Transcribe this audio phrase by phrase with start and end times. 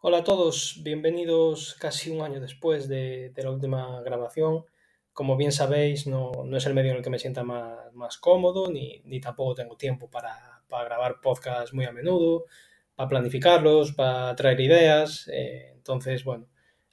[0.00, 4.64] Hola a todos, bienvenidos casi un año después de, la última grabación.
[5.12, 8.16] Como bien sabéis, no, no, es el medio en el que me sienta más, más
[8.16, 12.44] cómodo, ni, ni, tampoco tengo tiempo para, para, grabar podcasts muy a menudo,
[12.94, 15.28] para planificarlos, para traer ideas.
[15.32, 16.46] Eh, entonces, bueno,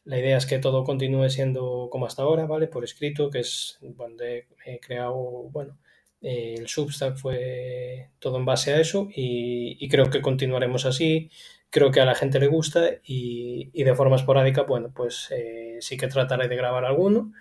[0.03, 2.67] la idea es que todo continúe siendo como hasta ahora, ¿vale?
[2.67, 5.13] Por escrito, que es donde he creado,
[5.51, 5.77] bueno,
[6.21, 11.29] el Substack fue todo en base a eso y, y creo que continuaremos así
[11.75, 15.97] creo que a la gente le gusta y, de forma esporádica, bueno, pues eh, sí
[15.97, 17.33] que trataré de grabar alguno.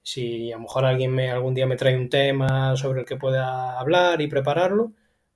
[0.00, 3.16] Si a lo mejor alguien me, algún día me trae un tema sobre el que
[3.16, 4.92] pueda hablar y prepararlo,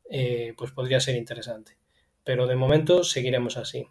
[0.09, 1.77] eh, pues podría ser interesante.
[2.23, 3.88] Pero de momento seguiremos así.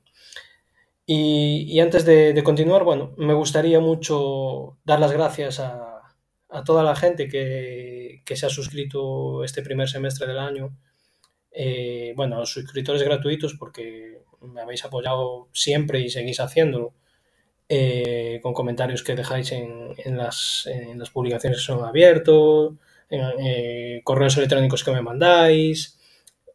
[1.06, 6.02] Y, antes de, continuar, bueno, me gustaría mucho dar las gracias a,
[6.66, 10.74] toda la gente que, se ha suscrito este primer semestre del año.
[11.54, 16.94] Eh, bueno, a los suscriptores gratuitos, porque me habéis apoyado siempre y seguís haciéndolo,
[17.70, 22.74] eh, con comentarios que dejáis en, las, en, las, publicaciones que son abiertos,
[23.10, 26.00] en, eh, correos electrónicos que me mandáis.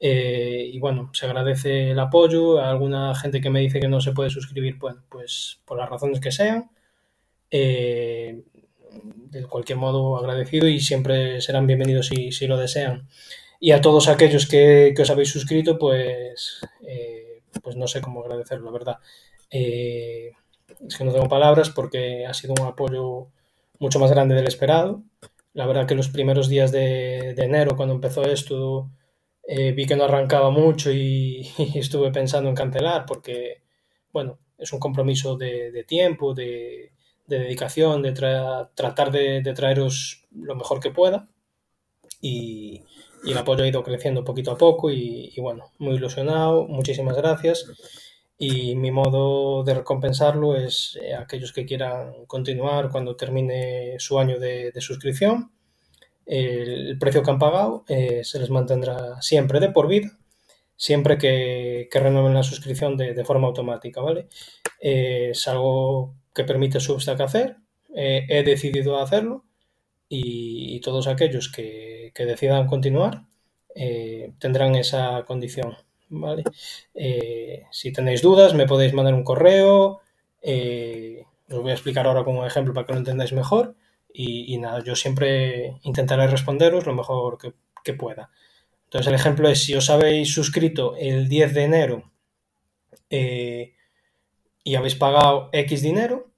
[0.00, 2.58] Y bueno, se agradece el apoyo.
[2.60, 5.88] A alguna gente que me dice que no se puede suscribir, bueno, pues por las
[5.88, 6.70] razones que sean.
[7.50, 8.42] De
[9.48, 13.08] cualquier modo, agradecido y siempre serán bienvenidos si, si lo desean.
[13.60, 18.66] Y a todos aquellos que, os habéis suscrito, pues eh, pues no sé cómo agradecerlo,
[18.66, 18.98] la verdad.
[19.50, 20.32] Eh,
[20.86, 23.28] es que no tengo palabras porque ha sido un apoyo
[23.78, 25.02] mucho más grande del esperado.
[25.54, 28.90] La verdad que los primeros días de, enero, cuando empezó esto,
[29.46, 33.62] eh, vi que no arrancaba mucho y, estuve pensando en cancelar porque,
[34.12, 36.92] bueno, es un compromiso de, de tiempo, de,
[37.26, 41.28] de, dedicación, de tra tratar de, traeros lo mejor que pueda.
[42.20, 42.82] Y,
[43.24, 47.66] y el apoyo ha ido creciendo poquito a poco y, bueno, muy ilusionado, muchísimas gracias
[48.38, 54.38] y mi modo de recompensarlo es eh, aquellos que quieran continuar cuando termine su año
[54.38, 55.50] de, de suscripción.
[56.24, 60.18] El, el, precio que han pagado eh, se les mantendrá siempre de por vida,
[60.76, 64.28] siempre que, que renueven la suscripción de, de forma automática, ¿vale?
[64.80, 67.56] Eh, es algo que permite Substack hacer,
[67.94, 69.44] eh, he decidido hacerlo
[70.08, 73.24] y, todos aquellos que, decidan continuar
[73.74, 75.76] eh, tendrán esa condición.
[76.08, 76.42] ¿vale?
[76.94, 80.00] Eh, si tenéis dudas, me podéis mandar un correo.
[80.42, 83.76] Eh, os voy a explicar ahora como ejemplo para que lo entendáis mejor.
[84.12, 87.52] Y, nada, yo siempre intentaré responderos lo mejor que,
[87.84, 88.30] que, pueda.
[88.84, 92.10] Entonces, el ejemplo es: si os habéis suscrito el 10 de enero
[93.10, 96.32] y habéis pagado X dinero,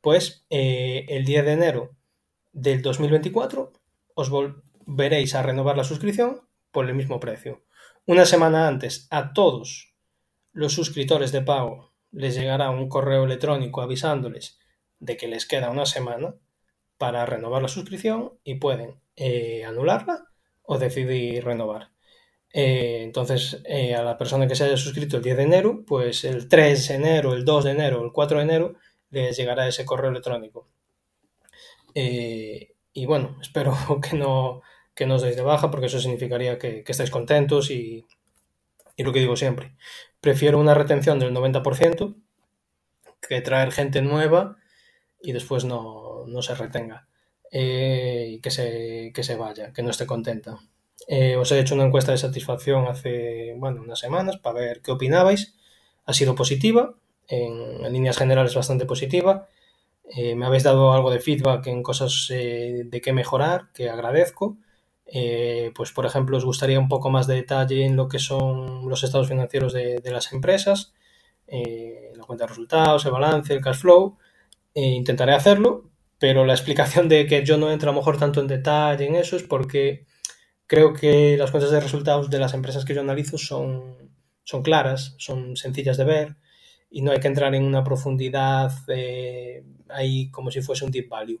[0.00, 1.97] pues el 10 de enero
[2.60, 3.72] del 2024
[4.14, 6.42] os volveréis a renovar la suscripción
[6.72, 7.62] por el mismo precio.
[8.04, 9.94] Una semana antes a todos
[10.52, 14.58] los suscriptores de pago les llegará un correo electrónico avisándoles
[14.98, 16.34] de que les queda una semana
[16.96, 20.26] para renovar la suscripción y pueden eh, anularla
[20.62, 21.92] o decidir renovar.
[22.52, 26.24] Eh, entonces, eh, a la persona que se haya suscrito el 10 de enero, pues
[26.24, 28.74] el 3 de enero, el 2 de enero, el 4 de enero,
[29.10, 30.68] les llegará ese correo electrónico.
[32.00, 34.62] Eh, y bueno, espero que no,
[34.94, 38.06] que no os deis de baja porque eso significaría que, estáis contentos y,
[38.96, 39.76] y, lo que digo siempre,
[40.20, 42.14] prefiero una retención del 90%
[43.20, 44.56] que traer gente nueva
[45.20, 47.08] y después no, no se retenga
[47.50, 50.58] eh, y que se, que se vaya, que no esté contenta.
[51.08, 54.92] Eh, os he hecho una encuesta de satisfacción hace bueno, unas semanas para ver qué
[54.92, 55.54] opinabais.
[56.04, 56.94] Ha sido positiva,
[57.26, 59.48] en, en líneas generales bastante positiva.
[60.16, 64.58] Eh, me habéis dado algo de feedback en cosas eh, de qué mejorar, que agradezco.
[65.06, 68.88] Eh, pues, por ejemplo, os gustaría un poco más de detalle en lo que son
[68.88, 70.94] los estados financieros de, las empresas,
[71.48, 74.18] la cuenta de resultados, el balance, el cash flow.
[74.74, 78.46] Intentaré hacerlo, pero la explicación de que yo no entro a lo mejor tanto en
[78.48, 80.06] detalle en eso es porque
[80.66, 84.12] creo que las cuentas de resultados de las empresas que yo analizo son,
[84.44, 86.36] son claras, son sencillas de ver
[86.90, 88.72] y no hay que entrar en una profundidad
[89.90, 91.40] ahí como si fuese un deep value.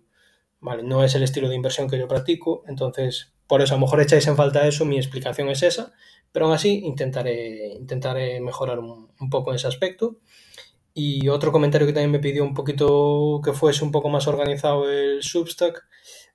[0.60, 3.82] Vale, no es el estilo de inversión que yo practico, entonces por eso a lo
[3.82, 5.92] mejor echáis en falta eso, mi explicación es esa,
[6.32, 10.18] pero aún así intentaré, intentaré mejorar un, un poco en ese aspecto.
[10.94, 14.90] Y otro comentario que también me pidió un poquito que fuese un poco más organizado
[14.90, 15.86] el Substack.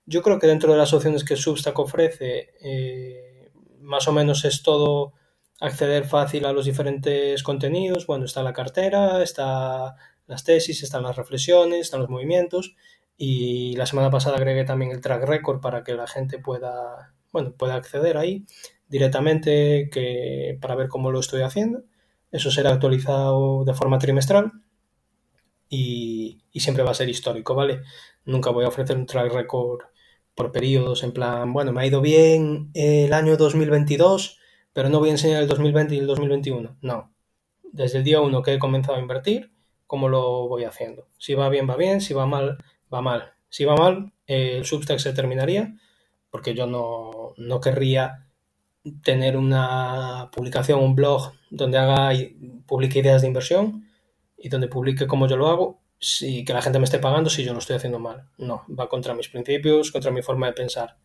[0.05, 3.51] Yo creo que dentro de las opciones que Substack ofrece, eh,
[3.81, 5.13] más o menos es todo
[5.59, 8.07] acceder fácil a los diferentes contenidos.
[8.07, 9.95] Bueno, está la cartera, está
[10.27, 12.75] las tesis, están las reflexiones, están los movimientos
[13.17, 17.53] y la semana pasada agregué también el track record para que la gente pueda, bueno,
[17.55, 18.45] pueda acceder ahí
[18.87, 21.83] directamente que, para ver cómo lo estoy haciendo.
[22.31, 24.51] Eso será actualizado de forma trimestral
[25.69, 27.81] y, y siempre va a ser histórico, ¿vale?
[28.25, 29.81] Nunca voy a ofrecer un track record
[30.35, 34.39] por periodos, en plan, bueno, me ha ido bien el año 2022,
[34.73, 36.77] pero no voy a enseñar el 2020 y el 2021.
[36.81, 37.13] No.
[37.71, 39.52] Desde el día 1 que he comenzado a invertir,
[39.87, 41.07] ¿cómo lo voy haciendo?
[41.17, 42.57] Si va bien, va bien, si va mal,
[42.93, 43.33] va mal.
[43.49, 45.75] Si va mal, el Substack se terminaría,
[46.29, 48.27] porque yo no, no querría
[49.03, 52.11] tener una publicación, un blog donde haga
[52.65, 53.87] publique ideas de inversión
[54.37, 57.43] y donde publique cómo yo lo hago si que la gente me esté pagando si
[57.43, 58.27] yo lo estoy haciendo mal.
[58.37, 60.97] No, va contra mis principios, contra mi forma de pensar.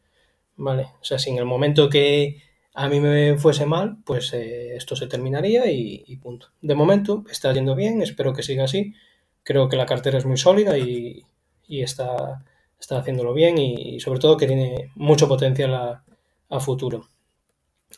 [0.57, 0.89] ¿Vale?
[1.01, 2.43] O sea, si en el momento que
[2.75, 6.49] a mí me fuese mal, pues eh, esto se terminaría y, punto.
[6.61, 8.95] De momento está yendo bien, espero que siga así.
[9.43, 11.25] Creo que la cartera es muy sólida y,
[11.69, 12.45] está,
[12.79, 16.05] está haciéndolo bien y, sobre todo que tiene mucho potencial a,
[16.49, 17.09] a futuro.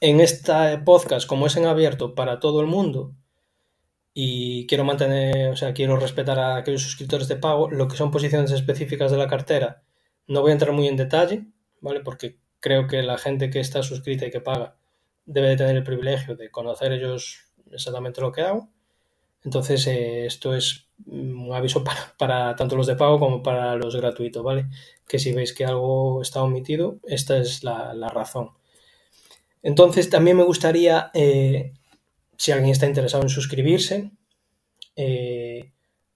[0.01, 3.15] En este podcast, como es en abierto para todo el mundo,
[4.13, 8.11] y quiero mantener, o sea, quiero respetar a aquellos suscriptores de pago, lo que son
[8.11, 9.83] posiciones específicas de la cartera,
[10.27, 11.47] no voy a entrar muy en detalle,
[11.81, 12.01] ¿vale?
[12.01, 14.77] Porque creo que la gente que está suscrita y que paga
[15.27, 18.69] debe de tener el privilegio de conocer ellos exactamente lo que hago.
[19.43, 21.83] Entonces, eh, esto es un aviso
[22.19, 24.67] para, tanto los de pago como para los gratuitos, ¿vale?
[25.09, 28.51] Que si veis que algo está omitido, esta es la, la razón.
[29.63, 31.73] Entonces, también me gustaría eh,
[32.41, 34.13] si alguien está interesado en suscribirse,
[34.97, 35.73] eh,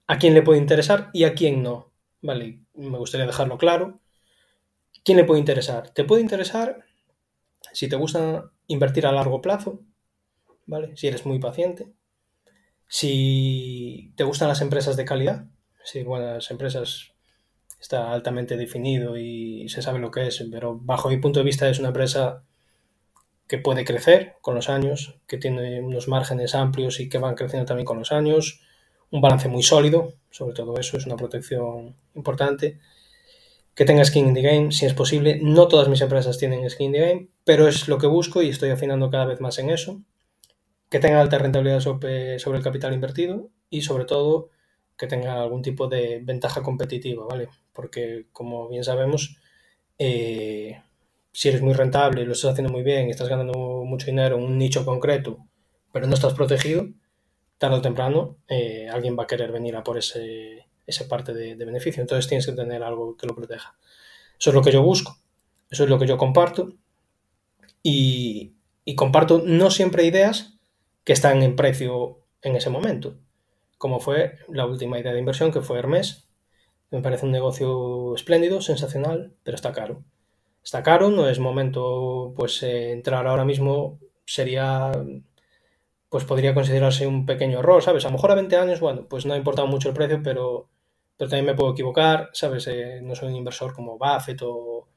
[0.07, 1.91] a quién le puede interesar y a quién no.
[2.21, 3.99] Vale, me gustaría dejarlo claro.
[5.05, 5.91] ¿Quién le puede interesar?
[5.91, 6.83] Te puede interesar
[7.73, 9.81] si te gusta invertir a largo plazo,
[10.65, 10.97] ¿vale?
[10.97, 11.93] Si eres muy paciente.
[12.87, 15.45] Si te gustan las empresas de calidad,
[15.83, 17.13] si buenas empresas
[17.79, 21.69] está altamente definido y se sabe lo que es, pero bajo mi punto de vista
[21.69, 22.43] es una empresa
[23.47, 27.67] que puede crecer con los años, que tiene unos márgenes amplios y que van creciendo
[27.67, 28.61] también con los años,
[29.11, 32.79] un balance muy sólido, sobre todo eso es una protección importante,
[33.75, 35.39] que tenga skin in the game, si es posible.
[35.41, 38.49] No todas mis empresas tienen skin in the game, pero es lo que busco y
[38.49, 40.01] estoy afinando cada vez más en eso.
[40.89, 44.49] Que tenga alta rentabilidad sobre, el capital invertido y sobre todo
[44.97, 47.49] que tenga algún tipo de ventaja competitiva, ¿vale?
[47.73, 49.37] Porque como bien sabemos,
[49.99, 50.81] eh,
[51.33, 54.43] si eres muy rentable y lo estás haciendo muy bien estás ganando mucho dinero en
[54.43, 55.39] un nicho concreto,
[55.91, 56.87] pero no estás protegido,
[57.57, 61.55] tarde o temprano eh, alguien va a querer venir a por ese, esa parte de,
[61.55, 62.01] beneficio.
[62.01, 63.77] Entonces tienes que tener algo que lo proteja.
[64.39, 65.17] Eso es lo que yo busco,
[65.69, 66.73] eso es lo que yo comparto
[67.81, 68.53] y,
[68.95, 70.57] comparto no siempre ideas
[71.03, 73.17] que están en precio en ese momento,
[73.77, 76.27] como fue la última idea de inversión que fue Hermes.
[76.91, 80.03] Me parece un negocio espléndido, sensacional, pero está caro
[80.65, 84.91] está caro, no es momento, pues eh, entrar ahora mismo sería,
[86.09, 88.03] pues podría considerarse un pequeño error, ¿sabes?
[88.03, 90.67] A lo mejor a 20 años, bueno, pues no ha importado mucho el precio, pero,
[91.17, 92.67] pero también me puedo equivocar, ¿sabes?
[92.67, 94.87] Eh, no soy un inversor como Buffett o,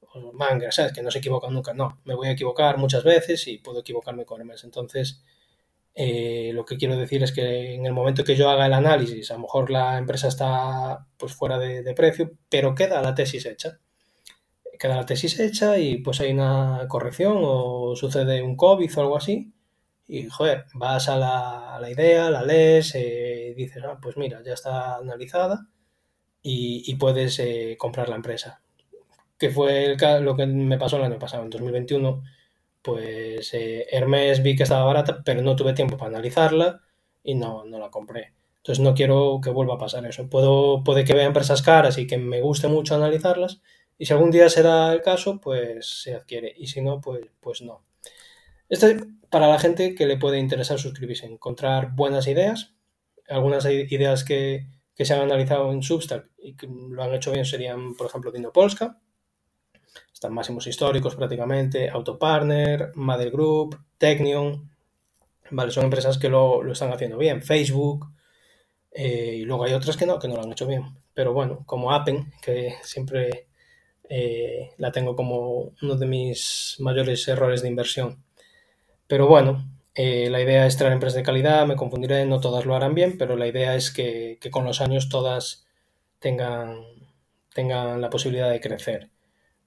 [0.00, 0.92] o Manga, ¿sabes?
[0.92, 4.24] Que no se equivocan nunca, no, me voy a equivocar muchas veces y puedo equivocarme
[4.24, 5.22] con Hermes, entonces...
[5.92, 9.28] Eh, lo que quiero decir es que en el momento que yo haga el análisis,
[9.32, 13.80] a lo mejor la empresa está pues fuera de precio, pero queda la tesis hecha
[14.80, 19.16] queda la tesis hecha y pues hay una corrección o sucede un COVID o algo
[19.18, 19.52] así.
[20.12, 24.96] Y joder, vas a la, idea, la lees, eh, dices, ah, pues mira, ya está
[24.96, 25.68] analizada
[26.42, 28.60] y, puedes eh, comprar la empresa.
[29.38, 32.24] Que fue lo que me pasó el año pasado, en 2021.
[32.82, 36.80] Pues eh, Hermes vi que estaba barata, pero no tuve tiempo para analizarla
[37.22, 38.34] y no, no la compré.
[38.56, 40.28] Entonces no quiero que vuelva a pasar eso.
[40.28, 43.60] Puedo, puede que vea empresas caras y que me guste mucho analizarlas,
[43.96, 46.52] y si algún día será el caso, pues se adquiere.
[46.56, 47.84] Y si no, pues, pues no.
[48.70, 52.72] Esto es para la gente que le puede interesar suscribirse, encontrar buenas ideas.
[53.28, 57.96] Algunas ideas que, se han analizado en Substack y que lo han hecho bien serían,
[57.96, 59.00] por ejemplo, Dino Polska.
[60.12, 64.70] Están máximos históricos prácticamente, Autopartner, Mother Group, Technion.
[65.50, 67.42] Vale, son empresas que lo, están haciendo bien.
[67.42, 68.06] Facebook.
[68.92, 70.84] Eh, y luego hay otras que no, que no lo han hecho bien.
[71.12, 73.48] Pero bueno, como Appen, que siempre
[74.08, 78.22] eh, la tengo como uno de mis mayores errores de inversión.
[79.10, 82.76] Pero bueno, eh, la idea es traer empresas de calidad, me confundiré, no todas lo
[82.76, 85.66] harán bien, pero la idea es que, con los años todas
[86.20, 86.76] tengan,
[87.52, 89.10] tengan la posibilidad de crecer.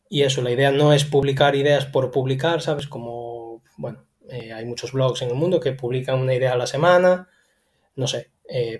[0.09, 2.87] Y eso, la idea no es publicar ideas por publicar, ¿sabes?
[2.87, 6.65] Como, bueno, eh, hay muchos blogs en el mundo que publican una idea a la
[6.65, 7.27] semana,
[7.97, 8.31] no sé,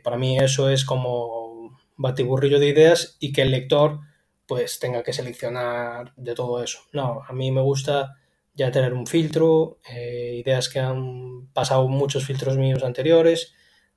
[0.02, 4.00] para mí eso es como batiburrillo de ideas y que el lector
[4.48, 6.80] pues tenga que seleccionar de todo eso.
[6.94, 8.16] No, a mí me gusta
[8.54, 13.54] ya tener un filtro, eh, ideas que han pasado muchos filtros míos anteriores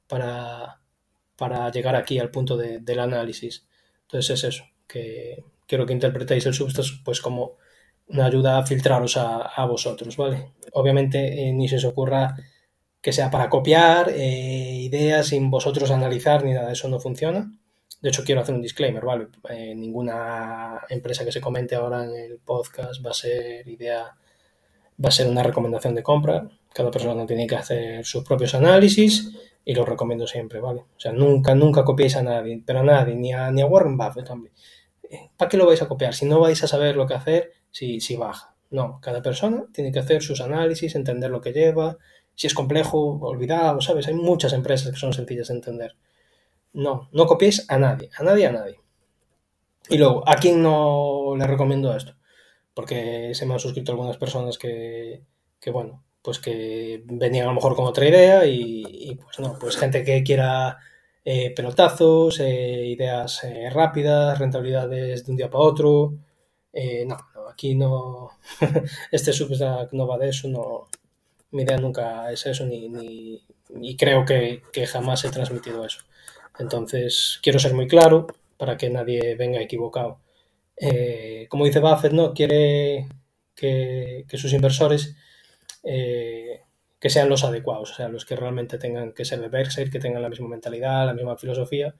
[0.06, 0.80] para,
[1.36, 3.66] para llegar aquí al punto de, del análisis.
[4.02, 7.56] Entonces es eso, que quiero que interpretéis el Substance pues como
[8.08, 10.52] una ayuda a filtraros a, vosotros, ¿vale?
[10.72, 12.36] Obviamente eh, ni se os ocurra
[13.00, 17.50] que sea para copiar eh, ideas sin vosotros analizar ni nada, eso no funciona.
[18.00, 19.28] De hecho, quiero hacer un disclaimer, ¿vale?
[19.74, 24.14] Ninguna empresa que se comente ahora en el podcast va a ser idea,
[25.02, 26.48] va a ser una recomendación de compra.
[26.72, 29.32] Cada persona tiene que hacer sus propios análisis
[29.64, 30.80] y lo recomiendo siempre, ¿vale?
[30.80, 33.96] O sea, nunca, nunca copiéis a nadie, pero a nadie, ni a, ni a Warren
[33.96, 34.54] Buffett también.
[35.10, 36.14] Eh, ¿Para qué lo vais a copiar?
[36.14, 38.54] Si no vais a saber lo que hacer, si, si baja.
[38.70, 41.96] No, cada persona tiene que hacer sus análisis, entender lo que lleva.
[42.34, 44.08] Si es complejo, olvidado, ¿sabes?
[44.08, 45.96] Hay muchas empresas que son sencillas de entender.
[46.72, 48.80] No, no copiéis a nadie, a nadie, a nadie.
[49.88, 52.14] Y luego, ¿a quién no le recomiendo esto?
[52.76, 55.22] Porque se me han suscrito algunas personas que,
[55.72, 60.04] bueno, pues que venían a lo mejor con otra idea y, pues no, pues gente
[60.04, 60.76] que quiera
[61.24, 66.12] eh, pelotazos, eh, ideas eh, rápidas, rentabilidades de un día para otro.
[67.06, 68.32] No, no, aquí no,
[69.10, 70.88] este Substack no va de eso, no,
[71.52, 72.90] mi idea nunca es eso ni,
[73.70, 76.00] ni creo que, que jamás he transmitido eso.
[76.58, 78.26] Entonces, quiero ser muy claro
[78.58, 80.18] para que nadie venga equivocado.
[80.76, 82.34] Eh, como dice Buffett, ¿no?
[82.34, 83.08] quiere
[83.54, 85.16] que, sus inversores
[85.82, 86.62] eh,
[87.00, 89.98] que sean los adecuados, o sea, los que realmente tengan que ser de Berkshire, que
[89.98, 91.94] tengan la misma mentalidad, la misma filosofía.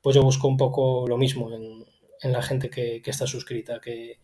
[0.00, 1.84] Pues yo busco un poco lo mismo en,
[2.22, 4.18] en la gente que, está suscrita, que,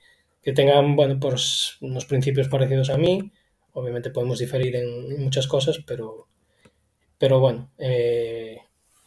[0.55, 3.33] tengan, bueno, pues unos principios parecidos a mí.
[3.73, 6.29] Obviamente podemos diferir en, en muchas cosas, pero,
[7.19, 8.59] pero bueno, eh,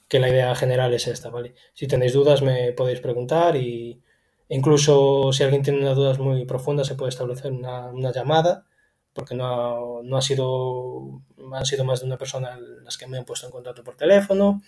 [0.08, 1.54] que la idea general es esta, ¿vale?
[1.74, 4.02] Si tenéis dudas me podéis preguntar y
[4.50, 8.66] incluso si alguien tiene unas dudas muy profundas se puede establecer una, llamada
[9.14, 11.22] porque no ha, no ha, sido
[11.54, 14.62] han sido más de una persona las que me han puesto en contacto por teléfono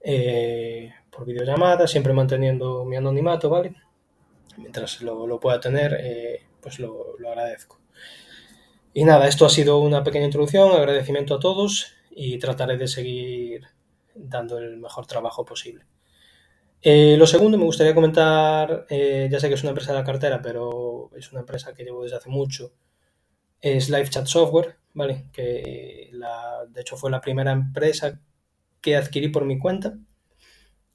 [0.00, 3.74] eh, por videollamada siempre manteniendo mi anonimato vale
[4.56, 7.80] mientras lo, lo pueda tener eh, pues lo, lo, agradezco
[8.92, 13.66] y nada esto ha sido una pequeña introducción agradecimiento a todos y trataré de seguir
[14.14, 15.84] dando el mejor trabajo posible.
[16.82, 20.04] Eh, lo segundo, me gustaría comentar, eh, ya sé que es una empresa de la
[20.04, 22.72] cartera, pero es una empresa que llevo desde hace mucho,
[23.60, 25.30] es Live Chat Software, ¿vale?
[25.32, 28.20] Que la, de hecho fue la primera empresa
[28.80, 29.98] que adquirí por mi cuenta.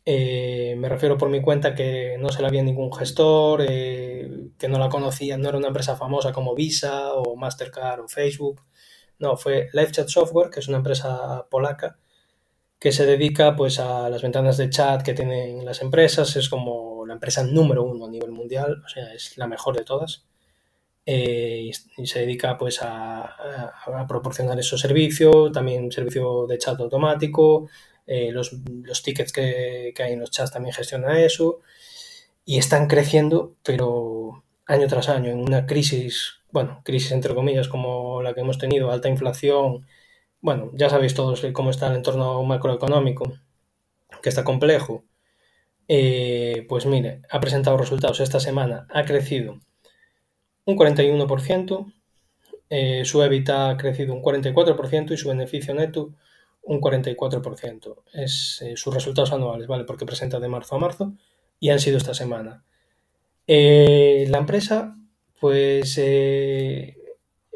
[0.06, 4.68] Eh, me refiero por mi cuenta que no se la había ningún gestor, eh, que
[4.68, 8.62] no la conocía, no era una empresa famosa como Visa o Mastercard o Facebook.
[9.20, 12.00] No, fue Live Chat Software, que es una empresa polaca
[12.82, 17.06] que se dedica pues a las ventanas de chat que tienen las empresas, es como
[17.06, 20.26] la empresa número uno a nivel mundial, o sea, es la mejor de todas.
[21.06, 23.36] Eh, y, se dedica pues a,
[24.08, 27.70] proporcionar esos servicios, también servicio de chat automático,
[28.08, 28.52] eh, los,
[28.84, 31.60] los, tickets que, que, hay en los chats también gestiona eso,
[32.46, 38.24] y están creciendo, pero año tras año, en una crisis, bueno, crisis entre comillas como
[38.24, 39.86] la que hemos tenido, alta inflación,
[40.42, 43.32] bueno, ya sabéis todos cómo está el entorno macroeconómico,
[44.22, 45.06] que está complejo.
[45.88, 49.60] Eh, pues mire, ha presentado resultados esta semana, ha crecido
[50.66, 51.94] un 41%,
[52.70, 56.14] eh, su EBITDA ha crecido un 44% y su beneficio neto
[56.64, 58.04] un 44%.
[58.14, 59.84] Es eh, sus resultados anuales, ¿vale?
[59.84, 61.14] Porque presenta de marzo a marzo
[61.60, 62.64] y han sido esta semana.
[63.48, 64.96] La empresa,
[65.40, 65.98] pues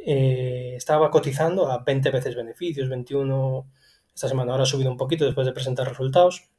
[0.05, 3.67] eh, estaba cotizando a 20 veces beneficios, 21
[4.13, 6.49] esta semana, ahora ha subido un poquito después de presentar resultados.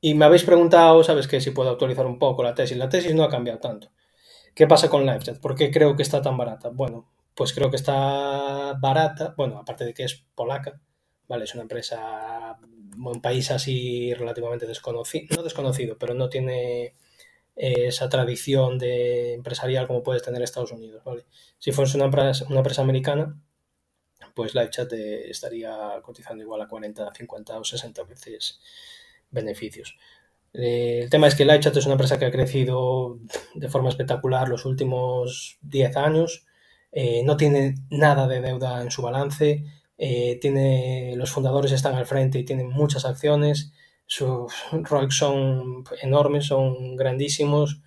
[0.00, 1.40] Y me habéis preguntado, ¿sabes qué?
[1.40, 2.76] Si puedo actualizar un poco la tesis.
[2.76, 3.90] La tesis no ha cambiado tanto.
[4.54, 5.40] ¿Qué pasa con LiveChat?
[5.40, 6.70] ¿Por qué creo que está tan barata?
[6.70, 10.80] Bueno, pues creo que está barata, bueno, aparte de que es polaca,
[11.26, 11.44] ¿vale?
[11.44, 12.56] Es una empresa,
[12.96, 16.94] un país así relativamente desconocido, no desconocido, pero no tiene
[17.56, 21.02] esa tradición de empresarial como puedes tener Estados Unidos.
[21.58, 23.40] Si fuese una empresa, una empresa americana,
[24.34, 28.60] pues LiveChat estaría cotizando igual a 40, 50 o 60 veces
[29.30, 29.96] beneficios.
[30.52, 33.18] Eh, el tema es que LiveChat es una empresa que ha crecido
[33.54, 36.46] de forma espectacular los últimos 10 años,
[36.92, 39.64] eh, no tiene nada de deuda en su balance,
[39.98, 43.72] eh, tiene, los fundadores están al frente y tienen muchas acciones,
[44.06, 47.80] sus ROIC son enormes, son grandísimos.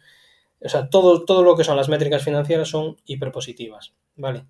[0.60, 4.46] O sea, todo, todo lo que son las métricas financieras son hiperpositivas, ¿vale?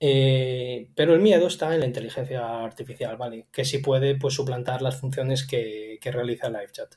[0.00, 3.46] Eh, pero el miedo está en la inteligencia artificial, ¿vale?
[3.52, 6.96] Que sí puede pues, suplantar las funciones que, que realiza LiveChat.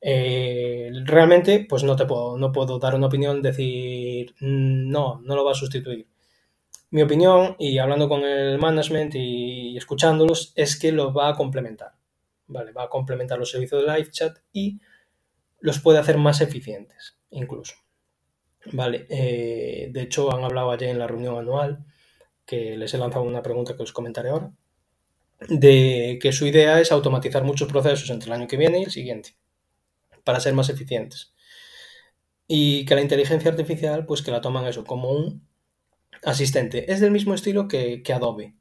[0.00, 5.34] Eh, realmente, pues no te puedo, no puedo dar una opinión, decir mm, no, no
[5.36, 6.06] lo va a sustituir.
[6.90, 11.95] Mi opinión, y hablando con el management y escuchándolos, es que lo va a complementar.
[12.48, 14.80] Vale, va a complementar los servicios de live chat y
[15.60, 17.74] los puede hacer más eficientes, incluso.
[18.72, 21.84] Vale, eh, de hecho han hablado ayer en la reunión anual,
[22.44, 24.52] que les he lanzado una pregunta que os comentaré ahora,
[25.48, 28.90] de que su idea es automatizar muchos procesos entre el año que viene y el
[28.90, 29.36] siguiente,
[30.24, 31.34] para ser más eficientes.
[32.48, 35.46] Y que la inteligencia artificial, pues que la toman eso como un
[36.22, 36.90] asistente.
[36.92, 38.54] Es del mismo estilo que, Adobe.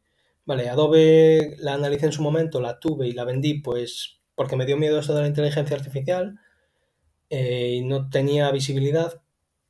[0.46, 4.66] Vale, Adobe la analicé en su momento, la tuve y la vendí, pues porque me
[4.66, 6.40] dio miedo esto de la inteligencia artificial
[7.30, 9.22] eh, y no tenía visibilidad,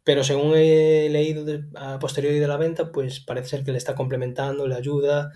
[0.03, 3.95] pero según he leído a posteriori de la venta, pues parece ser que le está
[3.95, 5.31] complementando, le ayuda,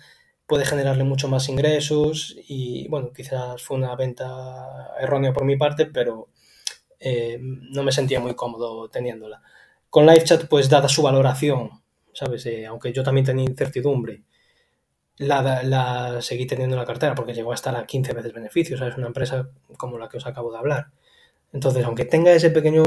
[0.46, 5.86] puede generarle mucho más ingresos y bueno, quizás fue una venta errónea por mi parte,
[5.86, 6.28] pero
[7.00, 9.42] eh, no me sentía muy cómodo teniéndola.
[9.88, 11.70] Con LiveChat, pues dada su valoración,
[12.12, 12.46] ¿sabes?
[12.46, 14.24] Eh, aunque yo también tenía incertidumbre,
[15.18, 18.96] la, seguí teniendo en la cartera porque llegó a estar a 15 veces beneficios, Es
[18.96, 20.90] una empresa como la que os acabo de hablar.
[21.52, 22.84] Entonces, aunque tenga ese pequeño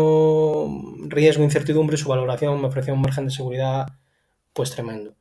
[1.07, 3.87] riesgo, incertidumbre, su valoración me ofreció un margen de seguridad
[4.53, 5.15] pues tremendo.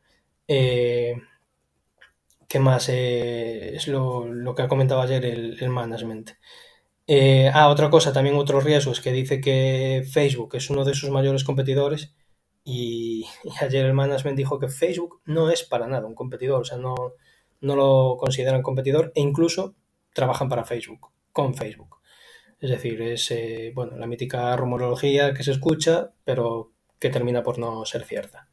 [0.49, 1.17] Eh,
[2.49, 2.89] ¿Qué más?
[2.91, 6.33] Eh, es lo, que ha comentado ayer el, management.
[7.07, 10.95] Eh, ah, otra cosa, también otro riesgo es que dice que Facebook es uno de
[10.95, 12.15] sus mayores competidores
[12.65, 13.27] y,
[13.61, 16.95] ayer el management dijo que Facebook no es para nada un competidor, o sea, no,
[17.61, 19.75] no lo consideran competidor e incluso
[20.13, 21.99] trabajan para Facebook, con Facebook.
[22.61, 27.59] Es decir, es eh, bueno, la mítica rumorología que se escucha, pero que termina por
[27.59, 28.49] no ser cierta.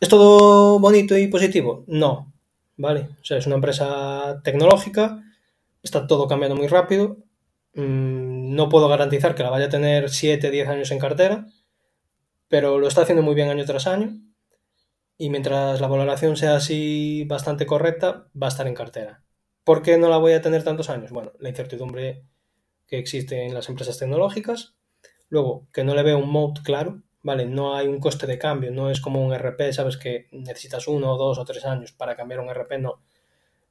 [0.00, 1.84] ¿Es todo bonito y positivo?
[1.88, 2.32] No,
[2.76, 3.08] ¿vale?
[3.20, 5.20] O sea, es una empresa tecnológica,
[5.82, 7.18] está todo cambiando muy rápido,
[7.74, 11.46] mm, no puedo garantizar que la vaya a tener 7, 10 años en cartera,
[12.48, 14.18] pero lo está haciendo muy bien año tras año
[15.16, 19.24] y mientras la valoración sea así bastante correcta, va a estar en cartera.
[19.64, 21.10] ¿Por qué no la voy a tener tantos años?
[21.10, 22.24] Bueno, la incertidumbre
[22.86, 24.74] que existe en las empresas tecnológicas.
[25.28, 27.46] Luego, que no le veo un mode claro, ¿vale?
[27.46, 31.16] No hay un coste de cambio, no es como un RP, sabes que necesitas uno,
[31.16, 33.02] dos o tres años para cambiar un RP, no.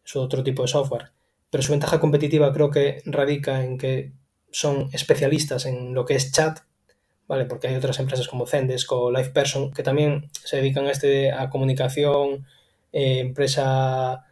[0.06, 1.12] Es otro tipo de software.
[1.50, 4.14] Pero su ventaja competitiva creo que radica en que
[4.52, 6.60] son especialistas en lo que es chat,
[7.28, 7.46] ¿vale?
[7.46, 11.50] Porque hay otras empresas como Zendesk o LivePerson que también se dedican a, este, a
[11.50, 12.46] comunicación,
[12.92, 14.24] eh, empresa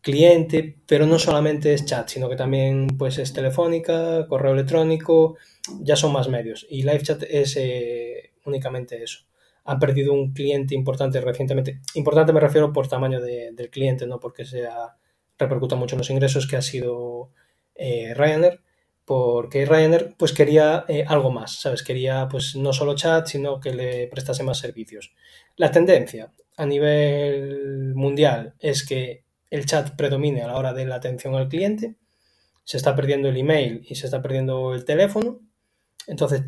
[0.00, 5.36] cliente, pero no solamente es chat, sino que también pues es telefónica, correo electrónico,
[5.80, 6.66] ya son más medios.
[6.68, 9.20] Y live chat es eh, únicamente eso.
[9.64, 11.80] Han perdido un cliente importante recientemente.
[11.94, 14.96] Importante me refiero por tamaño del cliente, no porque sea
[15.38, 17.30] repercuta mucho en los ingresos, que ha sido
[17.74, 18.60] eh, Ryanair,
[19.04, 21.82] porque Ryanair pues quería eh, algo más, ¿sabes?
[21.82, 25.12] Quería pues no solo chat, sino que le prestase más servicios.
[25.56, 30.96] La tendencia a nivel mundial es que el chat predomine a la hora de la
[30.96, 31.96] atención al cliente,
[32.64, 35.40] se está perdiendo el email y se está perdiendo el teléfono.
[36.06, 36.44] Entonces,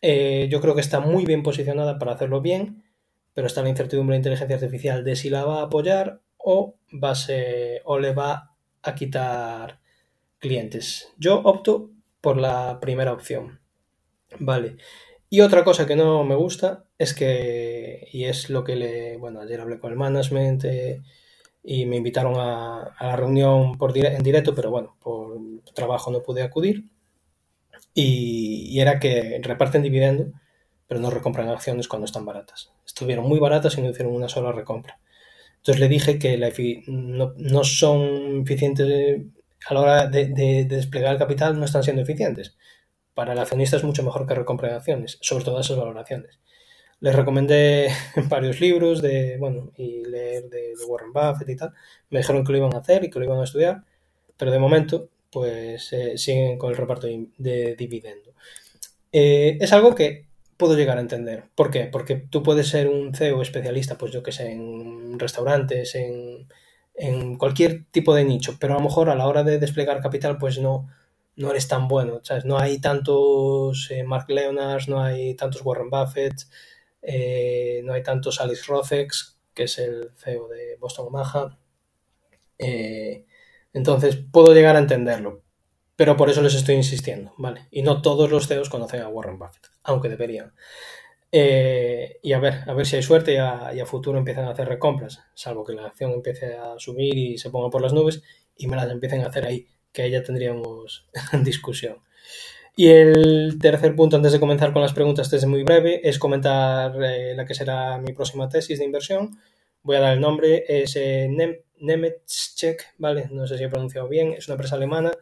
[0.00, 2.84] eh, yo creo que está muy bien posicionada para hacerlo bien,
[3.32, 7.14] pero está la incertidumbre de inteligencia artificial de si la va a apoyar o, va
[7.84, 9.78] o le va a quitar
[10.42, 11.08] clientes.
[11.16, 13.60] Yo opto por la primera opción.
[14.38, 14.76] Vale.
[15.30, 19.40] Y otra cosa que no me gusta es que, y es lo que le, bueno,
[19.40, 21.00] ayer hablé con el management, eh,
[21.62, 25.38] y me invitaron a, la reunión por en directo, pero bueno, por
[25.74, 26.84] trabajo no pude acudir.
[27.94, 30.32] Y, era que reparten dividendo,
[30.88, 32.72] pero no recompran acciones cuando están baratas.
[32.84, 34.98] Estuvieron muy baratas y no hicieron una sola recompra.
[35.58, 36.50] Entonces le dije que la
[36.88, 39.22] no, no, son eficientes
[39.68, 42.56] a la hora de, de, desplegar el capital, no están siendo eficientes.
[43.14, 46.40] Para el accionista es mucho mejor que recompren acciones, sobre todo esas valoraciones
[47.02, 47.88] les recomendé
[48.28, 51.72] varios libros de, bueno, y leer de, Warren Buffett y tal.
[52.10, 53.82] Me dijeron que lo iban a hacer y que lo iban a estudiar,
[54.36, 58.32] pero de momento, pues eh, siguen con el reparto de, dividendo.
[59.10, 61.46] Eh, es algo que puedo llegar a entender.
[61.56, 61.86] ¿Por qué?
[61.86, 66.46] Porque tú puedes ser un CEO especialista, pues yo que sé, en restaurantes, en,
[66.94, 70.38] en cualquier tipo de nicho, pero a lo mejor a la hora de desplegar capital,
[70.38, 70.88] pues no,
[71.36, 72.44] no eres tan bueno, ¿sabes?
[72.44, 76.34] No hay tantos eh, Mark Leonards, no hay tantos Warren Buffett,
[77.02, 81.58] eh, no hay tantos Alex Rothex, que es el CEO de Boston Omaha.
[82.58, 83.26] Eh,
[83.72, 85.42] entonces puedo llegar a entenderlo,
[85.96, 87.68] pero por eso les estoy insistiendo, ¿vale?
[87.70, 90.52] Y no todos los CEOs conocen a Warren Buffett, aunque deberían.
[91.34, 94.68] Eh, y a ver, a ver si hay suerte y a, futuro empiezan a hacer
[94.68, 98.22] recompras, salvo que la acción empiece a subir y se ponga por las nubes
[98.54, 101.08] y me las empiecen a hacer ahí, que ahí ya tendríamos
[101.42, 101.96] discusión.
[102.76, 106.18] Y el tercer punto, antes de comenzar con las preguntas, este es muy breve, es
[106.18, 109.38] comentar eh, la que será mi próxima tesis de inversión.
[109.82, 111.28] Voy a dar el nombre, es eh,
[112.98, 113.28] ¿vale?
[113.30, 115.12] No sé si he pronunciado bien, es una empresa alemana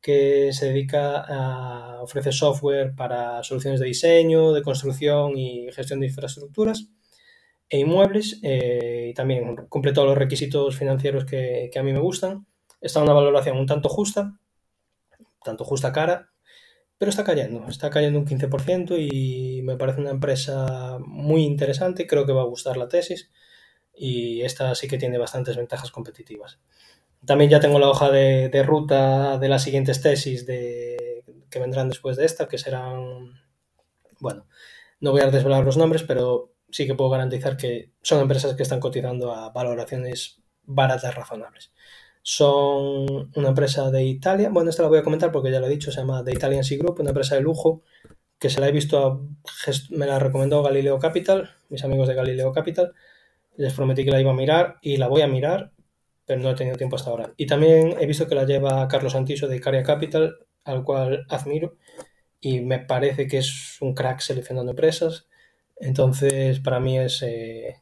[0.00, 6.06] que se dedica a ofrecer software para soluciones de diseño, de construcción y gestión de
[6.06, 6.88] infraestructuras
[7.68, 12.00] e inmuebles eh, y también cumple todos los requisitos financieros que, que a mí me
[12.00, 12.46] gustan.
[12.80, 14.38] Está una valoración un tanto justa,
[15.44, 16.30] tanto justa cara,
[17.00, 22.26] pero está cayendo, está cayendo un 15% y me parece una empresa muy interesante, creo
[22.26, 23.30] que va a gustar la tesis
[23.94, 26.58] y esta sí que tiene bastantes ventajas competitivas.
[27.26, 32.16] También ya tengo la hoja de, ruta de las siguientes tesis de, que vendrán después
[32.16, 33.32] de esta, que serán,
[34.20, 34.46] bueno,
[35.00, 38.62] no voy a desvelar los nombres, pero sí que puedo garantizar que son empresas que
[38.62, 41.72] están cotizando a valoraciones baratas razonables.
[42.22, 45.70] Son una empresa de Italia, bueno, esta la voy a comentar porque ya lo he
[45.70, 47.82] dicho, se llama The Italian Sea Group, una empresa de lujo
[48.38, 49.28] que se la he visto,
[49.90, 52.94] me la recomendó Galileo Capital, mis amigos de Galileo Capital,
[53.56, 55.72] les prometí que la iba a mirar y la voy a mirar,
[56.30, 57.34] pero no he tenido tiempo hasta ahora.
[57.36, 61.76] Y también he visto que la lleva Carlos Santiso de Caria Capital, al cual admiro
[62.38, 65.26] y me parece que es un crack seleccionando empresas,
[65.74, 67.80] entonces para mí es eh,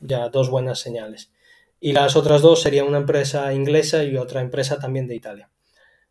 [0.00, 1.30] ya dos buenas señales
[1.78, 5.50] y las otras dos serían una empresa inglesa y otra empresa también de Italia.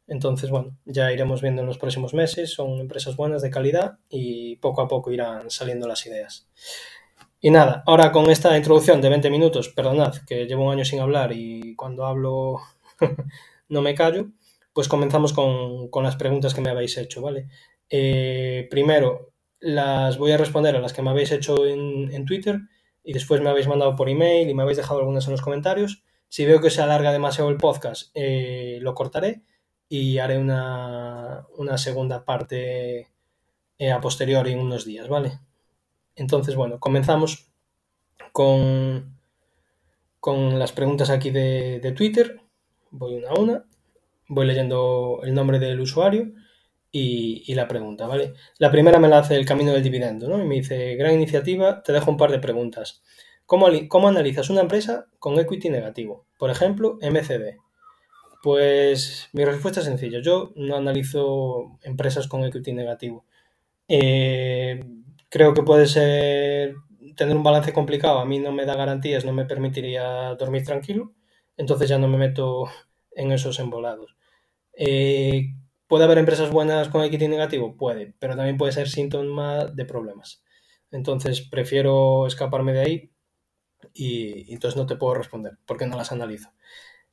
[0.07, 4.55] Entonces, bueno, ya iremos viendo en los próximos meses, son empresas buenas de calidad y
[4.57, 6.47] poco a poco irán saliendo las ideas.
[7.45, 11.01] Y nada, ahora con esta introducción de 20 minutos, perdonad que llevo un año sin
[11.01, 12.61] hablar y cuando hablo
[13.67, 14.29] no me callo,
[14.71, 17.49] pues comenzamos con, las preguntas que me habéis hecho, ¿vale?
[17.89, 22.61] Eh, primero, las voy a responder a las que me habéis hecho en, Twitter
[23.03, 26.01] y después me habéis mandado por email y me habéis dejado algunas en los comentarios.
[26.29, 29.41] Si veo que se alarga demasiado el podcast, eh, lo cortaré
[29.89, 33.09] y haré una, segunda parte
[33.77, 35.39] eh, a posteriori en unos días, ¿vale?
[36.15, 37.51] Entonces, bueno, comenzamos
[38.31, 39.17] con,
[40.19, 42.41] con las preguntas aquí de, de Twitter.
[42.91, 43.65] Voy una a una.
[44.27, 46.33] Voy leyendo el nombre del usuario
[46.95, 48.35] y, la pregunta, ¿vale?
[48.59, 50.39] La primera me la hace el camino del dividendo, ¿no?
[50.39, 53.01] Y me dice, gran iniciativa, te dejo un par de preguntas.
[53.47, 56.27] ¿Cómo, cómo analizas una empresa con equity negativo?
[56.37, 57.57] Por ejemplo, MCD.
[58.43, 60.19] Pues mi respuesta es sencilla.
[60.21, 63.25] Yo no analizo empresas con equity negativo.
[63.87, 64.79] Eh,
[65.33, 66.75] creo que puede ser
[67.15, 68.19] tener un balance complicado.
[68.19, 71.11] A mí no me da garantías, no me permitiría dormir tranquilo.
[71.57, 72.65] Entonces ya no me meto
[73.15, 74.15] en esos embolados.
[74.77, 75.55] Eh,
[75.87, 77.75] ¿Puede haber empresas buenas con equity negativo?
[77.75, 80.43] Puede, pero también puede ser síntoma de problemas.
[80.91, 83.11] Entonces prefiero escaparme de ahí
[83.91, 86.51] y, entonces no te puedo responder porque no las analizo.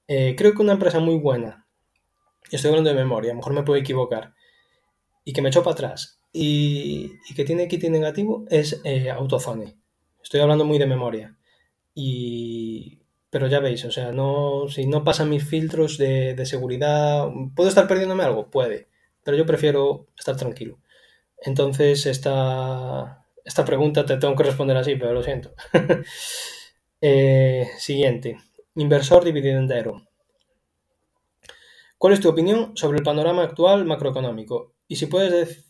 [0.08, 1.66] Eh, creo que una empresa muy buena,
[2.50, 4.34] estoy hablando de memoria, a lo mejor me puedo equivocar,
[5.24, 9.76] y que me echó para atrás y, que tiene equity negativo es eh, Autozone.
[10.22, 11.36] Estoy hablando muy de memoria.
[11.94, 17.68] Y pero ya veis, o sea, no, si no pasan mis filtros de, seguridad, ¿puedo
[17.68, 18.50] estar perdiéndome algo?
[18.50, 18.88] Puede,
[19.24, 20.80] pero yo prefiero estar tranquilo.
[21.38, 25.54] Entonces, esta, esta pregunta te tengo que responder así, pero lo siento.
[27.02, 28.36] Eh, siguiente,
[28.74, 30.06] inversor dividendero.
[31.96, 34.74] ¿Cuál es tu opinión sobre el panorama actual macroeconómico?
[34.86, 35.69] Y si puedes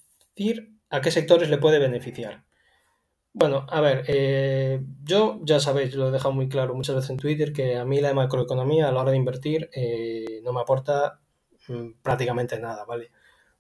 [0.91, 2.45] a qué sectores le puede beneficiar.
[3.33, 7.17] Bueno, a ver, eh, yo ya sabéis, lo he dejado muy claro muchas veces en
[7.19, 11.21] Twitter, que a mí la macroeconomía a la hora de invertir eh, no me aporta
[11.69, 13.11] mm, prácticamente nada, ¿vale?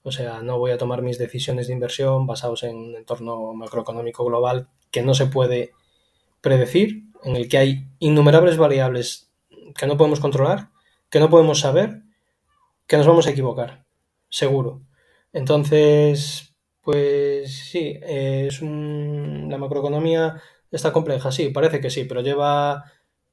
[0.02, 4.24] O sea, no voy a tomar mis decisiones de inversión basados en un entorno macroeconómico
[4.24, 5.72] global que no se puede
[6.40, 9.30] predecir, en el que hay innumerables variables
[9.78, 10.70] que no podemos controlar,
[11.10, 12.02] que no podemos saber,
[12.86, 13.84] que nos vamos a equivocar,
[14.30, 14.82] seguro.
[15.32, 16.49] Entonces,
[16.82, 20.40] pues sí, es la macroeconomía
[20.70, 22.84] está compleja, sí, parece que sí, pero lleva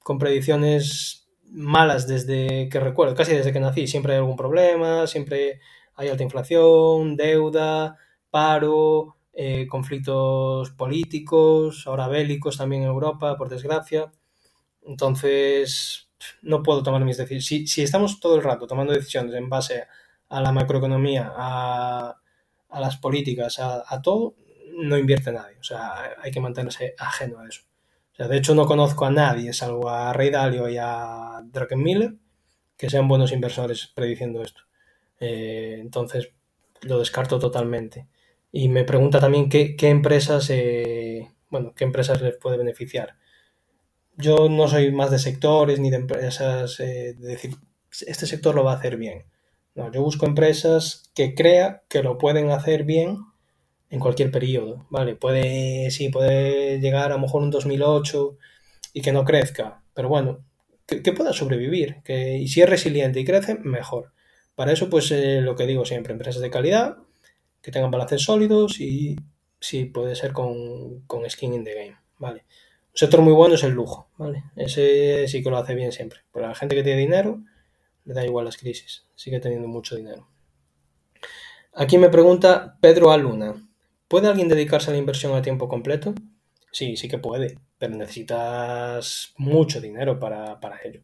[0.03, 3.87] con predicciones malas desde que recuerdo, casi desde que nací.
[3.87, 5.61] Siempre hay algún problema, siempre
[5.95, 7.97] hay alta inflación, deuda,
[8.29, 14.11] paro, eh, conflictos políticos, ahora bélicos también en Europa, por desgracia.
[14.83, 16.09] Entonces,
[16.41, 17.45] no puedo tomar mis decisiones.
[17.45, 19.83] Si, si estamos todo el rato tomando decisiones en base
[20.29, 22.17] a la macroeconomía, a
[22.69, 24.35] a las políticas, a, todo,
[24.77, 25.57] no invierte nadie.
[25.59, 27.63] O sea, hay que mantenerse ajeno a eso.
[28.13, 31.43] O sea, de hecho, no conozco a nadie, salvo a Ray Dalio y a
[31.75, 32.15] Miller
[32.77, 34.61] que sean buenos inversores prediciendo esto.
[35.19, 36.31] Eh, entonces,
[36.81, 38.07] lo descarto totalmente.
[38.51, 43.15] Y me pregunta también qué, empresas, eh, bueno, qué empresas les puede beneficiar.
[44.15, 47.55] Yo no soy más de sectores ni de empresas, eh, de decir,
[48.05, 49.25] este sector lo va a hacer bien.
[49.77, 53.19] No, yo busco empresas que crea que lo pueden hacer bien
[53.91, 55.15] en cualquier periodo, ¿vale?
[55.15, 58.37] Puede, sí, puede llegar a lo mejor un 2008
[58.93, 60.43] y que no crezca, pero bueno,
[60.87, 64.13] que, pueda sobrevivir, que, y si es resiliente y crece, mejor.
[64.55, 66.97] Para eso, pues eh, lo que digo siempre, empresas de calidad,
[67.61, 69.15] que tengan balances sólidos y
[69.59, 72.45] sí, puede ser con, con skin in the game, ¿vale?
[72.93, 74.43] Un sector muy bueno es el lujo, ¿vale?
[74.55, 76.21] Ese sí que lo hace bien siempre.
[76.31, 77.43] Para la gente que tiene dinero,
[78.05, 80.29] le da igual las crisis, sigue teniendo mucho dinero.
[81.73, 83.67] Aquí me pregunta Pedro Aluna,
[84.07, 86.13] ¿puede alguien dedicarse a la inversión a tiempo completo?
[86.71, 91.01] Sí, sí que puede, pero necesitas mucho dinero para, para ello.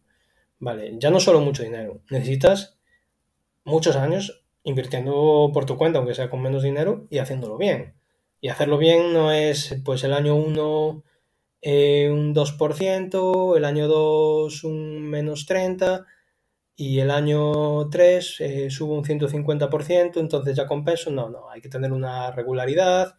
[0.60, 2.80] Vale, ya no solo mucho dinero, necesitas
[3.66, 7.96] muchos años invirtiendo por tu cuenta, aunque sea con menos dinero, y haciéndolo bien.
[8.40, 11.04] Y hacerlo bien no es, pues el año 1
[11.62, 16.06] eh, un 2%, el año 2 un menos 30%
[16.76, 21.12] y el año 3 eh, sube un 150%, entonces ya compenso.
[21.12, 23.16] No, no, hay que tener una regularidad,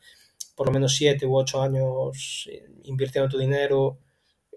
[0.56, 3.98] por lo menos 7 u 8 años eh, invirtiendo tu dinero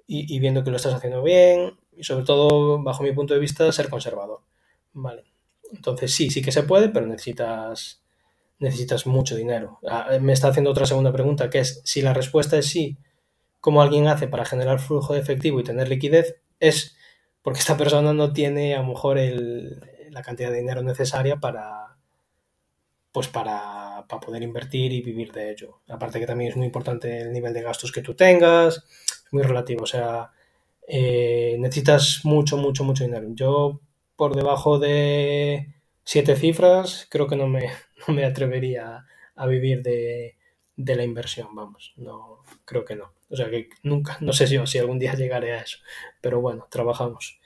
[0.08, 3.40] y, y, viendo que lo estás haciendo bien y sobre todo, bajo mi punto de
[3.40, 4.42] vista, ser conservador.
[4.94, 5.26] Vale.
[5.72, 8.02] Entonces sí, sí que se puede, pero necesitas,
[8.60, 9.80] necesitas mucho dinero.
[9.88, 12.98] Ah, me está haciendo otra segunda pregunta, que es, si la respuesta es sí,
[13.60, 16.38] ¿cómo alguien hace para generar flujo de efectivo y tener liquidez?
[16.60, 16.97] Es
[17.48, 21.96] porque esta persona no tiene a lo mejor la cantidad de dinero necesaria para,
[23.14, 25.80] pues para, para, poder invertir y vivir de ello.
[25.88, 29.44] Aparte que también es muy importante el nivel de gastos que tú tengas, es muy
[29.44, 30.30] relativo, o sea,
[30.90, 33.30] eh, necesitas mucho, mucho, mucho dinero.
[33.30, 33.80] Yo
[34.18, 37.70] por debajo de siete cifras, creo que no me,
[38.10, 39.06] no me atrevería
[39.38, 40.36] a vivir de,
[40.76, 43.14] de, la inversión, vamos, no, creo que no.
[43.30, 45.80] O sea que nunca, no sé si, si algún día llegaré a eso,
[46.22, 47.40] pero bueno, trabajamos.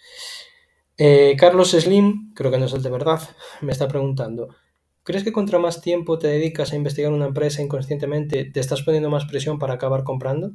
[0.98, 3.22] Eh, Carlos Slim, creo que no es el de verdad,
[3.62, 4.56] me está preguntando,
[5.04, 9.10] ¿crees que contra más tiempo te dedicas a investigar una empresa inconscientemente, te estás poniendo
[9.10, 10.52] más presión para acabar comprando?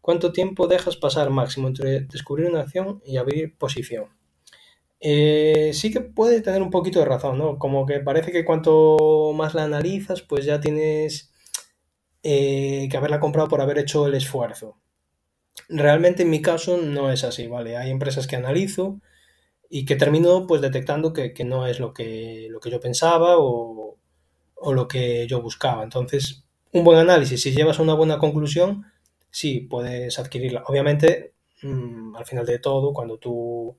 [0.00, 4.06] ¿Cuánto tiempo dejas pasar máximo entre descubrir una acción y abrir posición?
[5.00, 7.58] Eh, sí que puede tener un poquito de razón, ¿no?
[7.58, 11.32] Como que parece que cuanto más la analizas, pues ya tienes
[12.28, 14.76] eh, que haberla comprado por haber hecho el esfuerzo.
[15.68, 17.76] Realmente en mi caso no es así, ¿vale?
[17.76, 19.00] Hay empresas que analizo
[19.70, 23.98] y que termino pues detectando que, no es lo que, lo que yo pensaba o,
[24.74, 25.84] lo que yo buscaba.
[25.84, 28.86] Entonces, un buen análisis, si llevas a una buena conclusión,
[29.30, 30.64] sí, puedes adquirirla.
[30.66, 33.76] Obviamente, mmm, al final de todo, cuando tú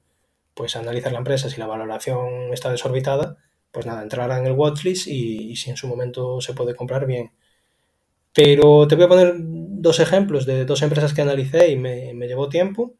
[0.54, 3.38] pues analizar la empresa, si la valoración está desorbitada,
[3.72, 7.06] pues nada, entrará en el watchlist y, y, si en su momento se puede comprar,
[7.06, 7.32] bien.
[8.38, 12.50] Pero te voy a poner dos ejemplos de dos empresas que analicé y me, llevó
[12.50, 12.94] tiempo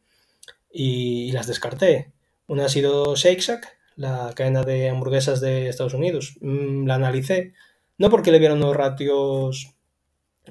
[0.72, 2.12] y, las descarté.
[2.48, 6.40] Una ha sido Shake Shack, la cadena de hamburguesas de Estados Unidos.
[6.42, 7.54] Mm, la analicé,
[8.00, 9.76] no porque le vieron unos ratios,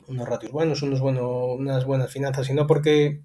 [0.06, 3.22] unos ratios buenos, unos buenos, unas buenas finanzas, sino porque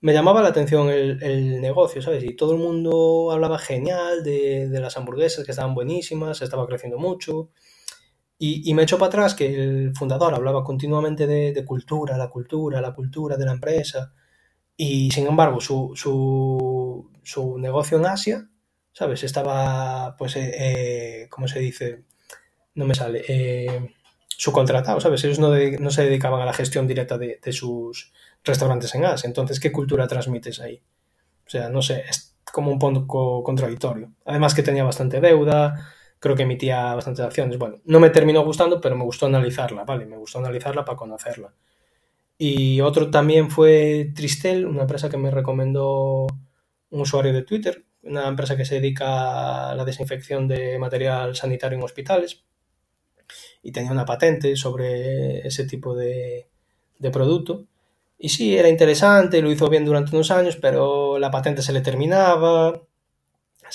[0.00, 2.24] me llamaba la atención el, el, negocio, ¿sabes?
[2.24, 6.96] Y todo el mundo hablaba genial de, de, las hamburguesas, que estaban buenísimas, estaba creciendo
[6.96, 7.50] mucho.
[8.38, 12.28] Y, y me echó para atrás que el fundador hablaba continuamente de, de, cultura, la
[12.28, 14.12] cultura, la cultura de la empresa.
[14.76, 18.48] Y sin embargo, su, su, su negocio en Asia,
[18.92, 19.24] ¿sabes?
[19.24, 22.04] Estaba, pues, eh, eh, ¿cómo se dice?
[22.74, 23.24] No me sale.
[23.26, 23.94] Eh,
[24.28, 25.24] subcontratado, ¿sabes?
[25.24, 28.12] Ellos no, de, no se dedicaban a la gestión directa de, de sus
[28.44, 29.28] restaurantes en Asia.
[29.28, 30.82] Entonces, ¿qué cultura transmites ahí?
[31.46, 34.12] O sea, no sé, es como un poco contradictorio.
[34.24, 37.58] Además que tenía bastante deuda, creo que emitía bastantes acciones.
[37.58, 40.06] Bueno, no me terminó gustando, pero me gustó analizarla, ¿vale?
[40.06, 41.52] Me gustó analizarla para conocerla.
[42.38, 46.26] Y otro también fue Tristel, una empresa que me recomendó
[46.90, 51.78] un usuario de Twitter, una empresa que se dedica a la desinfección de material sanitario
[51.78, 52.44] en hospitales
[53.62, 56.48] y tenía una patente sobre ese tipo de,
[56.98, 57.66] de producto.
[58.18, 61.80] Y sí, era interesante, lo hizo bien durante unos años, pero la patente se le
[61.82, 62.82] terminaba,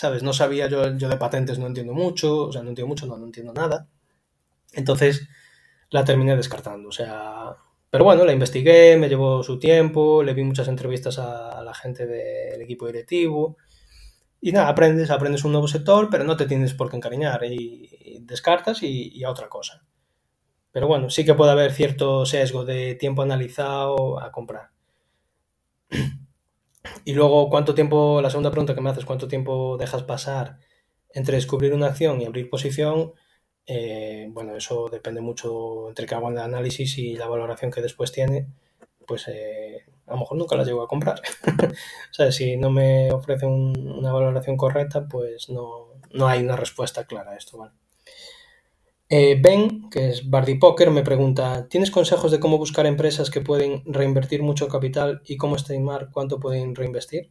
[0.01, 0.23] ¿sabes?
[0.23, 3.17] No sabía, yo, yo de patentes no entiendo mucho, o sea, no entiendo mucho, no,
[3.17, 3.87] no entiendo nada.
[4.73, 5.27] Entonces
[5.91, 7.55] la terminé descartando, o sea,
[7.87, 12.07] pero bueno, la investigué, me llevó su tiempo, le vi muchas entrevistas a, la gente
[12.07, 13.57] del equipo directivo.
[14.41, 18.21] Y nada, aprendes, aprendes un nuevo sector, pero no te tienes por qué encariñar y,
[18.21, 19.83] descartas y, a otra cosa.
[20.71, 24.71] Pero bueno, sí que puede haber cierto sesgo de tiempo analizado a comprar.
[27.05, 30.59] Y luego, ¿cuánto tiempo, la segunda pregunta que me haces, cuánto tiempo dejas pasar
[31.13, 33.13] entre descubrir una acción y abrir posición?
[33.67, 38.11] Eh, bueno, eso depende mucho entre que hago el análisis y la valoración que después
[38.11, 38.47] tiene.
[39.07, 41.21] Pues eh, a lo mejor nunca la llego a comprar.
[42.11, 46.55] o sea, si no me ofrece un, una valoración correcta, pues no, no hay una
[46.55, 47.73] respuesta clara a esto, ¿vale?
[49.13, 53.41] Eh, ben, que es Bardi Poker, me pregunta, ¿tienes consejos de cómo buscar empresas que
[53.41, 57.29] pueden reinvertir mucho capital y cómo estimar cuánto pueden reinvestir?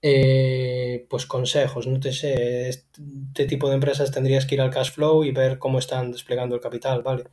[0.00, 4.92] Eh, pues consejos, no te sé, este tipo de empresas tendrías que ir al cash
[4.92, 7.24] flow y ver cómo están desplegando el capital, ¿vale?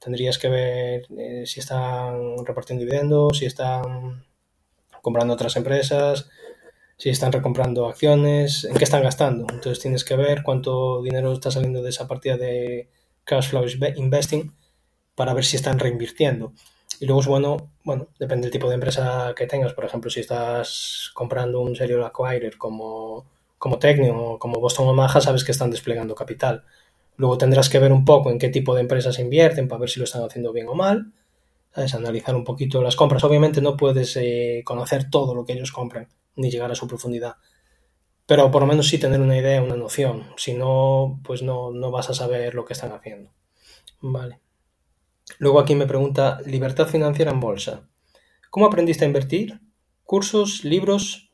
[0.00, 4.24] Tendrías que ver eh, si están repartiendo dividendos, si están
[5.02, 6.28] comprando otras empresas,
[7.02, 9.44] si están recomprando acciones, en qué están gastando.
[9.52, 12.90] Entonces tienes que ver cuánto dinero está saliendo de esa partida de
[13.24, 13.64] cash flow
[13.96, 14.54] investing
[15.16, 16.52] para ver si están reinvirtiendo.
[17.00, 19.72] Y luego es bueno, bueno, depende del tipo de empresa que tengas.
[19.72, 23.26] Por ejemplo, si estás comprando un serial acquirer como,
[23.58, 26.62] como Technium o como Boston Omaha, sabes que están desplegando capital.
[27.16, 29.98] Luego tendrás que ver un poco en qué tipo de empresas invierten para ver si
[29.98, 31.12] lo están haciendo bien o mal.
[31.74, 31.96] ¿Sabes?
[31.96, 33.24] Analizar un poquito las compras.
[33.24, 37.36] Obviamente no puedes eh, conocer todo lo que ellos compran ni llegar a su profundidad.
[38.26, 40.30] Pero por lo menos sí tener una idea, una noción.
[40.36, 43.32] Si no, pues no, no vas a saber lo que están haciendo.
[44.00, 44.40] Vale.
[45.38, 47.88] Luego aquí me pregunta, libertad financiera en bolsa.
[48.50, 49.60] ¿Cómo aprendiste a invertir?
[50.04, 50.64] ¿Cursos?
[50.64, 51.32] ¿Libros?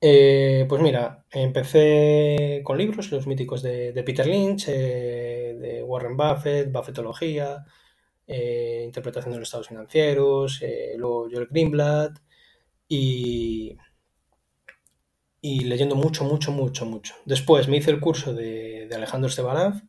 [0.00, 6.70] Eh, pues mira, empecé con libros, los míticos de, Peter Lynch, eh, de Warren Buffett,
[6.70, 7.64] Buffettología,
[8.26, 10.60] eh, interpretación de los estados financieros,
[10.98, 12.18] luego Joel Greenblatt
[12.86, 13.74] y,
[15.46, 17.16] y leyendo mucho, mucho, mucho, mucho.
[17.26, 19.82] Después me hice el curso de, Alejandro Estebanaz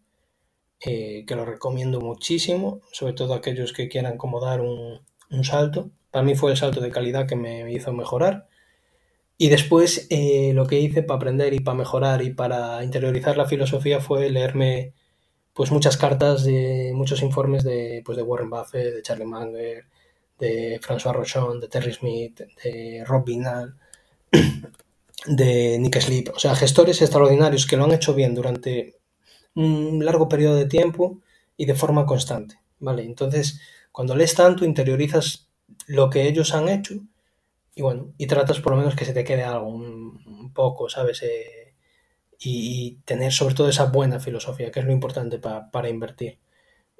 [0.82, 5.00] eh, que lo recomiendo muchísimo, sobre todo aquellos que quieran como dar un,
[5.44, 5.92] salto.
[6.12, 8.50] Para mí fue el salto de calidad que me hizo mejorar.
[9.38, 13.46] Y después eh, lo que hice para aprender y para mejorar y para interiorizar la
[13.48, 14.94] filosofía fue leerme
[15.54, 19.86] pues muchas cartas de muchos informes de, pues, de Warren Buffett, de Charlie Munger,
[20.38, 23.76] de François Rochon, de Terry Smith, de Rob Vinal,
[25.28, 29.00] de Nick Sleep, o sea, gestores extraordinarios que lo han hecho bien durante
[29.56, 31.22] un largo periodo de tiempo
[31.58, 33.04] y de forma constante, ¿vale?
[33.04, 33.60] Entonces,
[33.92, 35.50] cuando lees tanto, interiorizas
[35.88, 36.96] lo que ellos han hecho
[37.76, 41.22] y bueno, y tratas por lo menos que se te quede algo, un, poco, ¿sabes?
[41.24, 41.76] Eh,
[42.40, 46.40] y, tener sobre todo esa buena filosofía, que es lo importante para invertir.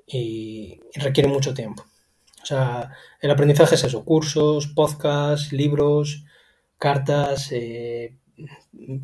[0.06, 1.86] Y, requiere mucho tiempo.
[2.44, 6.26] O sea, el aprendizaje es eso, cursos, podcasts, libros,
[6.86, 8.20] cartas, eh,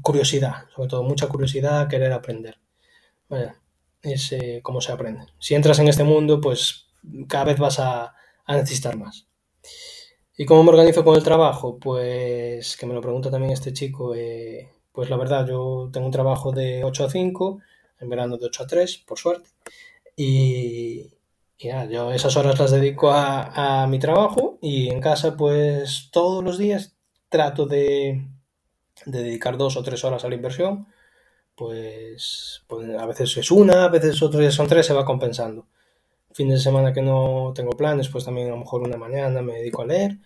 [0.04, 2.60] curiosidad, sobre todo mucha curiosidad, querer aprender.
[3.28, 3.56] Bueno,
[4.04, 5.26] es eh, como se aprende.
[5.40, 6.90] Si entras en este mundo, pues
[7.28, 8.14] cada vez vas a,
[8.48, 9.28] necesitar más.
[10.38, 11.80] ¿Y cómo me organizo con el trabajo?
[11.80, 14.14] Pues que me lo pregunta también este chico.
[14.14, 17.60] Eh, pues la verdad, yo tengo un trabajo de 8 a 5,
[18.00, 19.50] en verano de 8 a 3, por suerte.
[20.16, 21.16] Y,
[21.58, 26.60] ya, yo esas horas las dedico a, mi trabajo y en casa, pues todos los
[26.60, 26.96] días
[27.32, 28.28] trato de,
[29.08, 30.86] de dedicar dos o tres horas a la inversión
[31.62, 34.32] pues, pues, a veces es una, a veces son
[34.68, 35.68] tres, se va compensando.
[36.34, 39.54] Fines de semana que no tengo planes, pues también a lo mejor una mañana me
[39.54, 40.18] dedico a leer.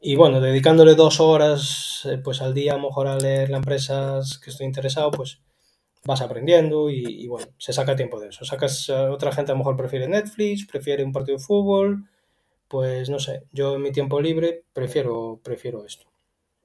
[0.00, 3.60] Y bueno, dedicándole dos horas eh, pues al día a lo mejor a leer las
[3.60, 5.40] empresas que estoy interesado, pues
[6.04, 8.44] vas aprendiendo y, bueno, se saca tiempo de eso.
[8.44, 12.04] Sacas, otra gente a lo mejor prefiere Netflix, prefiere un partido de fútbol,
[12.68, 16.13] pues no sé, yo en mi tiempo libre prefiero, prefiero esto.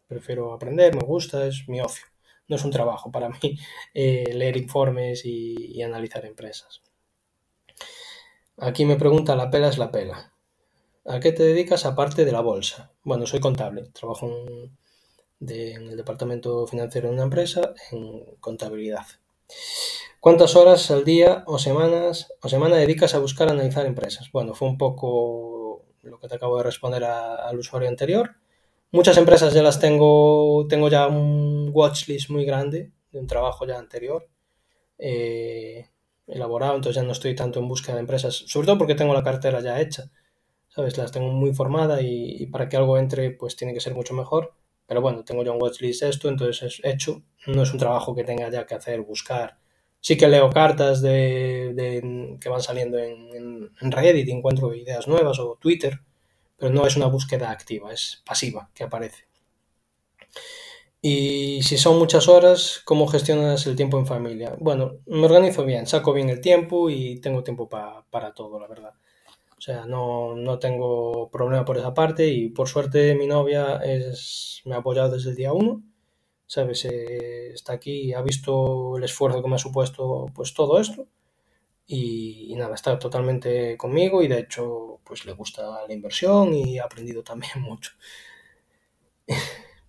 [0.10, 2.06] Prefiero aprender, me gusta, es mi ocio
[2.50, 3.38] no es un trabajo para mí
[3.93, 6.82] eh, leer informes y, analizar empresas.
[8.58, 10.34] Aquí me pregunta, la pela es la pela.
[11.06, 12.91] ¿A qué te dedicas aparte de la bolsa?
[13.04, 14.78] Bueno, soy contable, trabajo en,
[15.39, 19.06] el departamento financiero de una empresa en contabilidad.
[20.19, 24.30] ¿Cuántas horas al día o semanas o semana dedicas a buscar analizar empresas?
[24.34, 28.36] Bueno, fue un poco lo que te acabo de responder al usuario anterior.
[28.91, 33.78] Muchas empresas ya las tengo, tengo ya un watchlist muy grande de un trabajo ya
[33.78, 34.28] anterior
[34.97, 35.89] eh,
[36.28, 39.23] elaborado, entonces ya no estoy tanto en búsqueda de empresas, sobre todo porque tengo la
[39.23, 40.12] cartera ya hecha,
[40.69, 40.97] ¿sabes?
[40.97, 44.54] Las tengo muy formada y, para que algo entre pues tiene que ser mucho mejor,
[44.88, 48.23] pero bueno, tengo ya un watchlist esto, entonces es hecho, no es un trabajo que
[48.23, 49.58] tenga ya que hacer, buscar.
[50.02, 55.58] Sí que leo cartas de, que van saliendo en, en, Reddit encuentro ideas nuevas o
[55.62, 55.99] Twitter,
[56.60, 59.27] pero no es una búsqueda activa, es pasiva que aparece.
[61.02, 64.56] Y si son muchas horas, ¿cómo gestionas el tiempo en familia?
[64.60, 68.94] Bueno, me organizo bien, saco bien el tiempo y tengo tiempo para todo, la verdad.
[69.58, 74.62] O sea, no, no, tengo problema por esa parte y por suerte mi novia es,
[74.65, 75.83] me ha apoyado desde el día uno.
[76.48, 76.86] ¿Sabes?
[76.86, 81.08] Eh, está aquí, ha visto el esfuerzo que me ha supuesto pues todo esto
[81.92, 86.83] y, nada, está totalmente conmigo y de hecho pues le gusta la inversión y ha
[86.83, 87.94] aprendido también mucho.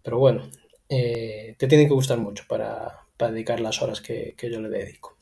[0.02, 0.50] Pero bueno,
[0.88, 4.70] eh, te tiene que gustar mucho para, para dedicar las horas que, que yo le
[4.70, 5.16] dedico.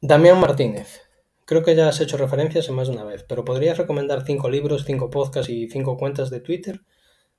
[0.00, 1.00] Damián Martínez.
[1.46, 4.50] Creo que ya has hecho referencias en más de una vez, pero ¿podrías recomendar cinco
[4.50, 6.82] libros, cinco podcasts y cinco cuentas de Twitter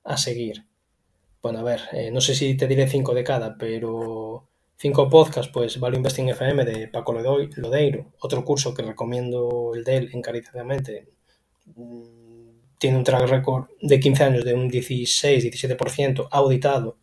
[0.02, 0.66] a seguir?
[1.40, 4.49] Bueno, a ver, eh, no sé si te diré cinco de cada, pero
[4.80, 9.96] cinco podcasts, pues Value Investing FM de Paco Lodeiro, otro curso que recomiendo el de
[9.98, 11.08] él encarecidamente.
[11.76, 12.02] Mm,
[12.78, 16.98] tiene un track record de 15 años de un 16-17% auditado.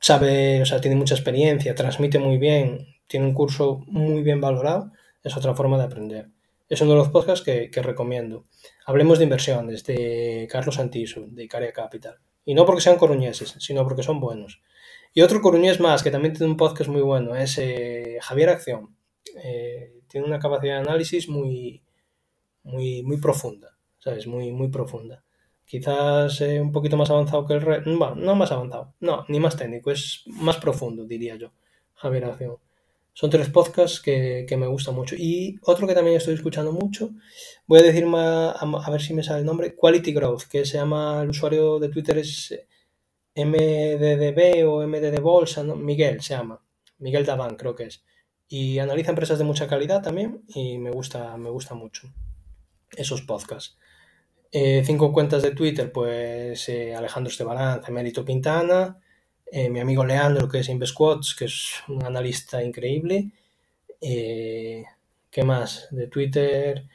[0.00, 4.92] sabe, o sea, tiene mucha experiencia, transmite muy bien, tiene un curso muy bien valorado
[5.24, 6.28] es otra forma de aprender.
[6.68, 8.44] Es uno de los podcasts que, recomiendo.
[8.86, 12.18] Hablemos de inversiones, de Carlos Santiso, de Icaria Capital.
[12.44, 14.62] Y no porque sean coruñeses, sino porque son buenos.
[15.16, 18.96] Y otro coruñés más, que también tiene un podcast muy bueno, es eh, Javier Acción.
[19.44, 21.84] Eh, tiene una capacidad de análisis muy,
[22.64, 24.26] muy, muy profunda, ¿sabes?
[24.26, 25.22] Muy, muy profunda.
[25.64, 27.96] Quizás eh, un poquito más avanzado que el resto.
[27.96, 31.52] Bueno, no más avanzado, no, ni más técnico, es más profundo, diría yo,
[31.94, 32.56] Javier Acción.
[33.12, 35.14] Son tres podcasts que, me gustan mucho.
[35.16, 37.10] Y otro que también estoy escuchando mucho,
[37.68, 40.78] voy a decir más, a, ver si me sale el nombre, Quality Growth, que se
[40.78, 42.52] llama, el usuario de Twitter es
[43.36, 45.62] MDDB o MDD Bolsa.
[45.62, 46.60] Miguel se llama,
[46.98, 48.04] Miguel Daván creo que es.
[48.48, 52.08] Y analiza empresas de mucha calidad también y me gusta, me gusta mucho
[52.96, 53.76] esos podcasts.
[54.52, 59.00] Eh, cinco cuentas de Twitter, pues eh, Alejandro Esteban, Mérito Pintana,
[59.50, 63.32] eh, mi amigo Leandro, que es InvestQuotes, que es un analista increíble.
[64.00, 65.88] ¿Qué más?
[65.90, 66.86] De Twitter.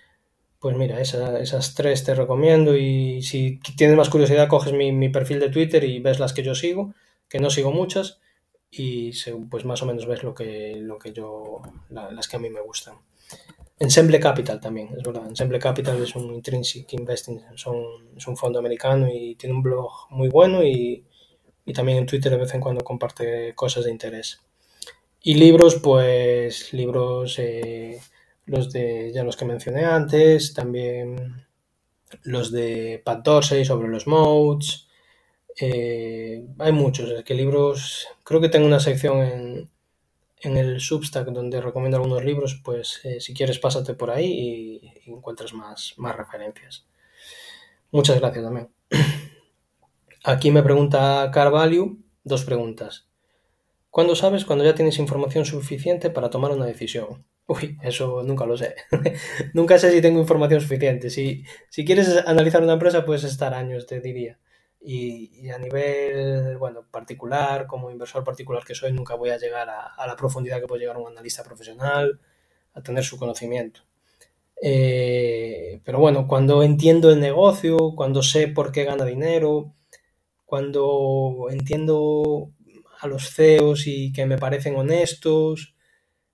[0.60, 5.50] Pues mira, esas tres te recomiendo y si tienes más curiosidad coges mi, perfil de
[5.50, 6.94] Twitter y ves las que yo sigo,
[7.30, 8.20] que no sigo muchas,
[8.70, 9.12] y
[9.50, 12.62] pues más o menos ves lo que, lo que yo, las que a mí me
[12.62, 12.96] gustan.
[13.80, 15.26] Ensemble Capital también, es verdad.
[15.28, 17.78] Ensemble Capital es un intrinsic investing, son,
[18.18, 21.06] es un fondo americano y tiene un blog muy bueno y
[21.70, 24.42] y también en Twitter de vez en cuando comparte cosas de interés.
[25.22, 28.02] Y libros, pues libros, eh,
[28.50, 31.46] los de ya los que mencioné antes, también
[32.24, 34.88] los de Pat Dorsey sobre los modes.
[35.60, 39.70] Eh, hay muchos, es que libros, creo que tengo una sección en,
[40.42, 44.26] en el Substack donde recomiendo algunos libros, pues eh, si quieres pásate por ahí
[45.06, 46.86] y, y encuentras más, más referencias.
[47.92, 48.70] Muchas gracias también.
[50.24, 53.08] Aquí me pregunta Carvalho dos preguntas.
[53.90, 57.26] ¿Cuándo sabes cuando ya tienes información suficiente para tomar una decisión?
[57.50, 58.76] Uy, eso nunca lo sé.
[59.56, 61.10] nunca sé si tengo información suficiente.
[61.10, 64.38] Si, si quieres analizar una empresa, puedes estar años, te diría.
[64.80, 70.06] Y, a nivel, bueno, particular, como inversor particular que soy, nunca voy a llegar a,
[70.06, 72.20] la profundidad que puede llegar un analista profesional,
[72.74, 73.82] a tener su conocimiento.
[74.62, 79.74] Eh, pero bueno, cuando entiendo el negocio, cuando sé por qué gana dinero,
[80.46, 82.52] cuando entiendo
[83.00, 85.76] a los CEOs y que me parecen honestos,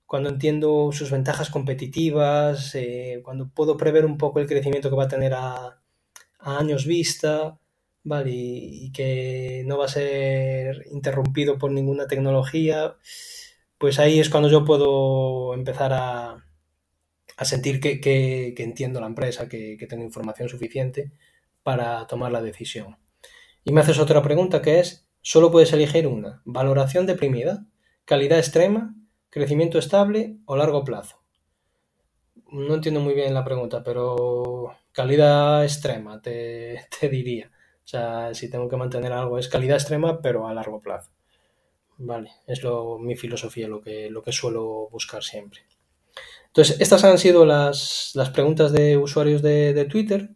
[0.06, 5.06] cuando entiendo sus ventajas competitivas, eh, cuando puedo prever un poco el crecimiento que va
[5.06, 5.82] a tener a,
[6.40, 7.60] años vista,
[8.04, 8.32] ¿vale?
[8.34, 12.98] Y, que no va a ser interrumpido por ninguna tecnología,
[13.78, 16.44] pues ahí es cuando yo puedo empezar a,
[17.44, 21.12] sentir que, entiendo la empresa, que tengo información suficiente
[21.64, 22.98] para tomar la decisión.
[23.64, 27.66] Y me haces otra pregunta que es, solo puedes elegir una, valoración deprimida,
[28.06, 28.96] calidad extrema,
[29.30, 31.22] crecimiento estable o largo plazo.
[32.52, 37.52] No entiendo muy bien la pregunta, pero calidad extrema te, diría.
[37.84, 41.12] O sea, si tengo que mantener algo es calidad extrema, pero a largo plazo.
[41.98, 45.62] Vale, es lo, mi filosofía, lo que, lo que suelo buscar siempre.
[46.48, 50.30] Entonces, estas han sido las, preguntas de usuarios de, de Twitter.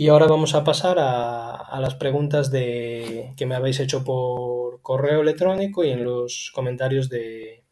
[0.00, 5.22] Y ahora vamos a pasar a, las preguntas de, que me habéis hecho por correo
[5.22, 7.64] electrónico y en los comentarios de,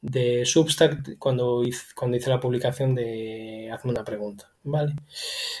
[0.00, 4.52] de Substack cuando hice, cuando hice la publicación de Hazme una pregunta.
[4.62, 4.94] Vale,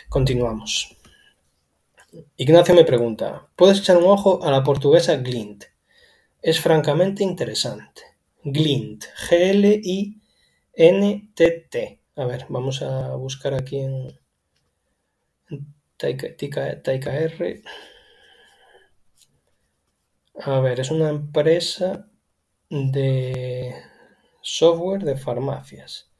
[0.08, 0.96] continuamos.
[2.36, 5.64] Ignacio me pregunta, ¿puedes echar un ojo a la portuguesa Glint?
[6.40, 8.02] Es francamente interesante.
[8.44, 10.20] Glint, G-L-I-N-T-T.
[12.16, 14.18] A ver, vamos a buscar aquí en,
[15.98, 17.62] Taika, R.
[20.40, 22.08] A ver, es una empresa
[22.70, 23.74] de
[24.42, 26.10] software de farmacias.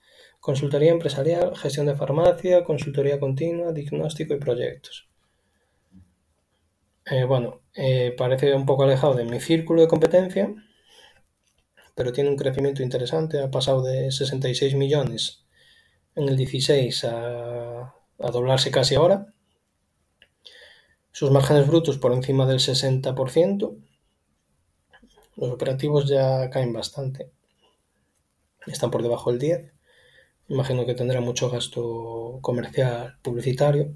[0.41, 5.09] Consultoría empresarial, gestión de farmacia, consultoría continua, diagnóstico y proyectos.
[7.11, 10.55] Eh, bueno, eh, parece un poco alejado de mi círculo de competencia,
[11.95, 13.41] pero tiene un crecimiento interesante.
[13.41, 15.47] Ha pasado de 66 millones
[16.14, 17.81] en el 16 a,
[18.19, 19.33] a doblarse casi ahora
[21.19, 23.77] sus márgenes brutos por encima del 60%,
[25.35, 27.33] los operativos ya caen bastante.
[28.67, 29.73] Están por debajo del 10.
[30.49, 33.95] Imagino que tendrá mucho gasto comercial publicitario.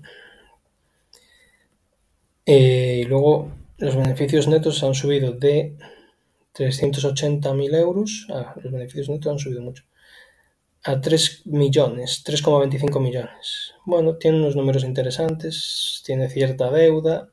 [2.45, 5.77] Eh, y luego los beneficios netos han subido de
[6.55, 8.27] 380.000 euros.
[8.31, 9.85] Ah, los beneficios netos han subido mucho.
[10.85, 13.75] A 3 millones, 3,25 millones.
[13.85, 17.29] Bueno, tiene unos números interesantes, tiene cierta deuda.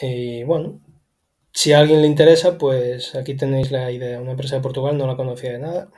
[0.00, 0.80] Y bueno,
[1.52, 4.20] si a alguien le interesa, pues aquí tenéis la idea.
[4.20, 5.90] Una empresa de Portugal no la conocía de nada.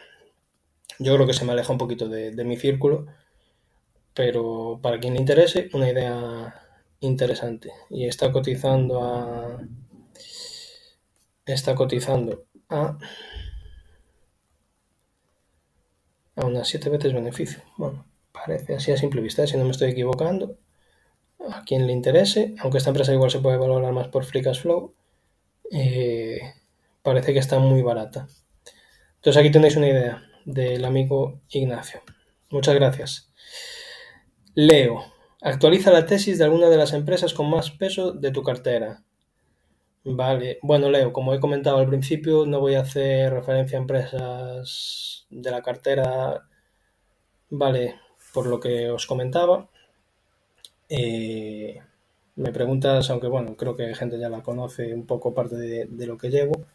[0.99, 3.07] Yo creo que se me aleja un poquito de, mi círculo,
[4.15, 6.55] pero para quien le interese, una idea
[7.01, 7.73] interesante.
[7.91, 9.61] Y está cotizando a.
[11.47, 12.99] Está cotizando a.
[16.37, 17.63] A unas 7 veces beneficio.
[17.77, 20.59] Bueno, parece así a simple vista, si no me estoy equivocando.
[21.51, 24.63] A quien le interese, aunque esta empresa igual se puede valorar más por Free Cash
[24.63, 24.95] Flow,
[25.71, 26.41] eh,
[27.03, 28.29] parece que está muy barata.
[29.17, 32.03] Entonces aquí tenéis una idea del amigo Ignacio.
[32.51, 33.33] Muchas gracias.
[34.55, 35.05] Leo,
[35.41, 39.03] actualiza la tesis de alguna de las empresas con más peso de tu cartera.
[40.05, 45.27] Vale, bueno Leo, como he comentado al principio, no voy a hacer referencia a empresas
[45.31, 46.47] de la cartera,
[47.49, 47.99] vale,
[48.35, 49.71] por lo que os comentaba.
[50.89, 51.81] Eh,
[52.37, 56.19] me preguntas, aunque bueno, creo que gente ya la conoce un poco parte de, lo
[56.19, 56.67] que llevo.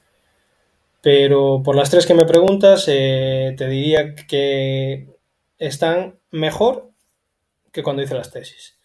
[1.01, 5.07] Pero por las tres que me preguntas, eh, te diría que
[5.57, 6.91] están mejor
[7.71, 8.77] que cuando hice las tesis.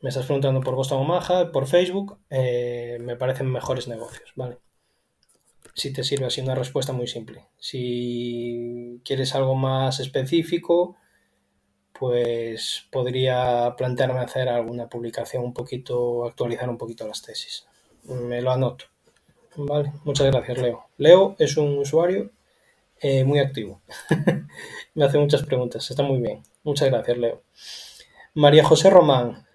[0.00, 4.58] Me estás preguntando por Boston Omaha, por Facebook, eh, me parecen mejores negocios, ¿vale?
[5.74, 7.46] Si te sirve así una respuesta muy simple.
[7.58, 10.96] Si quieres algo más específico,
[12.04, 17.66] pues podría plantearme hacer alguna publicación un poquito, actualizar un poquito las tesis.
[18.02, 18.84] Me lo anoto.
[19.56, 20.84] Vale, muchas gracias, Leo.
[20.98, 22.30] Leo es un usuario
[23.00, 23.80] eh, muy activo.
[24.94, 26.42] Me hace muchas preguntas, está muy bien.
[26.62, 27.40] Muchas gracias, Leo.
[28.34, 29.46] María José Román.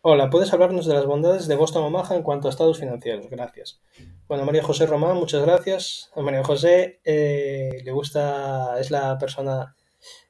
[0.00, 3.30] Hola, ¿puedes hablarnos de las bondades de Boston Omaha en cuanto a estados financieros?
[3.30, 3.80] Gracias.
[4.26, 6.10] Bueno, María José Román, muchas gracias.
[6.16, 9.76] A María José eh, le gusta, es la persona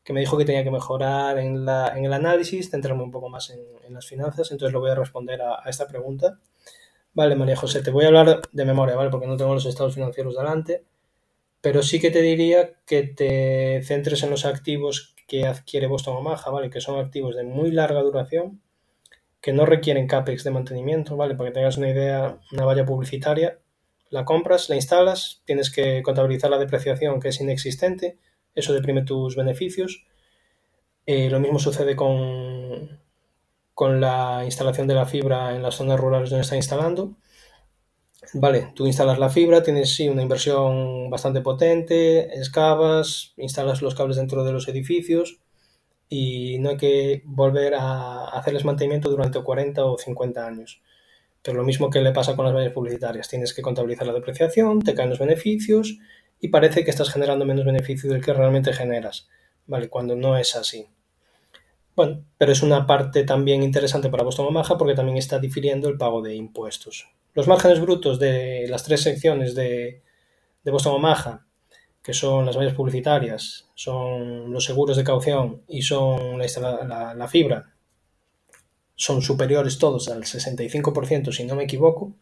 [0.09, 3.29] que me dijo que tenía que mejorar en, la, en el análisis, centrarme un poco
[3.29, 6.39] más en, las finanzas, entonces lo voy a responder a, a esta pregunta.
[7.13, 9.11] Vale, María José, te voy a hablar de memoria, ¿vale?
[9.11, 10.83] Porque no tengo los estados financieros delante,
[11.61, 16.51] pero sí que te diría que te centres en los activos que adquiere Boston Omaha,
[16.51, 16.71] ¿vale?
[16.71, 18.63] Que son activos de muy larga duración,
[19.43, 21.35] que no requieren CAPEX de mantenimiento, ¿vale?
[21.35, 23.59] Para que tengas una idea, una valla publicitaria,
[24.09, 28.17] la compras, la instalas, tienes que contabilizar la depreciación que es inexistente,
[28.59, 30.05] eso deprime tus beneficios.
[31.07, 33.01] Eh, lo mismo sucede con,
[33.75, 37.17] con la instalación de la fibra en las zonas rurales donde está instalando.
[38.35, 44.17] Vale, tú instalas la fibra, tienes sí una inversión bastante potente, excavas, instalas los cables
[44.17, 45.39] dentro de los edificios
[46.09, 50.83] y no hay que volver a hacerles mantenimiento durante 40 o 50 años.
[51.43, 54.81] Pero lo mismo que le pasa con las vallas publicitarias, tienes que contabilizar la depreciación,
[54.83, 55.99] te caen los beneficios
[56.41, 59.29] y parece que estás generando menos beneficio del que realmente generas,
[59.67, 59.89] ¿vale?
[59.89, 60.87] Cuando no es así.
[61.97, 65.99] Bueno, pero es una parte también interesante para Boston Omaha porque también está difiriendo el
[65.99, 67.09] pago de impuestos.
[67.35, 70.03] Los márgenes brutos de las tres secciones de,
[70.63, 71.45] de Boston Omaha,
[72.03, 77.29] que son las vallas publicitarias, son los seguros de caución y son la, la, la
[77.29, 77.75] fibra,
[78.95, 82.15] son superiores todos al 65%, si no me equivoco,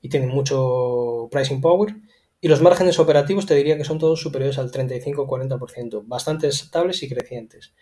[0.00, 1.94] y tienen mucho pricing power.
[2.40, 7.08] Y los márgenes operativos te diría que son todos superiores al 35-40%, bastante estables y
[7.08, 7.74] crecientes.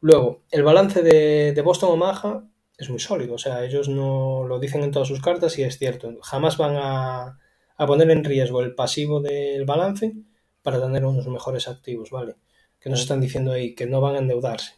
[0.00, 2.44] Luego, el balance de, Boston Omaha
[2.78, 5.78] es muy sólido, o sea, ellos no lo dicen en todas sus cartas y es
[5.78, 7.38] cierto, jamás van a,
[7.76, 10.14] a poner en riesgo el pasivo del balance
[10.62, 12.36] para tener unos mejores activos, ¿vale?
[12.78, 14.74] Que nos están diciendo ahí que no van a endeudarse,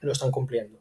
[0.00, 0.78] lo están cumpliendo.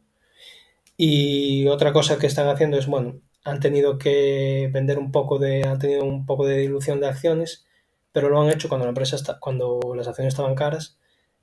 [0.98, 5.64] Y otra cosa que están haciendo es, bueno, han tenido que vender un poco de,
[5.64, 7.67] han tenido un poco de dilución de acciones,
[8.12, 10.98] pero lo han hecho cuando la empresa está, cuando las acciones estaban caras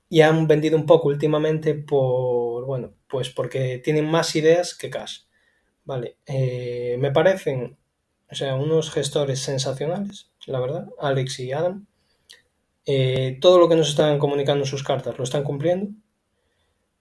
[0.09, 5.21] y han vendido un poco últimamente por, bueno, pues porque tienen más ideas que cash.
[5.83, 7.77] Vale, eh, me parecen,
[8.29, 11.87] o sea, unos gestores sensacionales, la verdad, Alex y Adam.
[12.85, 15.89] Eh, todo lo que nos están comunicando en sus cartas lo están cumpliendo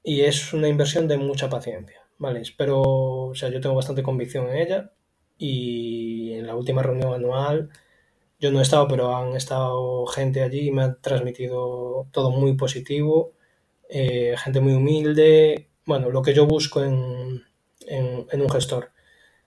[0.03, 2.01] y es una inversión de mucha paciencia.
[2.19, 4.93] Vale, espero, o sea, yo tengo bastante convicción en ella
[5.37, 7.71] y en la última reunión anual
[8.41, 13.33] yo no he estado, pero han estado gente allí me han transmitido todo muy positivo,
[13.89, 17.45] eh, gente muy humilde, bueno, lo que yo busco en,
[17.87, 18.91] en, en un gestor.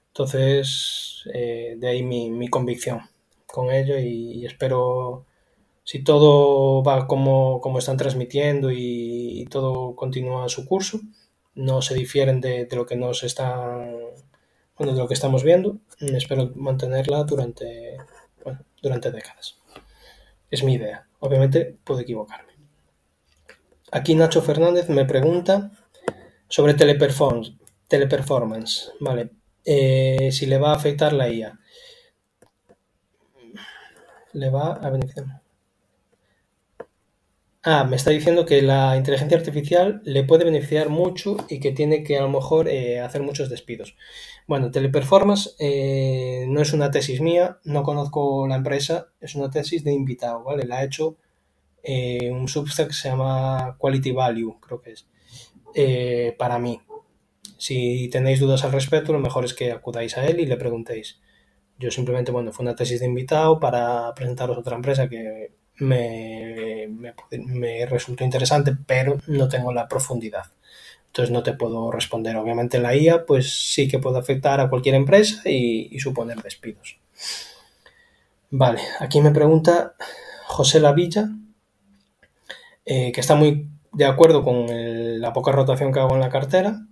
[0.10, 3.02] Entonces, eh, de ahí mi, mi, convicción
[3.46, 5.26] con ello y, espero,
[5.84, 11.00] si todo va como, como están transmitiendo y, todo continúa su curso,
[11.56, 13.96] no se difieren de, lo que nos están,
[14.78, 17.98] bueno, de lo que estamos viendo, espero mantenerla durante,
[18.82, 19.58] durante décadas.
[20.50, 21.08] Es mi idea.
[21.20, 22.54] Obviamente puedo equivocarme.
[23.92, 25.72] Aquí Nacho Fernández me pregunta
[26.50, 27.58] sobre teleperformance.
[27.88, 29.32] teleperformance vale.
[29.64, 31.60] Eh, si le va a afectar la IA.
[34.34, 35.42] Le va a beneficiar.
[37.70, 42.02] Ah, me está diciendo que la inteligencia artificial le puede beneficiar mucho y que tiene
[42.02, 43.98] que a lo mejor eh, hacer muchos despidos.
[44.48, 49.84] Bueno, Teleperformance eh, no es una tesis mía, no conozco la empresa, es una tesis
[49.84, 50.66] de invitado, ¿vale?
[50.66, 51.18] La ha hecho
[51.84, 55.06] eh, un substack que se llama Quality Value, creo que es,
[56.38, 56.80] para mí.
[57.58, 61.20] Si tenéis dudas al respecto, lo mejor es que acudáis a él y le preguntéis.
[61.78, 66.88] Yo simplemente, bueno, fue una tesis de invitado para presentaros otra empresa que me,
[67.32, 70.46] me, resultó interesante, pero no tengo la profundidad.
[71.08, 72.36] Entonces no te puedo responder.
[72.38, 76.98] Obviamente la IA pues sí que puede afectar a cualquier empresa y, suponer despidos.
[78.50, 79.94] Vale, aquí me pregunta
[80.46, 81.30] José Lavilla,
[82.86, 84.68] eh, que está muy de acuerdo con
[85.20, 86.86] la poca rotación que hago en la cartera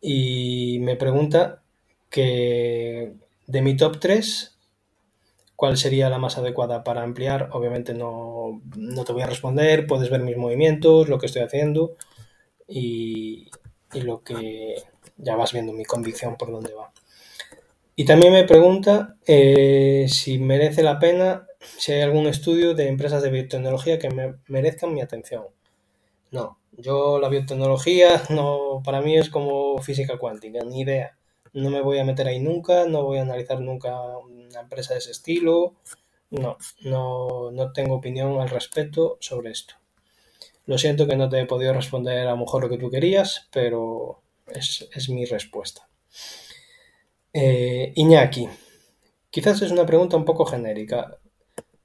[0.00, 1.62] y me pregunta
[2.10, 3.12] que
[3.46, 4.55] de mi top 3
[5.56, 7.48] cuál sería la más adecuada para ampliar.
[7.52, 8.60] Obviamente no,
[9.04, 11.96] te voy a responder, puedes ver mis movimientos, lo que estoy haciendo
[12.68, 13.50] y,
[13.92, 14.74] lo que
[15.16, 16.92] ya vas viendo mi convicción por dónde va.
[17.96, 23.22] Y también me pregunta eh, si merece la pena, si hay algún estudio de empresas
[23.22, 25.44] de biotecnología que me merezcan mi atención.
[26.30, 31.16] No, yo la biotecnología no, para mí es como física cuántica, ni idea.
[31.54, 33.94] No me voy a meter ahí nunca, no voy a analizar nunca
[34.56, 35.74] una empresa de ese estilo.
[36.30, 39.74] No, no, tengo opinión al respecto sobre esto.
[40.64, 43.48] Lo siento que no te he podido responder a lo mejor lo que tú querías,
[43.52, 45.88] pero es, mi respuesta.
[47.32, 48.48] Eh, Iñaki,
[49.30, 51.18] quizás es una pregunta un poco genérica,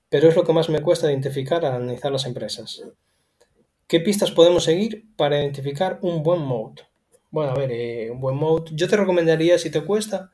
[0.09, 2.81] pero es lo que más me cuesta identificar al analizar las empresas.
[3.87, 6.81] ¿Qué pistas podemos seguir para identificar un buen mode?
[7.29, 8.71] Bueno, a ver, eh, un buen mode.
[8.73, 10.31] Yo te recomendaría, si te cuesta,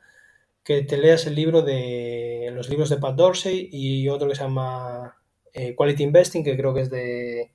[0.68, 4.44] que te leas el libro de los libros de Pat Dorsey y otro que se
[4.44, 5.16] llama
[5.54, 7.54] eh, Quality Investing, que creo que es de.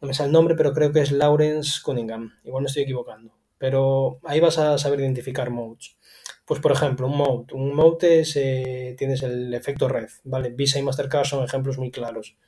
[0.00, 2.32] No me sale el nombre, pero creo que es Lawrence Cunningham.
[2.42, 3.34] Igual no estoy equivocando.
[3.58, 5.98] Pero ahí vas a saber identificar modes.
[6.46, 7.52] Pues por ejemplo, un mode.
[7.52, 10.48] Un mode es, eh, tienes el efecto red, ¿vale?
[10.48, 12.38] Visa y Mastercard son ejemplos muy claros.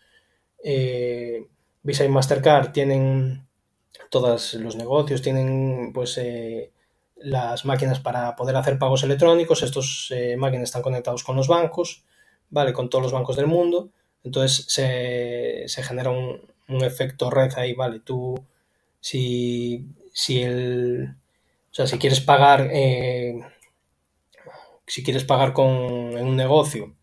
[0.63, 1.47] Eh,
[1.83, 3.47] Visa y Mastercard tienen
[4.09, 6.19] todos los negocios, tienen pues
[7.25, 9.63] las máquinas para poder hacer pagos electrónicos.
[9.63, 12.05] Estas eh, máquinas están conectados con los bancos,
[12.51, 12.73] ¿vale?
[12.73, 13.91] Con todos los bancos del mundo.
[14.23, 18.01] Entonces se, genera un, efecto red ahí, ¿vale?
[18.01, 18.35] Tú,
[19.01, 21.17] si, si el...
[21.71, 22.69] O sea, si quieres pagar...
[22.73, 23.41] Eh,
[24.87, 25.67] si quieres pagar con,
[26.19, 26.95] en un negocio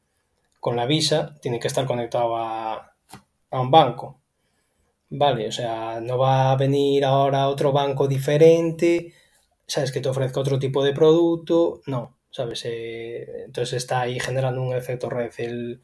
[0.59, 2.93] con la visa, tiene que estar conectado a,
[3.49, 4.19] a un banco.
[5.09, 9.13] Vale, o sea, no va a venir ahora otro banco diferente
[9.71, 9.93] ¿sabes?
[9.93, 12.65] Que te ofrezca otro tipo de producto, no, ¿sabes?
[12.65, 15.31] Eh, entonces está ahí generando un efecto red.
[15.37, 15.81] El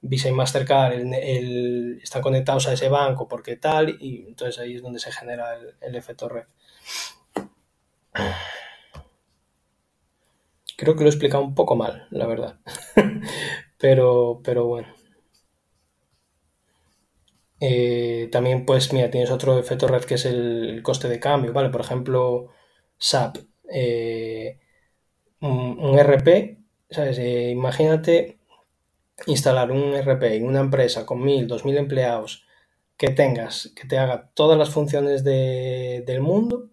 [0.00, 4.82] Visa y Mastercard el, están conectados a ese banco porque tal, y entonces ahí es
[4.82, 6.44] donde se genera el, efecto red.
[10.76, 12.58] Creo que lo he explicado un poco mal, la verdad.
[13.78, 14.88] pero, pero bueno.
[17.60, 21.68] Eh, también, pues, mira, tienes otro efecto red que es el coste de cambio, ¿vale?
[21.68, 22.50] Por ejemplo,
[23.00, 23.38] SAP,
[23.72, 24.60] eh,
[25.40, 26.58] un, RP,
[26.90, 27.18] ¿sabes?
[27.18, 28.38] Eh, imagínate
[29.26, 32.46] instalar un RP en una empresa con mil, dos mil empleados
[32.96, 36.70] que tengas, que te haga todas las funciones del mundo,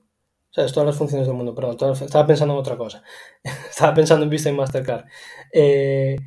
[0.52, 0.74] ¿sabes?
[0.74, 3.04] Todas las funciones del mundo, perdón, estaba pensando en otra cosa,
[3.70, 5.06] estaba pensando en Vista y Mastercard,
[5.54, 6.18] eh,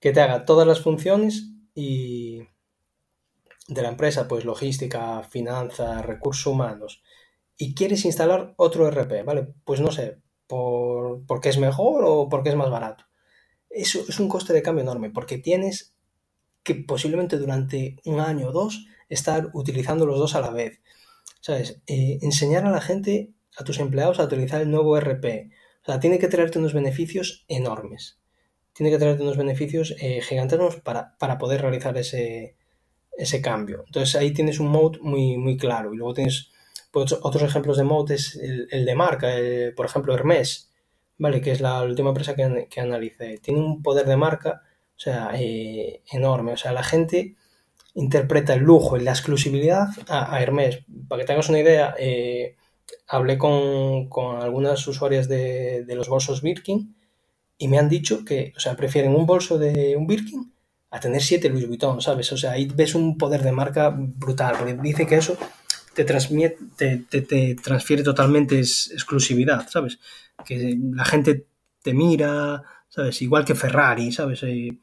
[0.00, 2.42] que te haga todas las funciones y
[3.68, 7.02] de la empresa, pues logística, finanzas, recursos humanos,
[7.58, 9.48] y quieres instalar otro RP, ¿vale?
[9.64, 13.04] Pues no sé, por, porque es mejor o porque es más barato.
[13.70, 15.94] Eso es un coste de cambio enorme, porque tienes
[16.62, 20.80] que posiblemente durante un año o dos estar utilizando los dos a la vez.
[21.40, 21.80] ¿Sabes?
[21.86, 25.50] Eh, enseñar a la gente, a tus empleados, a utilizar el nuevo RP.
[25.82, 28.18] O sea, tiene que traerte unos beneficios enormes.
[28.72, 32.56] Tiene que traerte unos beneficios eh, gigantes para, para, poder realizar ese,
[33.16, 33.84] ese cambio.
[33.86, 35.94] Entonces ahí tienes un mode muy, muy claro.
[35.94, 36.50] Y luego tienes
[37.00, 39.28] otros ejemplos de mode es el, de marca,
[39.76, 40.70] por ejemplo Hermes,
[41.18, 41.40] ¿vale?
[41.40, 43.38] que es la última empresa que, que analicé.
[43.38, 44.62] Tiene un poder de marca
[44.96, 46.52] o sea, eh, enorme.
[46.52, 47.36] O sea, la gente
[47.94, 50.80] interpreta el lujo y la exclusividad a, Hermes.
[51.08, 52.56] Para que tengas una idea, eh,
[53.06, 56.96] hablé con, con, algunas usuarias de, de, los bolsos Birkin
[57.58, 60.52] y me han dicho que, o sea, prefieren un bolso de un Birkin
[60.90, 62.32] a tener siete Louis Vuitton, ¿sabes?
[62.32, 65.36] O sea, ahí ves un poder de marca brutal, dice que eso
[66.04, 69.98] te, te, te transfiere totalmente exclusividad, ¿sabes?
[70.44, 71.46] Que la gente
[71.82, 73.22] te mira, ¿sabes?
[73.22, 74.42] Igual que Ferrari, ¿sabes?
[74.42, 74.78] Eh,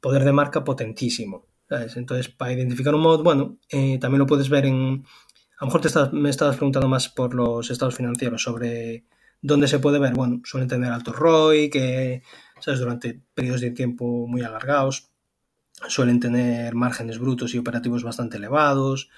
[0.00, 1.96] poder de marca potentísimo, ¿sabes?
[1.96, 5.04] Entonces, para identificar un mod, bueno, eh, también lo puedes ver en...
[5.58, 9.04] A lo mejor te estás, me estabas preguntando más por los estados financieros sobre
[9.40, 10.14] dónde se puede ver.
[10.14, 12.22] Bueno, suelen tener alto ROI, que,
[12.60, 12.80] ¿sabes?
[12.80, 15.10] Durante periodos de tiempo muy alargados
[15.88, 19.10] suelen tener márgenes brutos y operativos bastante elevados,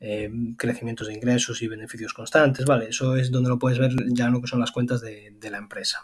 [0.00, 2.88] eh, crecimientos de ingresos y beneficios constantes, ¿vale?
[2.88, 6.00] Eso es donde lo puedes ver ya lo que son las cuentas de, la empresa.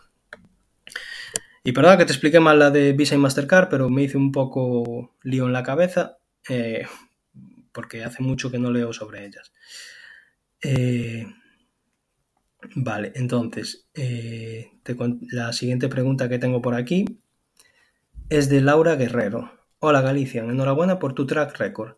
[1.64, 4.30] Y perdón que te expliqué mal la de Visa y Mastercard, pero me hice un
[4.30, 6.18] poco lío en la cabeza,
[6.48, 6.86] eh,
[7.72, 9.52] porque hace mucho que no leo sobre ellas.
[10.62, 11.26] Eh,
[12.74, 14.72] vale, entonces, eh,
[15.30, 17.04] la siguiente pregunta que tengo por aquí
[18.28, 19.52] es de Laura Guerrero.
[19.78, 21.96] Hola Galicia, enhorabuena por tu track record.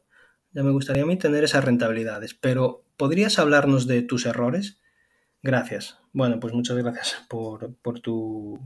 [0.53, 4.80] Ya me gustaría a mí tener esas rentabilidades, pero ¿podrías hablarnos de tus errores?
[5.42, 5.99] Gracias.
[6.12, 8.59] Bueno, pues muchas gracias por, por, tu,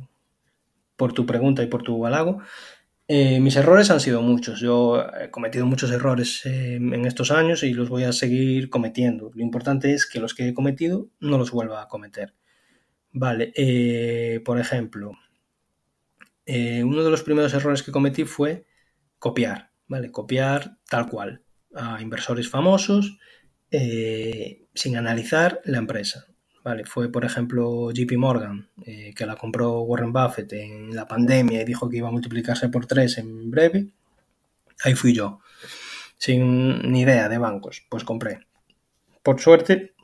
[0.97, 2.41] por tu pregunta y por tu halago.
[3.09, 4.61] Eh, mis errores han sido muchos.
[4.61, 9.31] Yo he cometido muchos errores eh, en estos años y los voy a seguir cometiendo.
[9.35, 12.35] Lo importante es que los que he cometido no los vuelva a cometer.
[13.13, 15.13] Vale, eh, por ejemplo,
[16.47, 18.65] uno de los primeros errores que cometí fue
[19.19, 20.11] copiar, ¿vale?
[20.11, 21.43] Copiar tal cual
[21.75, 23.19] a inversores famosos
[23.71, 26.27] eh, sin analizar la empresa.
[26.65, 31.63] Vale, fue por ejemplo JP Morgan, eh, que la compró Warren Buffett en la pandemia
[31.63, 33.89] y dijo que iba a multiplicarse por tres en breve.
[34.85, 35.41] Ahí fui yo,
[36.19, 38.47] sin ni idea de bancos, pues compré.
[39.23, 39.95] Por suerte,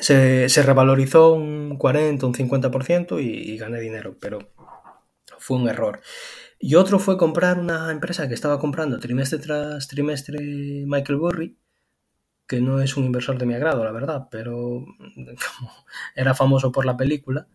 [0.00, 4.38] se, revalorizó un 40, un 50% y, y gané dinero, pero
[5.38, 6.00] fue un error.
[6.64, 10.38] Y otro fue comprar una empresa que estaba comprando trimestre tras trimestre
[10.86, 11.58] Michael Burry,
[12.46, 14.54] que no es un inversor de mi agrado, la verdad, pero
[15.16, 15.72] como
[16.14, 17.48] era famoso por la película,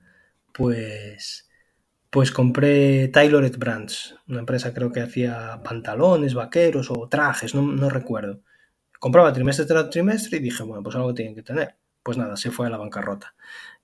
[0.53, 1.49] pues,
[2.09, 7.89] pues compré Tailored Brands, una empresa creo que hacía pantalones, vaqueros o trajes, no, no
[7.89, 8.41] recuerdo.
[8.99, 11.77] Compraba trimestre tras trimestre y dije, bueno, pues algo tienen que tener.
[12.03, 13.35] Pues nada, se fue a la bancarrota.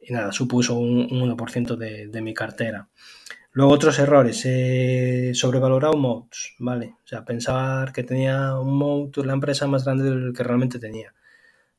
[0.01, 2.89] Y nada, supuso un, un 1% de, de mi cartera.
[3.55, 6.95] Luego otros errores, eh, sobrevalorado modes, ¿vale?
[7.05, 11.13] O sea, pensar que tenía un mode la empresa más grande del que realmente tenía.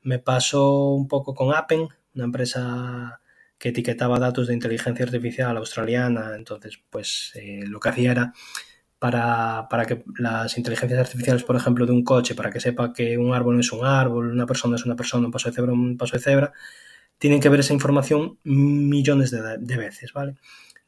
[0.03, 3.21] Me pasó un poco con Appen, una empresa
[3.59, 8.33] que etiquetaba datos de inteligencia artificial australiana, entonces pues eh, lo que hacía era
[9.01, 13.19] para, para, que las inteligencias artificiales, por ejemplo, de un coche, para que sepa que
[13.19, 15.97] un árbol es un árbol, una persona es una persona, un paso de cebra, un
[15.99, 16.53] paso de cebra,
[17.19, 20.37] tienen que ver esa información millones de veces, ¿vale?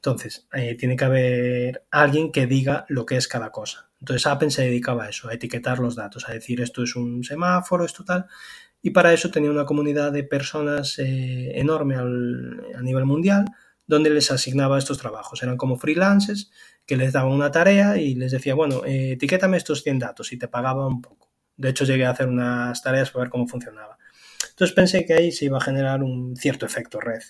[0.06, 3.90] Entonces, eh, tiene que haber alguien que diga lo que es cada cosa.
[3.98, 7.24] Entonces, Appen se dedicaba a eso, a etiquetar los datos, a decir esto es un
[7.24, 8.26] semáforo, esto tal.
[8.80, 13.46] Y para eso tenía una comunidad de personas eh, enorme a nivel mundial,
[13.84, 15.42] donde les asignaba estos trabajos.
[15.42, 16.52] Eran como freelancers
[16.86, 20.38] que les daban una tarea y les decía, bueno, eh, etiquétame estos 100 datos y
[20.38, 21.32] te pagaba un poco.
[21.56, 23.98] De hecho, llegué a hacer unas tareas para ver cómo funcionaba.
[24.50, 27.22] Entonces pensé que ahí se iba a generar un cierto efecto red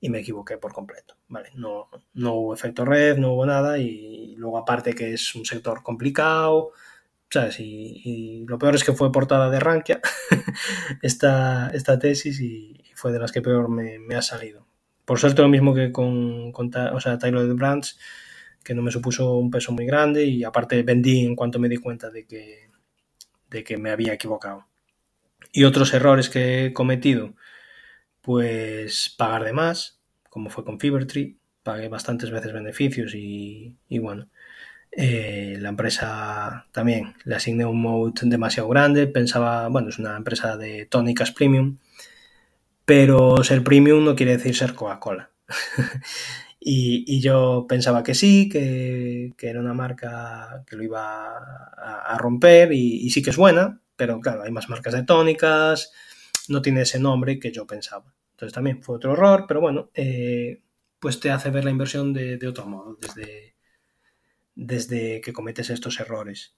[0.00, 1.16] y me equivoqué por completo.
[1.28, 5.44] Vale, no, no hubo efecto red, no hubo nada y luego aparte que es un
[5.44, 6.72] sector complicado,
[7.30, 7.58] ¿sabes?
[7.60, 10.00] Y, lo peor es que fue portada de Rankia
[11.02, 14.66] esta, esta tesis y, fue de las que peor me, ha salido.
[15.04, 17.98] Por suerte lo mismo que con, con o sea, Tyler de Brands,
[18.64, 21.76] que no me supuso un peso muy grande y aparte vendí en cuanto me di
[21.76, 22.70] cuenta de que,
[23.50, 24.66] de que me había equivocado.
[25.52, 27.34] Y otros errores que he cometido,
[28.28, 34.28] pues pagar de más, como fue con Fibertree, pagué bastantes veces beneficios y, bueno,
[34.92, 40.58] eh, la empresa también le asigné un mode demasiado grande, pensaba, bueno, es una empresa
[40.58, 41.78] de tónicas premium,
[42.84, 45.30] pero ser premium no quiere decir ser Coca-Cola.
[46.60, 52.18] y, yo pensaba que sí, que, que, era una marca que lo iba a, a
[52.18, 55.92] romper y, y sí que es buena, pero claro, hay más marcas de tónicas,
[56.48, 58.17] no tiene ese nombre que yo pensaba.
[58.38, 60.62] Entonces también fue otro error, pero bueno, eh,
[61.00, 63.56] pues te hace ver la inversión de, otro modo, desde,
[64.54, 66.54] desde, que cometes estos errores.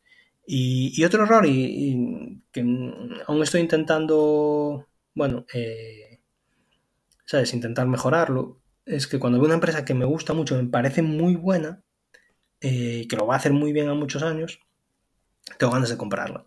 [0.46, 6.20] Y, otro error, y, que aún estoy intentando, bueno, eh,
[7.24, 7.54] ¿sabes?
[7.54, 11.34] Intentar mejorarlo, es que cuando veo una empresa que me gusta mucho, me parece muy
[11.34, 11.82] buena,
[12.60, 14.60] eh, que lo va a hacer muy bien a muchos años,
[15.58, 16.44] tengo ganas de comprarlo.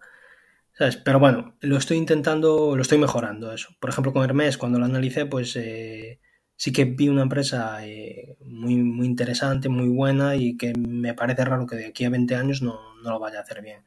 [1.06, 3.70] Pero bueno, lo estoy intentando, lo estoy mejorando eso.
[3.80, 6.20] Por ejemplo, con Hermes, cuando lo analicé, pues eh,
[6.56, 11.46] sí que vi una empresa eh, muy, muy interesante, muy buena y que me parece
[11.46, 13.84] raro que de aquí a 20 años no, no lo vaya a hacer bien.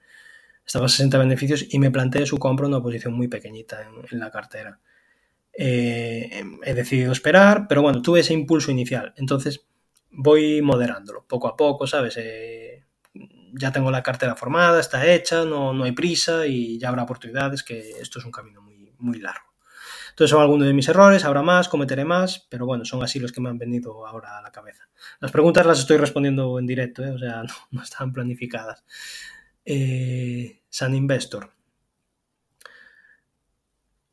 [0.64, 4.18] Estaba a 60 beneficios y me planteé su compra en una posición muy pequeñita en,
[4.18, 4.80] la cartera.
[5.59, 9.12] Eh, he decidido esperar, pero bueno, tuve ese impulso inicial.
[9.16, 9.66] Entonces
[10.11, 12.16] voy moderándolo poco a poco, ¿sabes?
[13.59, 17.63] Ya tengo la cartera formada, está hecha, no, no hay prisa y ya habrá oportunidades,
[17.63, 19.47] que esto es un camino muy, muy largo.
[20.11, 23.33] Entonces son algunos de mis errores, habrá más, cometeré más, pero bueno, son así los
[23.33, 24.89] que me han venido ahora a la cabeza.
[25.21, 27.11] Las preguntas las estoy respondiendo en directo, ¿eh?
[27.11, 28.83] o sea, no, no, están planificadas.
[29.65, 31.53] Eh, San Investor.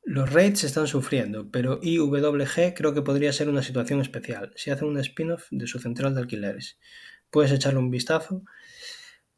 [0.04, 4.52] Los rates están sufriendo, pero IWG creo que podría ser una situación especial.
[4.58, 6.78] Si hacen un spin-off de su central de alquileres,
[7.30, 8.44] puedes echarle un vistazo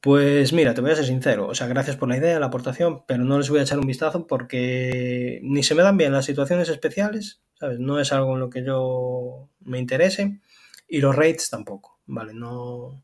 [0.06, 3.04] pues mira, te voy a ser sincero, o sea, gracias por la idea, la aportación,
[3.08, 6.26] pero no les voy a echar un vistazo porque ni se me dan bien las
[6.26, 7.80] situaciones especiales, ¿sabes?
[7.80, 10.42] No es algo en lo que yo me interese
[10.88, 12.36] y los rates tampoco, ¿vale?
[12.36, 13.04] No,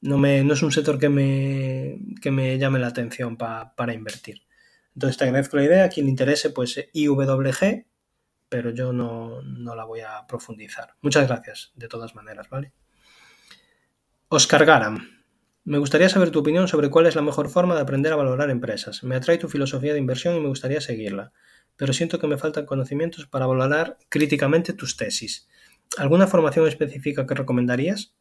[0.00, 4.40] no, me, no es un sector que me, que me llame la atención para invertir.
[4.94, 7.84] Entonces te agradezco la idea, a quien le interese, pues IWG,
[8.48, 10.94] pero yo no, no la voy a profundizar.
[11.02, 12.72] Muchas gracias, de todas maneras, ¿vale?
[14.30, 15.19] Oscar Garam.
[15.64, 18.50] Me gustaría saber tu opinión sobre cuál es la mejor forma de aprender a valorar
[18.50, 19.04] empresas.
[19.04, 21.32] Me atrae tu filosofía de inversión y me gustaría seguirla,
[21.76, 25.48] pero siento que me faltan conocimientos para valorar críticamente tus tesis.
[25.98, 28.14] ¿Alguna formación específica que recomendarías?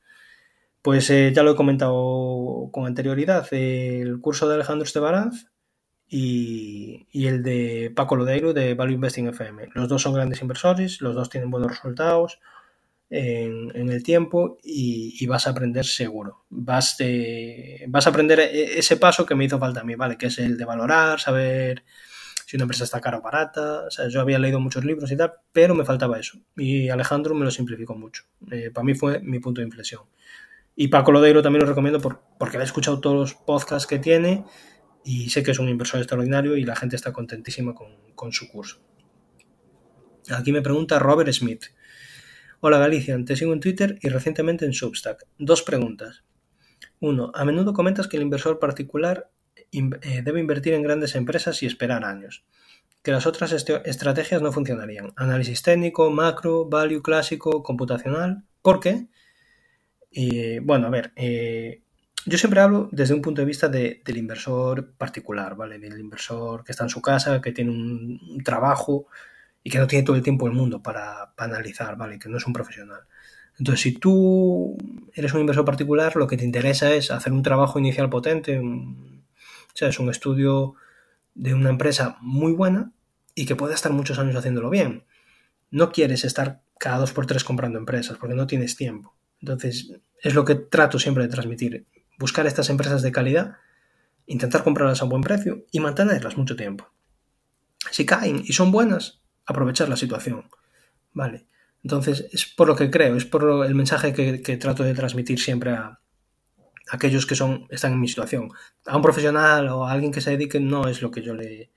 [0.81, 5.47] Pues eh, ya lo he comentado con anterioridad, el curso de Alejandro Estebaraz
[6.07, 9.69] y, y, el de Paco Lodeiro de Value Investing FM.
[9.75, 12.39] Los dos son grandes inversores, los dos tienen buenos resultados,
[13.10, 16.45] en, el tiempo y, vas a aprender seguro.
[16.49, 16.97] Vas,
[17.88, 20.18] vas a aprender e, ese paso que me hizo falta a mí, ¿vale?
[20.18, 21.84] Que es el de valorar, saber
[22.45, 23.86] si una empresa está cara o barata.
[23.88, 26.39] O sea, yo había leído muchos libros y tal, pero me faltaba eso.
[26.55, 28.24] Y Alejandro me lo simplificó mucho.
[28.51, 30.01] Eh, para mí fue mi punto de inflexión.
[30.76, 33.99] Y Paco Lodeiro también lo recomiendo por, porque le he escuchado todos los podcasts que
[33.99, 34.45] tiene
[35.03, 38.49] y sé que es un inversor extraordinario y la gente está contentísima con, con su
[38.49, 38.80] curso.
[40.32, 41.66] Aquí me pregunta Robert Smith.
[42.62, 45.26] Hola Galicia, te sigo en Twitter y recientemente en Substack.
[45.38, 46.26] Dos preguntas.
[46.99, 49.30] Uno, a menudo comentas que el inversor particular
[49.72, 52.43] eh, debe invertir en grandes empresas y esperar años,
[53.01, 55.14] que las otras estrategias no funcionarían.
[55.16, 58.43] Análisis técnico, macro, value clásico, computacional.
[58.62, 59.07] ¿Por qué?
[60.62, 61.84] bueno, a ver, eh,
[62.26, 65.80] yo siempre hablo desde un punto de vista del inversor particular, ¿vale?
[65.80, 69.07] Del inversor que está en su casa, que tiene un trabajo,
[69.64, 72.20] y que no tiene todo el tiempo del mundo para, analizar, ¿vale?
[72.20, 73.01] Que no es un profesional.
[73.57, 74.78] Entonces, si tú
[75.14, 78.66] eres un inversor particular, lo que te interesa es hacer un trabajo inicial potente, o
[79.74, 80.76] sea, es un estudio
[81.36, 82.91] de una empresa muy buena
[83.36, 85.03] y que pueda estar muchos años haciéndolo bien.
[85.72, 89.16] No quieres estar cada dos por tres comprando empresas porque no tienes tiempo.
[89.41, 91.86] Entonces, es lo que trato siempre de transmitir.
[92.18, 93.57] Buscar estas empresas de calidad,
[94.26, 96.91] intentar comprarlas a buen precio y mantenerlas mucho tiempo.
[97.91, 99.18] Si caen y son buenas,
[99.49, 100.49] aprovechar la situación.
[101.13, 101.47] Vale.
[101.83, 105.71] Entonces, es por lo que creo, es por el mensaje que, trato de transmitir siempre
[105.71, 105.99] a,
[106.89, 108.49] aquellos que son, están en mi situación.
[108.85, 111.71] A un profesional o a alguien que se dedique no es lo que yo le,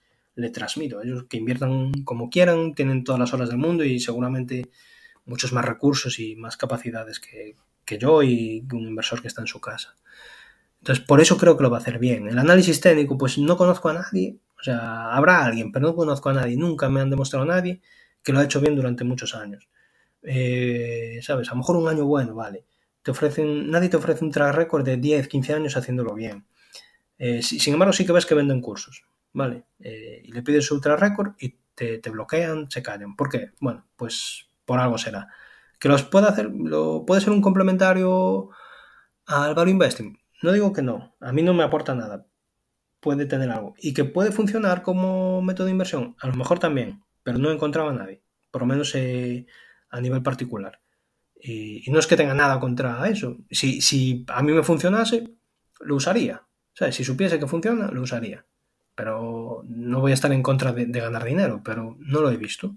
[0.53, 1.03] transmito.
[1.03, 4.71] Ellos que inviertan como quieran, tienen todas las horas del mundo y seguramente
[5.25, 9.47] muchos más recursos y más capacidades que, que yo y un inversor que está en
[9.47, 9.95] su casa.
[10.81, 12.27] Entonces, por eso creo que lo va a hacer bien.
[12.27, 16.29] El análisis técnico, pues no conozco a nadie o sea, habrá alguien, pero no conozco
[16.29, 17.83] a nadie, nunca me han demostrado a nadie
[18.23, 19.69] que lo ha hecho bien durante muchos años.
[20.23, 21.49] Eh, ¿Sabes?
[21.49, 22.65] A lo mejor un año bueno, vale.
[23.03, 26.47] Te ofrecen, nadie te ofrece un track record de 10, 15 años haciéndolo bien.
[27.19, 29.65] Eh, sin embargo, sí que ves que venden cursos, ¿vale?
[29.81, 33.17] Eh, y le pides su track record y te, bloquean, se callan.
[33.17, 33.51] ¿Por qué?
[33.59, 35.27] Bueno, pues por algo será.
[35.81, 38.51] Que los puede hacer, lo, puede ser un complementario
[39.27, 40.17] al value investing.
[40.41, 42.27] No digo que no, a mí no me aporta nada,
[43.03, 43.75] puede tener algo.
[43.79, 47.91] Y que puede funcionar como método de inversión, a lo mejor también, pero no encontraba
[47.91, 49.45] a nadie, por lo menos eh,
[49.91, 50.81] a nivel particular.
[51.39, 53.37] Y, no es que tenga nada contra eso.
[53.51, 55.29] Si, si a mí me funcionase,
[55.81, 56.45] lo usaría.
[56.93, 58.47] Si supiese que funciona, lo usaría.
[58.95, 62.77] Pero no voy a estar en contra de, ganar dinero, pero no lo he visto.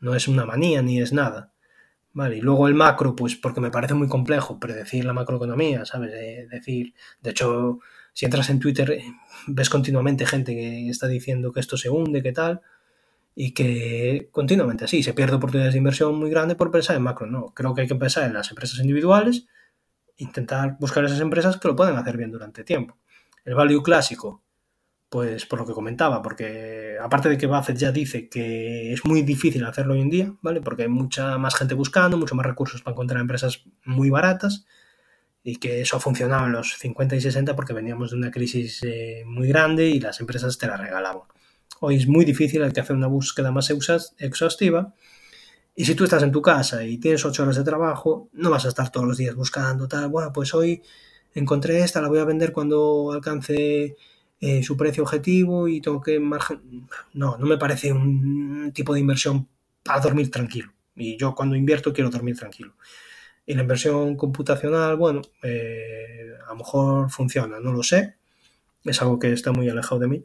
[0.00, 1.52] No es una manía ni es nada.
[2.14, 6.12] Vale, y luego el macro, pues porque me parece muy complejo predecir la macroeconomía, ¿sabes?
[6.48, 7.80] decir, de hecho,
[8.16, 9.04] si entras en Twitter eh,
[9.46, 12.62] ves continuamente gente que está diciendo que esto se hunde, que tal,
[13.34, 17.26] y que continuamente así se pierde oportunidades de inversión muy grande por pensar en macro.
[17.26, 19.46] No, creo que hay que pensar en las empresas individuales
[20.16, 22.96] intentar buscar esas empresas que lo pueden hacer bien durante tiempo.
[23.44, 24.42] El value clásico,
[25.10, 29.20] pues por lo que comentaba, porque aparte de que Buffett ya dice que es muy
[29.20, 30.62] difícil hacerlo hoy en día, ¿vale?
[30.62, 34.64] Porque hay mucha más gente buscando, mucho más recursos para encontrar empresas muy baratas
[35.46, 38.80] y que eso ha funcionado en los 50 y 60 porque veníamos de una crisis
[38.82, 41.22] eh, muy grande y las empresas te la regalaban.
[41.78, 44.92] Hoy es muy difícil, hay que hacer una búsqueda más exhaustiva
[45.76, 48.64] y si tú estás en tu casa y tienes 8 horas de trabajo, no vas
[48.64, 50.82] a estar todos los días buscando tal, bueno, pues hoy
[51.32, 53.94] encontré esta, la voy a vender cuando alcance
[54.40, 56.88] eh, su precio objetivo y tengo que margen...
[57.14, 59.46] No, no me parece un tipo de inversión
[59.84, 60.72] para dormir tranquilo.
[60.96, 62.74] Y yo cuando invierto quiero dormir tranquilo.
[63.46, 68.16] Y la inversión computacional, bueno, eh, a lo mejor funciona, no lo sé.
[68.84, 70.24] Es algo que está muy alejado de mí,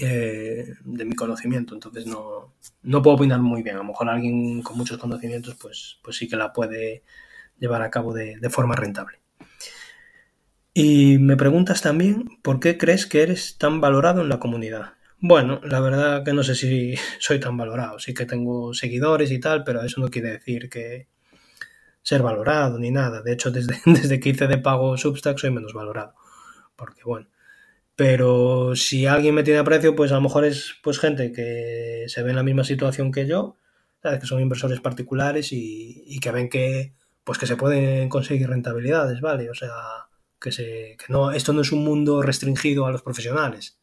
[0.00, 1.74] eh, de mi conocimiento.
[1.74, 3.76] Entonces no, no, puedo opinar muy bien.
[3.76, 7.02] A lo mejor alguien con muchos conocimientos, pues, pues sí que la puede
[7.58, 9.18] llevar a cabo de, de forma rentable.
[10.74, 14.94] Y me preguntas también por qué crees que eres tan valorado en la comunidad.
[15.20, 17.98] Bueno, la verdad que no sé si soy tan valorado.
[18.00, 21.06] Sí que tengo seguidores y tal, pero eso no quiere decir que
[22.04, 23.22] ser valorado ni nada.
[23.22, 26.14] De hecho, desde, desde que hice de pago Substack soy menos valorado.
[26.76, 27.26] Porque bueno.
[27.96, 32.22] Pero si alguien me tiene aprecio, pues a lo mejor es pues gente que se
[32.22, 33.56] ve en la misma situación que yo,
[34.02, 36.94] que son inversores particulares y, y que ven que
[37.24, 39.48] pues que se pueden conseguir rentabilidades, ¿vale?
[39.48, 39.70] O sea,
[40.40, 43.78] que, se, que no, esto no es un mundo restringido a los profesionales.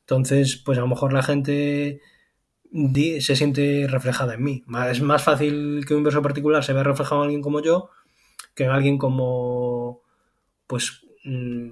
[0.00, 2.02] Entonces, pues a lo mejor la gente
[3.20, 4.64] se siente reflejada en mí.
[4.90, 7.90] Es más fácil que un inversor particular se vea reflejado en alguien como yo
[8.54, 10.02] que en alguien como,
[10.66, 11.68] pues, mm,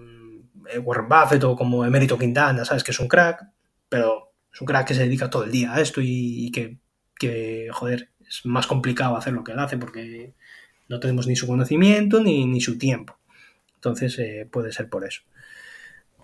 [0.82, 2.84] Warren Buffett o como Emérito Quintana, ¿sabes?
[2.84, 3.44] Que es un crack,
[3.88, 6.78] pero es un crack que se dedica todo el día a esto y, que,
[7.18, 10.34] que, joder, es más complicado hacer lo que él hace porque
[10.88, 13.18] no tenemos ni su conocimiento ni, ni su tiempo.
[13.76, 15.22] Entonces eh, puede ser por eso.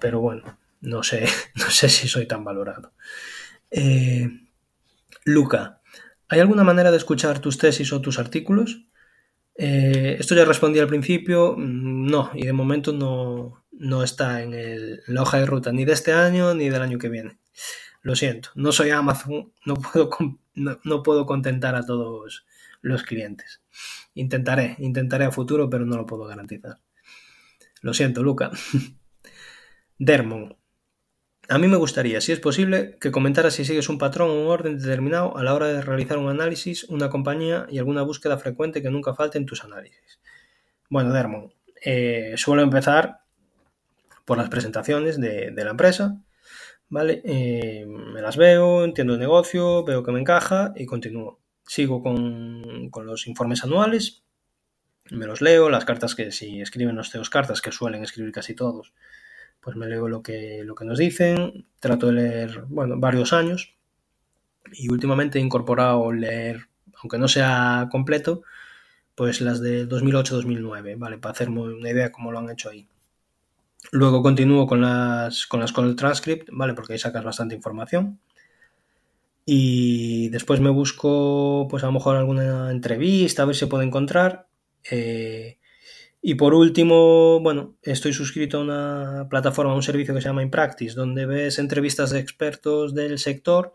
[0.01, 2.93] Pero bueno, no sé, no sé si soy tan valorado.
[3.71, 4.29] Eh,
[5.29, 5.83] Luca,
[6.31, 8.87] ¿hay alguna manera de escuchar tus tesis o tus artículos?
[9.57, 14.55] Eh, esto ya respondí al principio, mm, no, y de momento no, no está en,
[14.55, 17.39] el, la hoja de ruta ni de este año ni del año que viene.
[18.01, 20.09] Lo siento, no soy Amazon, no puedo,
[20.55, 22.47] no puedo contentar a todos
[22.81, 23.61] los clientes.
[24.15, 26.79] Intentaré, intentaré a futuro, pero no lo puedo garantizar.
[27.83, 28.51] Lo siento, Luca.
[29.99, 30.58] Dermon.
[31.51, 34.49] A mí me gustaría, si es posible, que comentaras si sigues un patrón o un
[34.49, 38.83] orden determinado a la hora de realizar un análisis, una compañía y alguna búsqueda frecuente
[38.83, 40.21] que nunca falte en tus análisis.
[40.91, 43.21] Bueno, Dermon, eh, suelo empezar
[44.27, 46.21] por las presentaciones de, la empresa,
[46.91, 47.23] ¿vale?
[47.25, 51.41] Eh, me las veo, entiendo el negocio, veo que me encaja y continúo.
[51.67, 54.23] Sigo con, con los informes anuales
[55.11, 58.55] me los leo, las cartas que si escriben los CEOs cartas, que suelen escribir casi
[58.55, 58.93] todos,
[59.61, 63.75] pues me leo lo que, lo que nos dicen, trato de leer, bueno, varios años,
[64.73, 66.69] y últimamente he incorporado leer,
[67.03, 68.43] aunque no sea completo,
[69.15, 71.19] pues las de 2008-2009, ¿vale?
[71.19, 72.87] Para hacerme una idea de cómo lo han hecho ahí.
[73.91, 76.75] Luego continúo con las con las el transcript, ¿vale?
[76.75, 78.21] Porque ahí sacas bastante información.
[79.45, 84.47] Y después me busco, pues a lo mejor alguna entrevista, a ver si puedo encontrar.
[84.91, 85.58] Eh,
[86.21, 90.43] y por último, bueno, estoy suscrito a una plataforma, a un servicio que se llama
[90.43, 93.75] InPractice, donde ves entrevistas de expertos del sector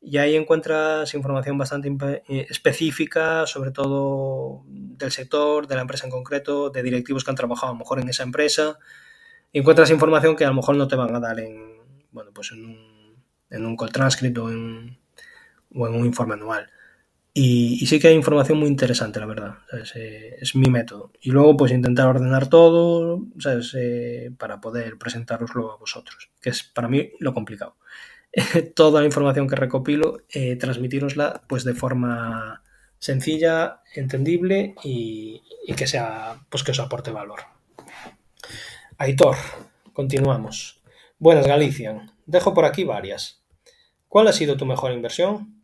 [0.00, 1.88] y ahí encuentras información bastante
[2.28, 7.36] eh, específica, sobre todo del sector, de la empresa en concreto, de directivos que han
[7.36, 8.78] trabajado a lo mejor en esa empresa.
[9.52, 11.78] encuentras información que a lo mejor no te van a dar en,
[12.12, 14.98] bueno, pues en un, en un call transcript o en,
[15.74, 16.70] o en un informe anual.
[17.40, 19.58] Y, sí que hay información muy interesante, la verdad.
[19.94, 21.12] Eh, es mi método.
[21.20, 23.24] Y luego, pues intentar ordenar todo,
[23.76, 27.76] eh, para poder presentaroslo a vosotros, que es para mí lo complicado.
[28.74, 32.64] Toda la información que recopilo, eh, transmitirosla pues de forma
[32.98, 35.40] sencilla, entendible y,
[35.76, 37.38] que sea, pues que os aporte valor.
[38.96, 39.36] Aitor,
[39.92, 40.82] continuamos.
[41.20, 42.10] Buenas, Galician.
[42.26, 43.44] Dejo por aquí varias.
[44.08, 45.57] ¿Cuál ha sido tu mejor inversión?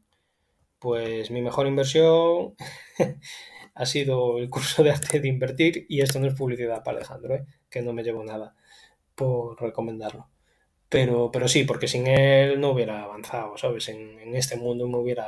[0.85, 2.57] Pues mi mejor inversión
[3.74, 7.37] ha sido el curso de arte de invertir y esto no es publicidad para Alejandro,
[7.37, 7.47] ¿eh?
[7.70, 8.55] que no me llevo nada
[9.14, 10.28] por recomendarlo.
[10.91, 13.89] Pero, pero sí, porque sin él no hubiera avanzado, ¿sabes?
[13.89, 15.26] En, este mundo me hubiera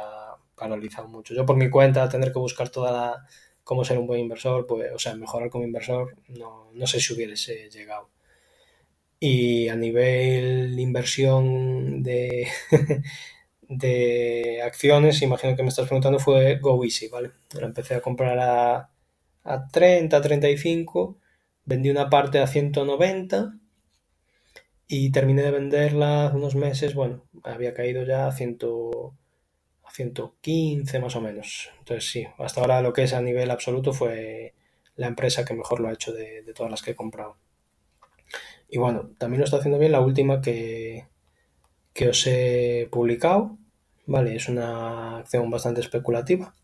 [0.54, 1.32] paralizado mucho.
[1.32, 3.26] Yo por mi cuenta, tener que buscar toda la
[3.64, 7.14] cómo ser un buen inversor, pues, o sea, mejorar como inversor, no, no sé si
[7.14, 8.10] hubiese llegado.
[9.18, 12.46] Y a nivel inversión de
[13.68, 17.32] de acciones, imagino que me estás preguntando, fue Go Easy, ¿vale?
[17.58, 18.90] Lo empecé a comprar a,
[19.44, 21.18] a 30, 35,
[21.64, 23.54] vendí una parte a 190
[24.88, 28.58] y terminé de venderla hace unos meses, bueno, había caído ya a, 100,
[29.84, 31.70] a 115 más o menos.
[31.78, 34.54] Entonces sí, hasta ahora lo que es a nivel absoluto fue
[34.94, 37.36] la empresa que mejor lo ha hecho de, de todas las que he comprado.
[38.68, 41.06] Y bueno, también lo está haciendo bien la última que,
[41.96, 43.56] que os he publicado,
[44.04, 44.36] ¿vale?
[44.36, 46.54] Es una acción bastante especulativa.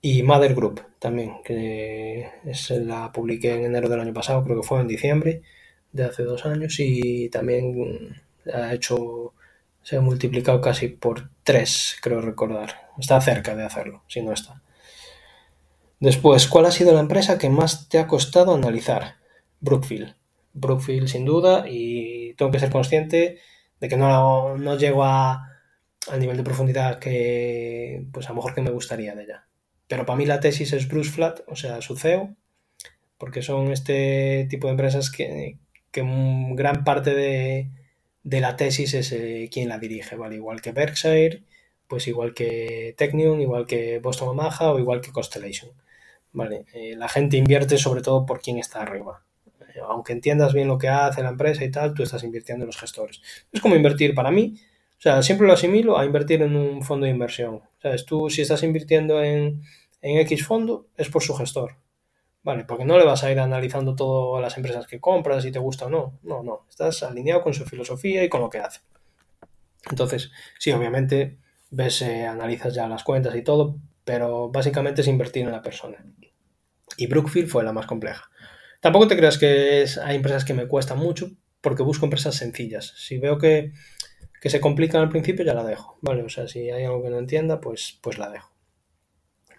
[0.00, 4.66] Y Mother Group también, que es, la publiqué en enero del año pasado, creo que
[4.66, 5.42] fue en diciembre
[5.92, 8.20] de hace dos años y también
[8.52, 9.32] ha hecho,
[9.82, 12.90] se ha multiplicado casi por tres, creo recordar.
[12.98, 14.60] Está cerca de hacerlo, si no está.
[16.00, 19.18] Después, ¿cuál ha sido la empresa que más te ha costado analizar?
[19.60, 20.16] Brookfield.
[20.52, 23.38] Brookfield sin duda y tengo que ser consciente
[23.82, 25.58] de que no, no llego a,
[26.08, 29.48] al nivel de profundidad que pues a lo mejor que me gustaría de ella.
[29.88, 32.36] Pero para mí la tesis es Bruce Flat, o sea, su CEO,
[33.18, 35.58] porque son este tipo de empresas que,
[35.90, 36.02] que
[36.54, 37.70] gran parte de,
[38.22, 40.36] de la tesis es eh, quien la dirige, ¿vale?
[40.36, 41.42] Igual que Berkshire,
[41.88, 45.72] pues igual que Technium, igual que Boston Omaha o igual que Constellation,
[46.32, 46.66] ¿vale?
[46.74, 49.24] Eh, la gente invierte sobre todo por quien está arriba.
[49.88, 52.78] Aunque entiendas bien lo que hace la empresa y tal, tú estás invirtiendo en los
[52.78, 53.20] gestores.
[53.52, 54.54] Es como invertir para mí,
[54.98, 57.60] o sea, siempre lo asimilo a invertir en un fondo de inversión.
[57.82, 58.06] ¿Sabes?
[58.06, 59.62] Tú si estás invirtiendo en,
[60.00, 61.76] en X fondo es por su gestor.
[62.44, 65.58] Vale, porque no le vas a ir analizando todas las empresas que compras, si te
[65.58, 66.18] gusta o no.
[66.22, 66.66] No, no.
[66.68, 68.80] Estás alineado con su filosofía y con lo que hace.
[69.90, 71.38] Entonces, sí, obviamente
[71.70, 76.04] ves, eh, analizas ya las cuentas y todo, pero básicamente es invertir en la persona.
[76.96, 78.30] Y Brookfield fue la más compleja.
[78.82, 81.30] Tampoco te creas que hay empresas que me cuestan mucho,
[81.60, 82.92] porque busco empresas sencillas.
[82.96, 83.72] Si veo que,
[84.40, 85.98] que se complican al principio, ya la dejo.
[86.02, 88.52] Vale, o sea, si hay algo que no entienda, pues, pues la dejo.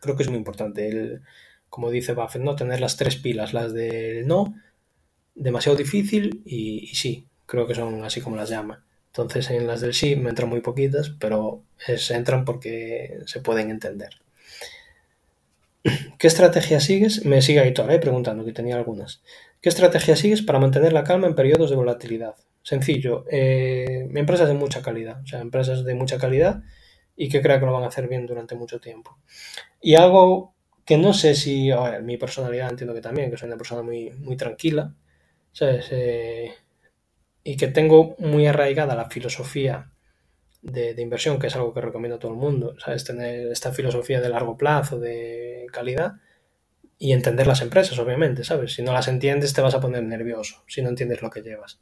[0.02, 0.90] Creo que es muy importante.
[0.90, 1.22] El,
[1.70, 2.58] como dice Buffett, ¿no?
[2.58, 4.54] Tener las tres pilas, las del no,
[5.36, 8.86] demasiado difícil y, sí, creo que son así como las llama.
[9.08, 13.70] Entonces en las del sí me entran muy poquitas, pero se entran porque se pueden
[13.70, 14.23] entender.
[16.18, 17.26] ¿Qué estrategia sigues?
[17.26, 18.00] Me sigue Aitor ¿eh?
[18.00, 19.22] preguntando, que tenía algunas.
[19.62, 22.36] ¿Qué estrategia sigues para mantener la calma en periodos de volatilidad?
[22.62, 26.64] Sencillo, eh, empresas de mucha calidad, o sea, empresas de mucha calidad
[27.18, 29.18] y que creo que lo van a hacer bien durante mucho tiempo.
[29.82, 30.56] Y algo
[30.86, 33.82] que no sé si, a ver, mi personalidad entiendo que también, que soy una persona
[33.82, 34.96] muy, muy tranquila,
[35.52, 35.88] ¿sabes?
[35.92, 36.54] Eh,
[37.44, 39.93] y que tengo muy arraigada la filosofía
[40.64, 43.04] de, inversión, que es algo que recomiendo a todo el mundo, ¿sabes?
[43.04, 46.14] Tener esta filosofía de largo plazo, de calidad,
[46.98, 48.74] y entender las empresas, obviamente, ¿sabes?
[48.74, 51.80] Si no las entiendes te vas a poner nervioso, si no entiendes lo que llevas.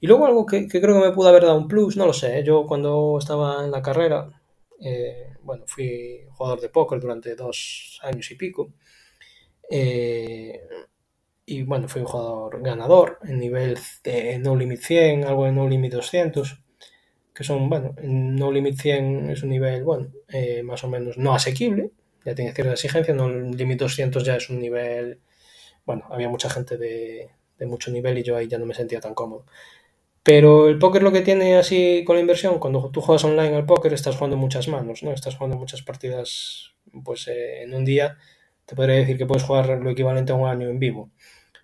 [0.00, 2.12] Y luego algo que, que creo que me pudo haber dado un plus, no lo
[2.12, 2.44] sé, ¿eh?
[2.44, 4.40] yo cuando estaba en la carrera,
[4.80, 8.72] eh, bueno, fui jugador de póker durante dos años y pico.
[9.70, 10.60] Eh,
[11.46, 15.68] y bueno, fui un jugador ganador en nivel de No Limit 100, algo de No
[15.68, 16.62] Limit 200,
[17.40, 21.34] que son, bueno, No Limit 100 es un nivel, bueno, eh, más o menos no
[21.34, 21.90] asequible,
[22.22, 25.20] ya tiene cierta exigencia, No Limit 200 ya es un nivel,
[25.86, 27.30] bueno, había mucha gente de,
[27.60, 29.46] mucho nivel y yo ahí ya no me sentía tan cómodo.
[30.22, 33.64] Pero el póker lo que tiene así con la inversión, cuando tú juegas online al
[33.64, 35.10] póker estás jugando muchas manos, ¿no?
[35.10, 36.74] Estás jugando muchas partidas,
[37.04, 38.18] pues eh, en un día
[38.66, 41.10] te podría decir que puedes jugar lo equivalente a un año en vivo.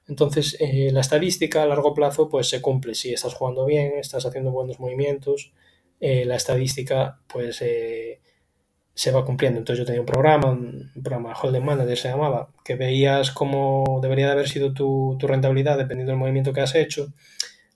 [0.08, 2.94] Entonces, eh, la estadística a largo plazo pues se cumple.
[2.94, 5.52] Si estás jugando bien, estás haciendo buenos movimientos,
[6.00, 9.58] eh, la estadística pues se va cumpliendo.
[9.58, 14.26] Entonces yo tenía un programa, un programa Holding Manager se llamaba, que veías cómo debería
[14.26, 17.12] de haber sido tu, tu rentabilidad dependiendo del movimiento que has hecho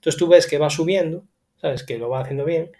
[0.01, 1.25] entonces tú ves que va subiendo,
[1.57, 1.83] ¿sabes?
[1.83, 2.71] Que lo va haciendo bien.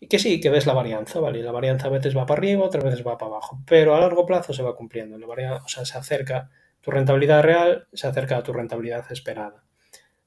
[0.00, 1.42] Y que sí, que ves la varianza, ¿vale?
[1.42, 3.58] La varianza a veces va para arriba, otras veces va para abajo.
[3.66, 5.16] Pero a largo plazo se va cumpliendo.
[5.16, 6.50] La varianza, o sea, se acerca
[6.82, 9.64] tu rentabilidad real, se acerca a tu rentabilidad esperada.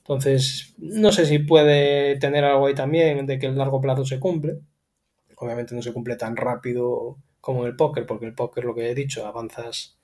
[0.01, 4.19] Entonces, no sé si puede tener algo ahí también de que el largo plazo se
[4.19, 4.59] cumple.
[5.37, 8.95] Obviamente no se cumple tan rápido como el póker, porque el póker, lo que he
[8.95, 9.97] dicho, avanzas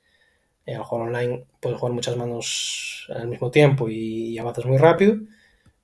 [0.65, 5.17] en el juego online, puedes jugar muchas manos al mismo tiempo y avanzas muy rápido.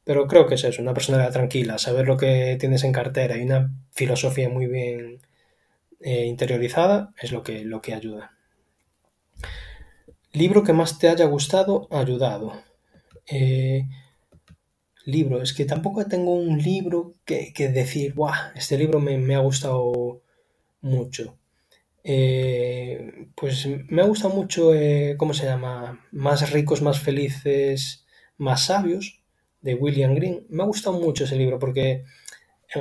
[0.04, 3.44] Pero creo que es eso, una personalidad tranquila, saber lo que tienes en cartera y
[3.44, 5.22] una filosofía muy bien
[6.02, 8.34] eh, interiorizada es lo que, lo que ayuda.
[10.34, 12.54] Libro que más te haya gustado, ayudado.
[13.26, 13.88] Eh,
[15.06, 18.34] libro, es que tampoco tengo un libro que, decir, ¡guau!
[18.56, 20.22] Este libro me, ha gustado
[20.82, 21.38] mucho.
[22.04, 24.72] Eh, pues me ha gustado mucho,
[25.18, 26.06] ¿cómo se llama?
[26.12, 28.06] Más ricos, más felices,
[28.38, 29.24] más sabios
[29.62, 30.46] de William Green.
[30.50, 32.04] Me ha gustado mucho ese libro porque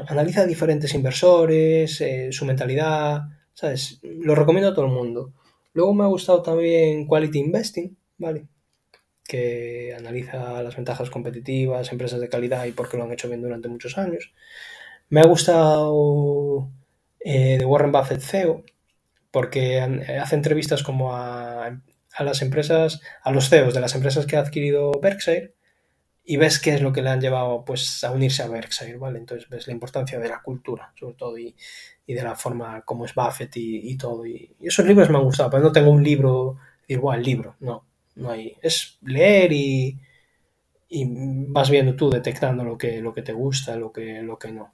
[0.09, 3.23] analiza diferentes inversores, eh, su mentalidad,
[3.55, 4.01] ¿sabes?
[4.03, 5.33] Lo recomiendo a todo el mundo.
[5.73, 8.47] Luego me ha gustado también Quality Investing, ¿vale?
[9.33, 13.41] Que analiza las ventajas competitivas, empresas de calidad y por qué lo han hecho bien
[13.41, 14.33] durante muchos años.
[15.09, 16.69] Me ha gustado
[17.21, 18.63] eh, de Warren Buffett CEO,
[19.31, 24.37] porque hace entrevistas como a, a, las empresas, a los CEOs de las empresas que
[24.37, 25.55] ha adquirido Berkshire
[26.25, 29.19] y ves qué es lo que le han llevado pues a unirse a Berkshire, ¿vale?
[29.19, 31.57] Entonces ves la importancia de la cultura, sobre todo, y,
[32.07, 34.27] y de la forma como es Buffett y, y todo.
[34.27, 36.57] Y, esos libros me han gustado, pero no tengo un libro,
[36.87, 38.57] igual, libro, no, no hay.
[38.63, 39.99] Es leer y,
[40.89, 41.05] y
[41.49, 44.73] vas viendo tú, detectando lo que, lo que te gusta, lo que, lo que no.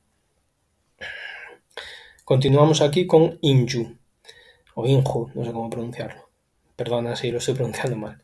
[2.24, 3.96] Continuamos aquí con Inju,
[4.74, 6.28] o Inju, no sé cómo pronunciarlo.
[6.76, 8.22] Perdona si lo estoy pronunciando mal.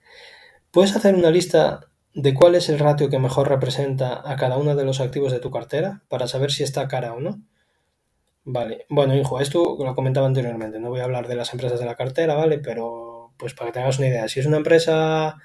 [0.71, 4.77] ¿Puedes hacer una lista de cuál es el ratio que mejor representa a cada uno
[4.77, 7.43] de los activos de tu cartera para saber si está cara o no.
[8.45, 11.87] Vale, bueno, hijo, esto lo comentaba anteriormente, no voy a hablar de las empresas de
[11.87, 12.59] la cartera, ¿vale?
[12.59, 13.14] Pero
[13.45, 15.37] pues para que tengas una idea, si es una empresa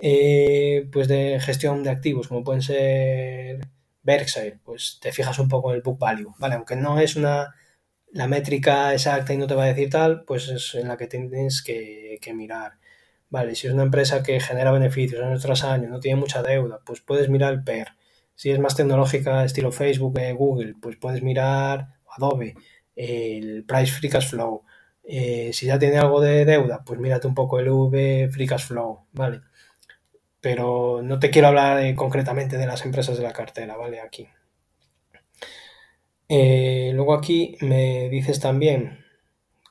[0.00, 3.60] eh, pues de gestión de activos, como pueden ser
[4.02, 6.54] Berkshire, pues te fijas un poco en el book value, ¿vale?
[6.54, 7.54] Aunque no es una
[8.12, 11.06] la métrica exacta y no te va a decir tal, pues es en la que
[11.06, 12.78] tienes que, que mirar.
[13.28, 16.80] Vale, si es una empresa que genera beneficios año tras año, no tiene mucha deuda,
[16.86, 17.88] pues puedes mirar el PER.
[18.36, 22.54] Si es más tecnológica, estilo Facebook, eh, Google, pues puedes mirar Adobe,
[22.96, 24.64] el Price Free Cash Flow.
[25.08, 28.66] Eh, si ya tiene algo de deuda, pues mírate un poco el V Free Cash
[28.66, 29.40] Flow, ¿vale?
[30.40, 34.00] Pero no te quiero hablar eh, concretamente de las empresas de la cartera, ¿vale?
[34.00, 34.28] Aquí.
[36.28, 39.04] luego aquí me dices también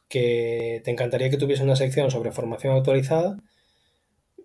[0.10, 3.38] que te encantaría que tuviese una sección sobre formación actualizada,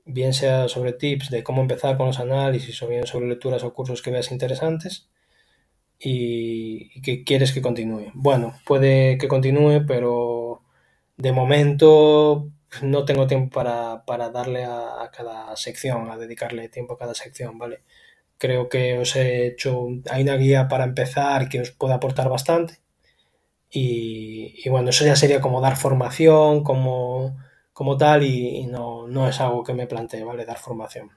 [0.05, 3.75] bien sea sobre tips de cómo empezar con los análisis o bien sobre lecturas o
[3.75, 5.09] cursos que veas interesantes
[5.99, 8.11] y, que quieres que continúe.
[8.15, 10.42] Bueno, puede que continúe, pero
[11.23, 12.51] de momento
[12.83, 17.83] no tengo tiempo para, darle a, cada sección, a dedicarle tiempo a cada sección, ¿vale?
[18.39, 22.81] Creo que os he hecho, hay una guía para empezar que os puede aportar bastante
[23.71, 27.39] y, bueno, eso ya sería como dar formación, como,
[27.73, 30.45] como tal, y, no, no, es algo que me plantee, ¿vale?
[30.45, 31.11] Dar formación.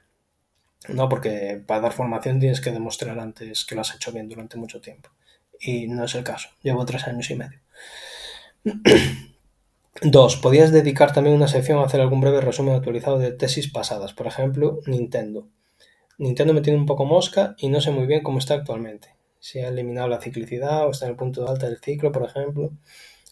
[0.87, 4.57] No, porque para dar formación tienes que demostrar antes que lo has hecho bien durante
[4.57, 5.09] mucho tiempo.
[5.59, 6.49] Y no es el caso.
[6.61, 7.59] Llevo tres años y medio.
[10.01, 14.13] Dos, podías dedicar también una sección a hacer algún breve resumen actualizado de tesis pasadas.
[14.13, 15.47] Por ejemplo, Nintendo.
[16.17, 19.15] Nintendo me tiene un poco mosca y no sé muy bien cómo está actualmente
[19.45, 22.23] si ha eliminado la ciclicidad o está en el punto de alta del ciclo, por
[22.23, 22.71] ejemplo.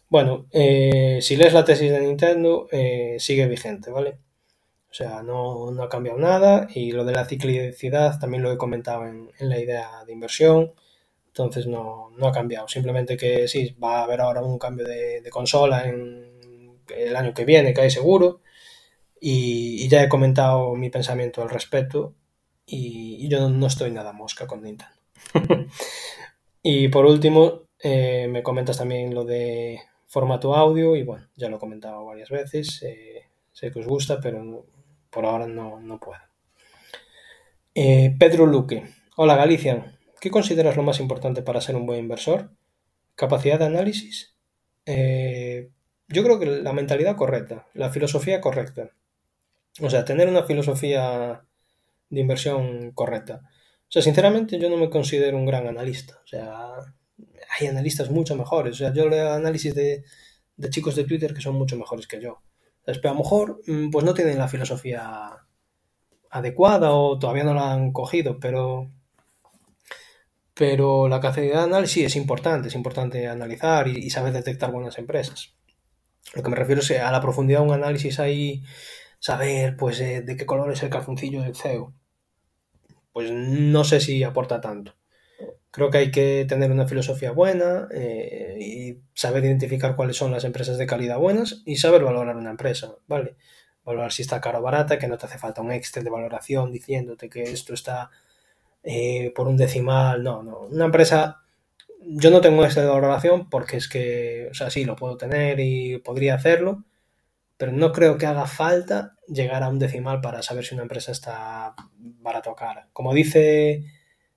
[0.10, 4.20] Bueno, eh, si lees la tesis de Nintendo, eh, sigue vigente, ¿vale?
[4.92, 9.08] O sea, no, ha cambiado nada y lo de la ciclicidad también lo he comentado
[9.08, 10.74] en, la idea de inversión,
[11.28, 12.68] entonces no, ha cambiado.
[12.68, 16.33] Simplemente que sí, va a haber ahora un cambio de, consola en
[16.98, 18.42] el año que viene, hay seguro,
[19.20, 22.14] y, ya he comentado mi pensamiento al respecto
[22.66, 24.94] y yo no estoy nada mosca con Nintendo.
[26.64, 31.58] y por último, eh, me comentas también lo de formato audio y bueno, ya lo
[31.58, 34.66] he comentado varias veces, eh, sé que os gusta, pero
[35.10, 36.22] por ahora no, no puedo.
[37.76, 38.84] Eh, Pedro Luque,
[39.18, 42.52] hola Galicia, ¿qué consideras lo más importante para ser un buen inversor?
[43.16, 44.36] ¿Capacidad de análisis?
[46.08, 48.92] Yo creo que la mentalidad correcta, la filosofía correcta.
[49.82, 51.46] O sea, tener una filosofía
[52.10, 53.42] de inversión correcta.
[53.46, 56.20] O sea, sinceramente yo no me considero un gran analista.
[56.24, 56.74] O sea,
[57.60, 58.76] hay analistas mucho mejores.
[58.76, 60.04] O sea, yo leo análisis de,
[60.70, 62.42] chicos de Twitter que son mucho mejores que yo.
[62.86, 65.32] Pero a lo mejor mm, pues no tienen la filosofía
[66.30, 68.90] adecuada o todavía no la han cogido, pero
[70.54, 75.56] pero la capacidad de análisis es importante, es importante analizar y, saber detectar buenas empresas.
[76.34, 78.64] Lo que me refiero es a la profundidad de un análisis ahí,
[79.20, 81.94] saber pues eh, de qué color es el calzoncillo del CEO
[83.14, 84.96] pues no sé si aporta tanto.
[85.72, 90.44] Creo que hay que tener una filosofía buena eh, y saber identificar cuáles son las
[90.44, 93.36] empresas de calidad buenas y saber valorar una empresa, ¿vale?
[93.84, 96.72] Valorar si está cara o barata, que no te hace falta un Excel de valoración
[96.72, 98.12] diciéndote que esto está
[98.84, 100.24] eh, por un decimal.
[100.24, 100.60] No, no.
[100.60, 101.43] Una empresa,
[102.06, 105.98] yo no tengo de valoración porque es que, o sea, sí, lo puedo tener y
[106.00, 106.84] podría hacerlo,
[107.58, 111.12] pero no creo que haga falta llegar a un decimal para saber si una empresa
[111.12, 112.90] está barata o cara.
[112.94, 113.86] Como dice,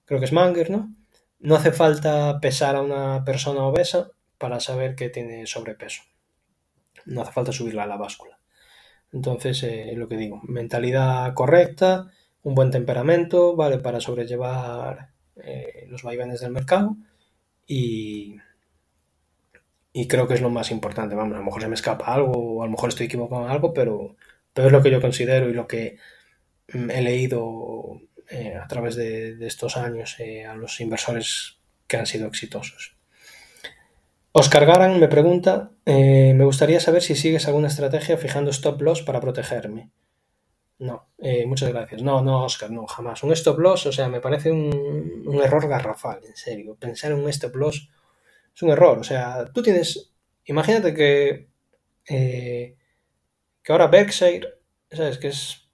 [0.04, 0.92] creo que es Manger, ¿no?
[1.38, 6.02] No hace falta pesar a una persona obesa para saber que tiene sobrepeso.
[7.04, 8.38] No hace falta subirla a la báscula.
[9.12, 12.10] Entonces, eh, lo que digo, mentalidad correcta,
[12.42, 13.78] un buen temperamento, ¿vale?
[13.78, 16.96] Para sobrellevar eh, los vaivenes del mercado
[17.66, 18.36] y,
[19.92, 21.14] y creo que es lo más importante.
[21.14, 23.50] Vamos, a lo mejor se me escapa algo o a lo mejor estoy equivocado en
[23.50, 24.16] algo, pero
[24.56, 25.98] pero es lo que yo considero y lo que
[26.72, 32.06] mm, he leído eh, a través de, estos años eh, a los inversores que han
[32.06, 32.96] sido exitosos.
[34.32, 39.02] Oscar Garan me pregunta, eh, me gustaría saber si sigues alguna estrategia fijando stop loss
[39.02, 39.90] para protegerme.
[40.78, 41.08] No,
[41.46, 42.02] muchas gracias.
[42.02, 43.22] No, no, Oscar, no, jamás.
[43.22, 46.76] Un stop loss, o sea, me parece un, un error garrafal, en serio.
[46.78, 47.88] Pensar en un stop loss
[48.54, 48.98] es un error.
[48.98, 50.12] O sea, tú tienes,
[50.44, 51.48] imagínate que,
[52.04, 52.76] que
[53.72, 54.46] ahora Berkshire,
[54.90, 55.18] ¿sabes?
[55.18, 55.68] Que es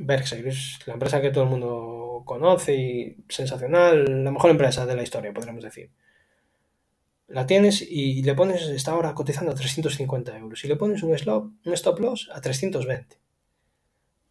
[0.00, 4.96] Berkshire, es la empresa que todo el mundo conoce y sensacional, la mejor empresa de
[4.96, 5.90] la historia, podríamos decir.
[7.28, 11.14] La tienes y le pones, está ahora cotizando a 350 euros, y le pones un
[11.14, 13.25] stop, un stop loss a 320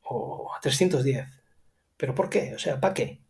[0.05, 1.27] o a 310.
[1.97, 2.53] ¿Pero por qué?
[2.55, 3.21] O sea, ¿para qué?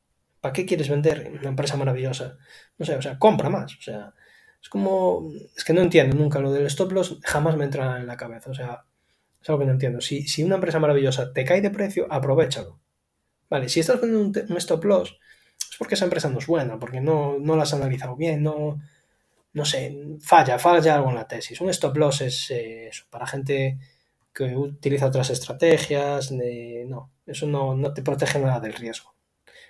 [0.41, 2.37] ¿Para qué quieres vender una empresa maravillosa?
[2.77, 3.75] No sé, o sea, compra más.
[3.77, 4.13] O sea,
[4.61, 5.29] es como.
[5.55, 8.51] Es que no entiendo nunca lo del stop loss, jamás me entra en la cabeza.
[8.51, 8.85] O sea,
[9.41, 10.01] es algo que no entiendo.
[10.01, 12.79] Si, si una empresa maravillosa te cae de precio, aprovechalo.
[13.49, 15.17] Vale, si estás poniendo un, stop loss,
[15.71, 18.79] es porque esa empresa no es buena, porque no, no la has analizado bien, no,
[19.53, 21.61] no sé, falla, falla algo en la tesis.
[21.61, 23.77] Un stop loss es eh, eso, para gente
[24.35, 29.15] que utiliza otras estrategias, no, eso no, no te protege nada del riesgo.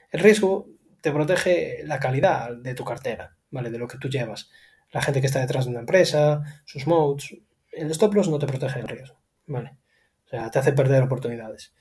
[0.10, 0.68] El riesgo
[1.02, 3.70] te protege la calidad de tu cartera, ¿vale?
[3.70, 4.50] De lo que tú llevas.
[4.92, 7.36] La gente que está detrás de una empresa, sus modes.
[7.72, 9.78] El stop loss no te protege del riesgo, ¿vale?
[10.26, 11.76] O sea, te hace perder oportunidades.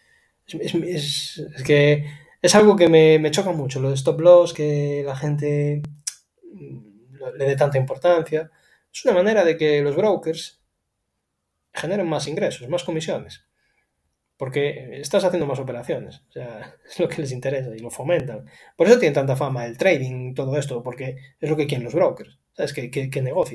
[0.47, 2.05] Es, que
[2.43, 5.81] es algo que me, choca mucho, lo de stop loss, que la gente
[6.53, 8.51] mm, le dé tanta importancia.
[8.93, 10.61] Es una manera de que los brokers
[11.75, 13.45] generen más ingresos, más comisiones.
[14.37, 16.23] Porque estás haciendo más operaciones.
[16.29, 18.47] O sea, es lo que les interesa y lo fomentan.
[18.77, 21.95] Por eso tiene tanta fama el trading, todo esto, porque es lo que quieren los
[21.95, 22.39] brokers.
[22.53, 22.73] ¿Sabes?
[22.73, 23.21] Que, que, que.
[23.33, 23.47] O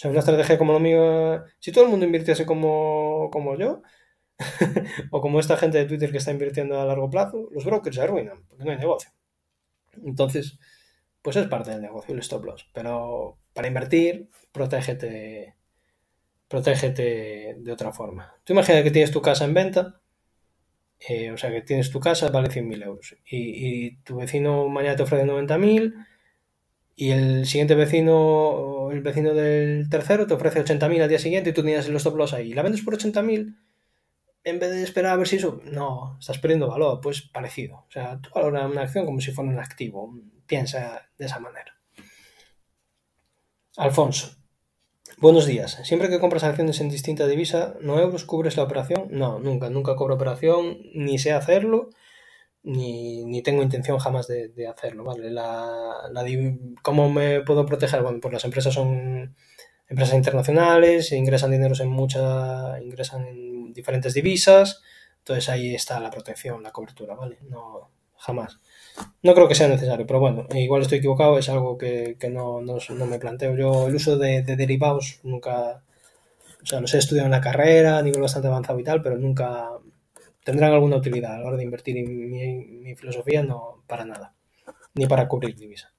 [0.00, 3.82] sea, una estrategia como lo mío, si todo el mundo invirtiese como, como yo,
[5.10, 8.02] o como esta gente de Twitter que está invirtiendo a largo plazo, los brokers se
[8.02, 9.10] arruinan porque no hay negocio.
[10.04, 10.58] Entonces,
[11.22, 12.68] pues es parte del negocio el stop loss.
[12.72, 15.56] Pero para invertir, protégete,
[16.48, 18.34] protégete de otra forma.
[18.44, 20.00] Tú imagina que tienes tu casa en venta,
[21.08, 25.02] eh, o sea que tienes tu casa, vale 100.000 euros, y, tu vecino mañana te
[25.02, 25.94] ofrece 90.000
[26.96, 31.52] y el siguiente vecino, el vecino del tercero, te ofrece 80.000 al día siguiente y
[31.52, 32.50] tú tienes el stop ahí.
[32.50, 33.56] Y la vendes por 80.000
[34.44, 37.84] en vez de esperar a ver si eso, no, estás perdiendo valor, pues parecido.
[37.88, 40.14] O sea, tú valoras una acción como si fuera un activo,
[40.46, 41.78] piensa de esa manera.
[43.76, 44.36] Alfonso,
[45.20, 45.80] buenos días.
[45.84, 49.08] Siempre que compras acciones en distinta divisa, ¿no euros cubres la operación?
[49.10, 51.90] No, nunca, nunca cobro operación, ni sé hacerlo,
[52.62, 55.30] ni, tengo intención jamás de, hacerlo, ¿vale?
[55.30, 56.10] La,
[56.82, 58.02] ¿Cómo me puedo proteger?
[58.02, 59.34] Bueno, pues las empresas son
[59.88, 64.82] empresas internacionales, ingresan dineros en mucha, ingresan en diferentes divisas,
[65.18, 67.38] entonces ahí está la protección, la cobertura, ¿vale?
[67.48, 68.60] No, jamás.
[69.22, 73.18] No creo que sea necesario, pero bueno, igual estoy equivocado, es algo que, no, me
[73.18, 73.56] planteo.
[73.56, 75.82] Yo el uso de, derivados nunca,
[76.62, 79.18] o sea, los he estudiado en la carrera a nivel bastante avanzado y tal, pero
[79.18, 79.70] nunca
[80.44, 84.34] tendrán alguna utilidad a la hora de invertir en mi, mi filosofía, no para nada,
[84.94, 85.92] ni para cubrir divisa.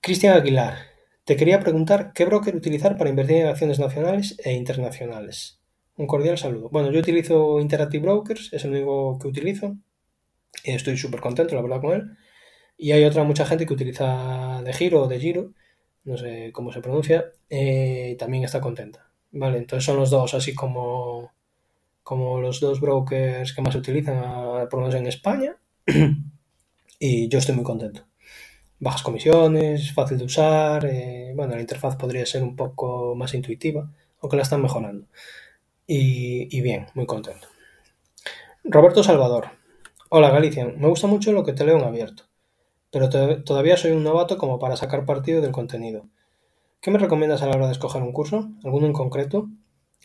[0.00, 0.74] Cristian Aguilar,
[1.24, 5.60] te quería preguntar qué broker utilizar para invertir en acciones nacionales e internacionales.
[5.96, 6.70] Un cordial saludo.
[6.70, 9.76] Bueno, yo utilizo Interactive Brokers, es el único que utilizo.
[10.64, 12.16] Estoy súper contento, la verdad, con él.
[12.76, 15.52] Y hay otra mucha gente que utiliza de Giro o de Giro,
[16.04, 19.10] no sé cómo se pronuncia, eh, también está contenta.
[19.32, 21.32] Vale, entonces son los dos, así como,
[22.02, 25.56] como los dos brokers que más se utilizan, por lo menos en España.
[26.98, 28.10] y yo estoy muy contento
[28.80, 30.86] bajas comisiones, fácil de usar.
[30.86, 33.88] Eh, bueno, la interfaz podría ser un poco más intuitiva,
[34.20, 35.06] aunque la están mejorando.
[35.86, 37.48] Y, bien, muy contento.
[38.64, 39.48] Roberto Salvador.
[40.12, 42.24] Hola Galicia, me gusta mucho lo que te leo en abierto,
[42.90, 43.08] pero
[43.44, 46.08] todavía soy un novato como para sacar partido del contenido.
[46.80, 48.50] ¿Qué me recomiendas a la hora de escoger un curso?
[48.64, 49.46] ¿Alguno en concreto?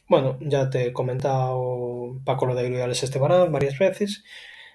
[0.07, 4.23] Bueno, ya te he comentado Paco lo de Alex Esteban varias veces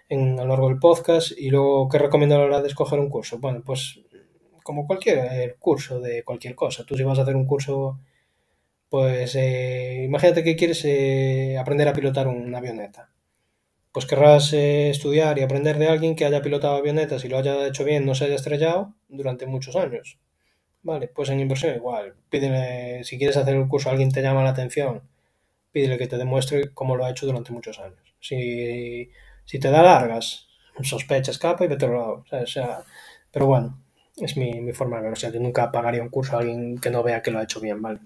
[0.08, 1.30] en, a lo largo del podcast.
[1.38, 3.38] Y luego, ¿qué recomiendo a la hora de escoger un curso?
[3.38, 4.00] Bueno, pues
[4.64, 6.84] como cualquier curso de cualquier cosa.
[6.84, 8.00] Tú si vas a hacer un curso,
[8.88, 13.12] pues eh, imagínate que quieres eh, aprender a pilotar una avioneta.
[13.92, 17.66] Pues querrás eh, estudiar y aprender de alguien que haya pilotado avionetas y lo haya
[17.66, 20.18] hecho bien, no se haya estrellado durante muchos años.
[20.82, 22.14] Vale, pues en inversión igual.
[22.30, 25.02] Pídele, si quieres hacer un curso, alguien te llama la atención,
[25.72, 28.14] pídele que te demuestre cómo lo ha hecho durante muchos años.
[28.20, 29.10] Si
[29.50, 30.46] si te da largas,
[30.82, 32.24] sospecha, escapa y vete a otro lado.
[32.44, 32.84] O sea,
[33.32, 33.82] pero bueno,
[34.16, 35.12] es mi, forma de ver.
[35.14, 37.42] O sea, yo nunca pagaría un curso a alguien que no vea que lo ha
[37.42, 37.98] hecho bien, ¿vale?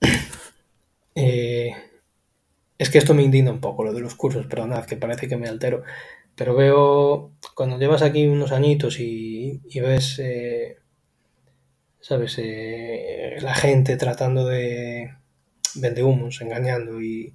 [1.16, 1.72] Eh,
[2.90, 5.48] que esto me indigna un poco, lo de los cursos, perdonad, que parece que me
[5.48, 5.82] altero,
[6.34, 10.78] pero veo, cuando llevas aquí unos añitos y, ves, eh,
[12.00, 12.36] ¿sabes?
[12.38, 15.14] Eh, la gente tratando de
[15.76, 17.34] vender humos, engañando y,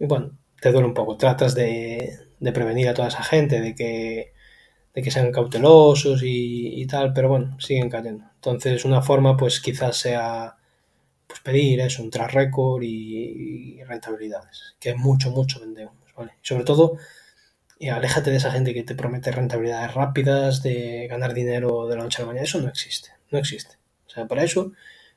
[0.00, 1.16] bueno, te duele un poco.
[1.16, 2.18] Tratas de,
[2.54, 4.32] prevenir a toda esa gente, de que,
[4.94, 8.24] de que sean cautelosos y, tal, pero bueno, siguen cayendo.
[8.36, 10.56] Entonces, una forma, pues quizás sea
[11.34, 16.34] pues pedir eso, un track record y, rentabilidades, que mucho, mucho vendemos, ¿vale?
[16.42, 16.96] sobre todo,
[17.76, 22.04] y aléjate de esa gente que te promete rentabilidades rápidas, de ganar dinero de la
[22.04, 23.78] noche a la mañana, eso no existe, no existe.
[24.06, 24.72] O sea, para eso,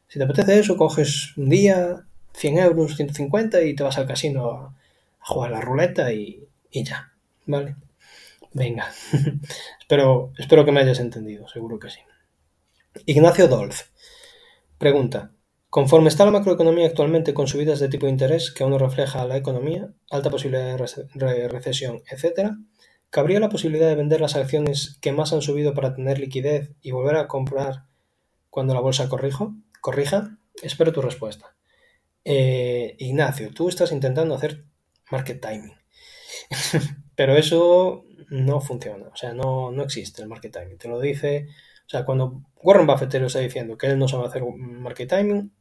[0.07, 2.03] si te apetece eso, coges un día,
[2.33, 4.73] 100 euros, 150 y te vas al casino a,
[5.19, 7.13] jugar la ruleta y, ya,
[7.45, 7.75] ¿vale?
[8.53, 8.91] Venga,
[9.79, 11.99] espero, espero que me hayas entendido, seguro que sí.
[13.05, 13.91] Ignacio Dolz
[14.79, 15.31] pregunta,
[15.69, 19.25] conforme está la macroeconomía actualmente con subidas de tipo de interés que aún no refleja
[19.25, 22.51] la economía, alta posibilidad de recesión, etc.,
[23.09, 26.91] ¿cabría la posibilidad de vender las acciones que más han subido para tener liquidez y
[26.91, 27.85] volver a comprar
[28.49, 30.37] cuando la bolsa corrijo, corrija?
[30.61, 31.55] Espero tu respuesta.
[32.23, 34.65] Eh, Ignacio, tú estás intentando hacer
[35.11, 35.75] market timing.
[37.15, 40.77] Pero eso no funciona, o sea, no, no existe el market timing.
[40.77, 41.47] Te lo dice,
[41.87, 45.51] o sea, cuando Warren Buffett te está diciendo que él no sabe hacer market timing,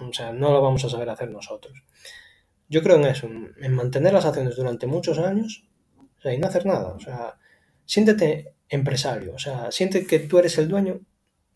[0.00, 1.84] o sea, no lo vamos a saber hacer nosotros.
[2.68, 5.68] Yo creo en eso, en mantener las acciones durante muchos años
[6.18, 6.88] o sea, y no hacer nada.
[6.88, 7.38] O sea,
[7.84, 11.00] siéntete empresario, o sea, siente que tú eres el dueño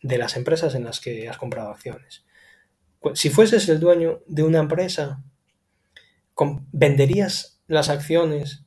[0.02, 2.24] de las empresas en las que has comprado acciones.
[3.14, 5.22] Si fueses el dueño de una empresa,
[6.72, 8.64] ¿venderías las acciones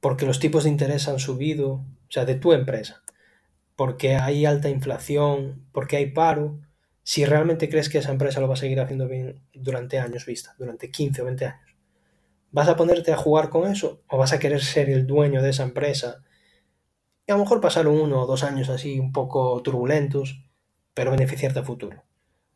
[0.00, 1.72] porque los tipos de interés han subido?
[1.74, 3.02] O sea, de tu empresa.
[3.76, 6.58] Porque hay alta inflación, porque hay paro.
[7.02, 10.54] Si realmente crees que esa empresa lo va a seguir haciendo bien durante años vista,
[10.58, 11.76] durante 15 o 20 años.
[12.50, 14.02] ¿Vas a ponerte a jugar con eso?
[14.08, 16.24] ¿O vas a querer ser el dueño de esa empresa?
[17.26, 20.42] Y a lo mejor pasar uno o dos años así un poco turbulentos,
[20.94, 22.04] pero beneficiarte a futuro.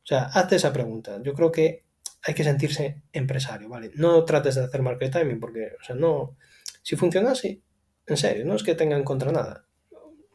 [0.02, 1.20] O sea, hazte esa pregunta.
[1.22, 1.84] Yo creo que
[2.22, 3.90] hay que sentirse empresario, ¿vale?
[3.94, 6.36] No trates de hacer market timing porque, o sea, no...
[6.82, 7.60] Si funcionase,
[8.06, 9.66] en serio, no es que tenga en contra nada.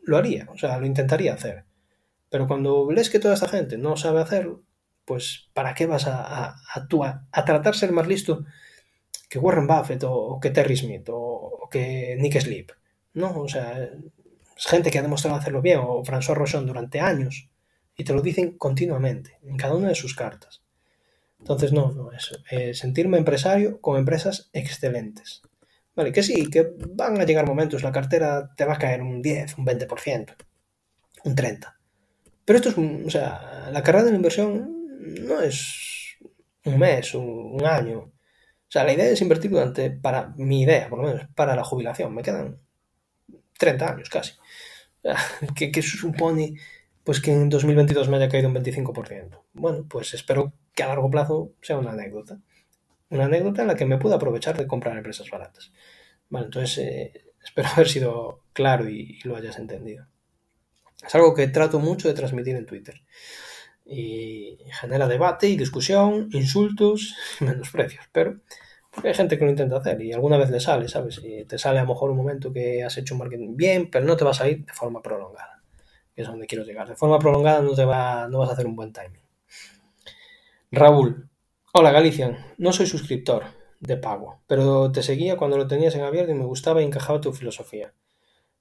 [0.05, 1.65] Lo haría, o sea, lo intentaría hacer.
[2.29, 4.63] Pero cuando lees que toda esta gente no sabe hacerlo,
[5.05, 7.21] pues ¿para qué vas a, actuar?
[7.31, 8.45] A tratar de ser más listo
[9.29, 12.71] que Warren Buffett o, que Terry Smith o, que Nick Sleep.
[13.13, 13.89] No, o sea,
[14.57, 17.49] es gente que ha demostrado hacerlo bien, o François Rochon durante años
[17.97, 20.61] y te lo dicen continuamente, en cada una de sus cartas.
[21.39, 22.09] Entonces, no, no.
[22.49, 25.41] Eh, sentirme empresario con empresas excelentes.
[25.95, 29.21] Vale, que sí, que van a llegar momentos, la cartera te va a caer un
[29.21, 30.35] 10, un 20%,
[31.23, 31.73] un 30%.
[32.43, 34.87] Pero esto es, o sea, la carrera de la inversión
[35.21, 36.17] no es
[36.65, 37.99] un mes, un, año.
[37.99, 38.11] O
[38.67, 42.13] sea, la idea es invertir durante, para mi idea, por lo menos, para la jubilación.
[42.13, 42.59] Me quedan
[43.57, 44.33] 30 años casi.
[45.55, 46.55] ¿Qué, qué supone
[47.05, 49.43] pues que en 2022 me haya caído un 25%.
[49.53, 52.39] Bueno, pues espero que a largo plazo sea una anécdota.
[53.09, 55.71] Una anécdota en la que me pueda aprovechar de comprar empresas baratas.
[56.29, 60.07] Vale, entonces eh, espero haber sido claro y, lo hayas entendido.
[61.05, 63.01] Es algo que trato mucho de transmitir en Twitter.
[63.85, 68.05] Y genera debate y discusión, insultos y menosprecios.
[68.11, 68.39] Pero
[68.91, 71.21] porque hay gente que lo intenta hacer y alguna vez le sale, ¿sabes?
[71.21, 74.05] Y te sale a lo mejor un momento que has hecho un marketing bien, pero
[74.05, 75.55] no te va a salir de forma prolongada
[76.15, 76.87] que es donde quiero llegar.
[76.87, 79.21] De forma prolongada no, te va, no vas a hacer un buen timing.
[80.71, 81.29] Raúl,
[81.77, 83.43] hola Galicia, no soy suscriptor
[83.81, 87.19] de pago, pero te seguía cuando lo tenías en abierto y me gustaba y encajaba
[87.19, 87.93] tu filosofía.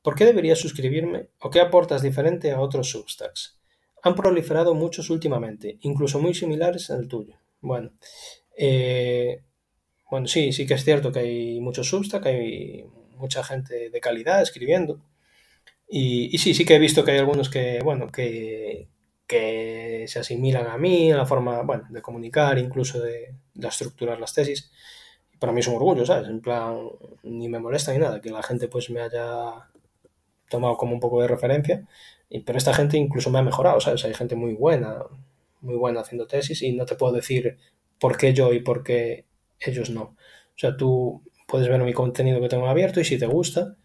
[0.02, 3.56] ¿Por qué debería suscribirme o qué aportas diferente a otros substacks?
[4.02, 7.36] Han proliferado muchos últimamente, incluso muy similares al tuyo.
[7.60, 7.92] Bueno,
[8.58, 9.44] eh,
[10.10, 12.84] bueno, sí, sí que es cierto que hay muchos substacks, hay
[13.16, 15.00] mucha gente de calidad escribiendo.
[15.88, 18.88] Y, sí, sí que he visto que hay algunos que, bueno, que,
[19.26, 24.34] que se asimilan a mí, a la forma, bueno, de comunicar, incluso de, estructurar las
[24.34, 24.70] tesis.
[25.38, 26.28] Para mí es un orgullo, ¿sabes?
[26.28, 26.88] En plan,
[27.22, 29.68] ni me molesta ni nada que la gente pues me haya
[30.48, 31.86] tomado como un poco de referencia.
[32.28, 34.05] Y, pero esta gente incluso me ha mejorado, ¿sabes?
[34.05, 35.02] Hay gente muy buena,
[35.60, 37.59] muy buena haciendo tesis y no te puedo decir
[37.98, 39.26] por qué yo y por qué
[39.60, 40.02] ellos no.
[40.02, 43.76] O sea, tú puedes ver mi contenido que tengo abierto y si te gusta,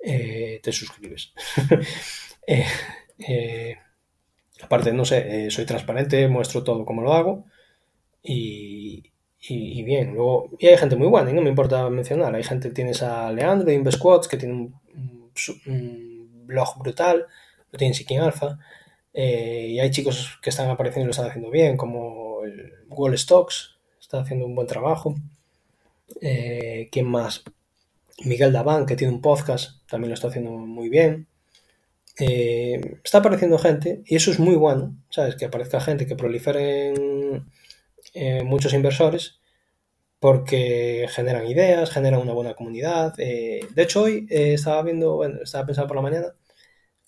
[0.00, 1.32] eh, te suscribes.
[2.44, 2.66] Eh,
[3.28, 3.76] eh,
[4.62, 7.44] aparte, no sé, soy transparente, muestro todo como lo hago
[8.22, 9.02] y,
[9.84, 13.02] bien, luego, y hay gente muy buena, y no me importa mencionar, hay gente, tienes
[13.02, 14.80] a Leandro de InvestQuotes que tiene un,
[16.46, 17.26] blog brutal,
[17.70, 18.58] lo tiene Seeking Alpha,
[19.12, 23.76] y hay chicos que están apareciendo y lo están haciendo bien, como el Wall Stocks,
[24.00, 25.14] está haciendo un buen trabajo.
[26.20, 27.42] Eh, ¿Quién más?
[28.24, 31.26] Miguel Daván, que tiene un podcast, también lo está haciendo muy bien.
[32.24, 35.36] Eh, está apareciendo gente y eso es muy bueno, ¿sabes?
[35.36, 37.46] Que aparezca gente, que proliferen
[38.44, 39.40] muchos inversores
[40.20, 43.14] porque generan ideas, generan una buena comunidad.
[43.18, 46.28] Eh, de hecho, hoy eh, estaba viendo, bueno, estaba pensando por la mañana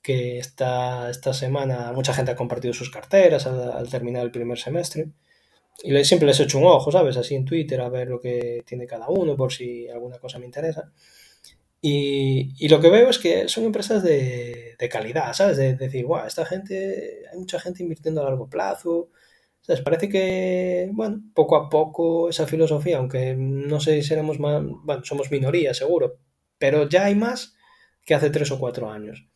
[0.02, 4.58] que esta, esta semana mucha gente ha compartido sus carteras al, al terminar el primer
[4.58, 5.08] semestre.
[5.84, 7.16] Y le- siempre les echo un ojo, ¿sabes?
[7.16, 10.46] Así en Twitter a ver lo que tiene cada uno, por si alguna cosa me
[10.46, 10.92] interesa.
[11.86, 15.56] Y, lo que veo es que son empresas de, calidad, ¿sabes?
[15.58, 19.10] De, decir, guau, esta gente, hay mucha gente invirtiendo a largo plazo.
[19.60, 19.82] ¿Sabes?
[19.82, 25.04] Parece que, bueno, poco a poco esa filosofía, aunque no sé si seremos más, bueno,
[25.04, 26.18] somos minoría seguro,
[26.58, 27.54] pero ya hay más
[28.04, 29.26] que hace tres o cuatro años.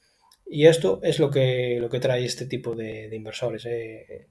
[0.46, 3.66] Y esto es lo que, lo que trae este tipo de, inversores.
[3.66, 4.28] eh.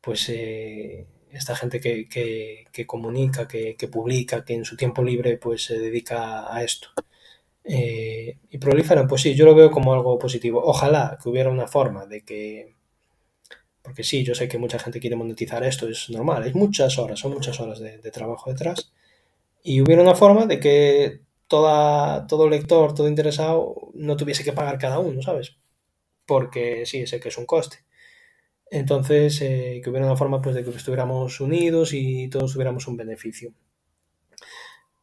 [0.00, 5.02] Pues eh, esta gente que, que- que comunica, que, que publica, que en su tiempo
[5.04, 6.88] libre pues se dedica a esto.
[7.64, 10.62] Eh, y proliferan, pues sí, yo lo veo como algo positivo.
[10.64, 12.76] Ojalá que hubiera una forma de que,
[13.82, 17.20] porque sí, yo sé que mucha gente quiere monetizar esto, es normal, hay muchas horas,
[17.20, 18.92] son muchas horas de, trabajo detrás,
[19.62, 24.78] y hubiera una forma de que toda, todo lector, todo interesado, no tuviese que pagar
[24.78, 25.56] cada uno, ¿sabes?
[26.26, 27.78] Porque sí, sé que es un coste.
[28.70, 32.96] Entonces, eh, que hubiera una forma pues, de que estuviéramos unidos y todos tuviéramos un
[32.96, 33.52] beneficio.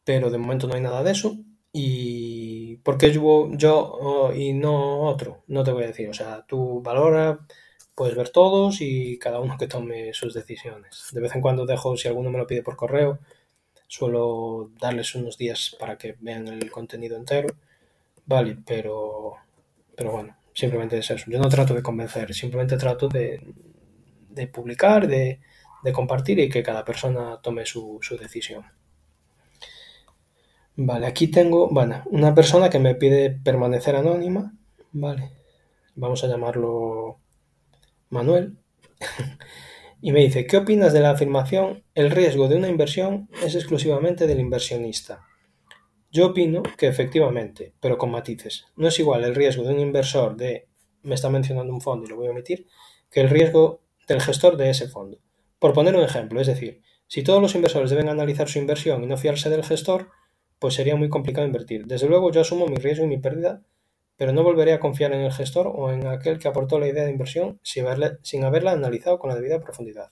[0.04, 1.36] Pero de momento no hay nada de eso.
[1.72, 6.08] Y porque yo, yo oh, y no otro, no te voy a decir.
[6.08, 7.40] O sea, tú valora,
[7.94, 11.08] puedes ver todos y cada uno que tome sus decisiones.
[11.12, 13.18] De vez en cuando dejo, si alguno me lo pide por correo,
[13.88, 17.48] suelo darles unos días para que vean el contenido entero.
[18.26, 19.34] Vale, pero,
[19.96, 21.30] pero bueno, simplemente es eso.
[21.30, 23.42] Yo no trato de convencer, simplemente trato de,
[24.30, 25.40] de publicar, de,
[25.82, 28.64] de compartir y que cada persona tome su, su decisión.
[30.80, 34.54] Vale, aquí tengo, bueno, una persona que me pide permanecer anónima,
[34.92, 35.32] vale,
[35.96, 37.18] vamos a llamarlo
[38.10, 38.58] Manuel,
[40.00, 41.82] y me dice, ¿qué opinas de la afirmación?
[41.96, 45.26] El riesgo de una inversión es exclusivamente del inversionista.
[46.12, 48.66] Yo opino que efectivamente, pero con matices.
[48.76, 50.68] No es igual el riesgo de un inversor de,
[51.02, 52.68] me está mencionando un fondo y lo voy a omitir,
[53.10, 55.18] que el riesgo del gestor de ese fondo.
[55.58, 59.08] Por poner un ejemplo, es decir, si todos los inversores deben analizar su inversión y
[59.08, 60.12] no fiarse del gestor,
[60.58, 61.86] pues sería muy complicado invertir.
[61.86, 63.62] Desde luego yo asumo mi riesgo y mi pérdida,
[64.16, 67.04] pero no volveré a confiar en el gestor o en aquel que aportó la idea
[67.04, 70.10] de inversión sin haberla, sin haberla analizado con la debida profundidad.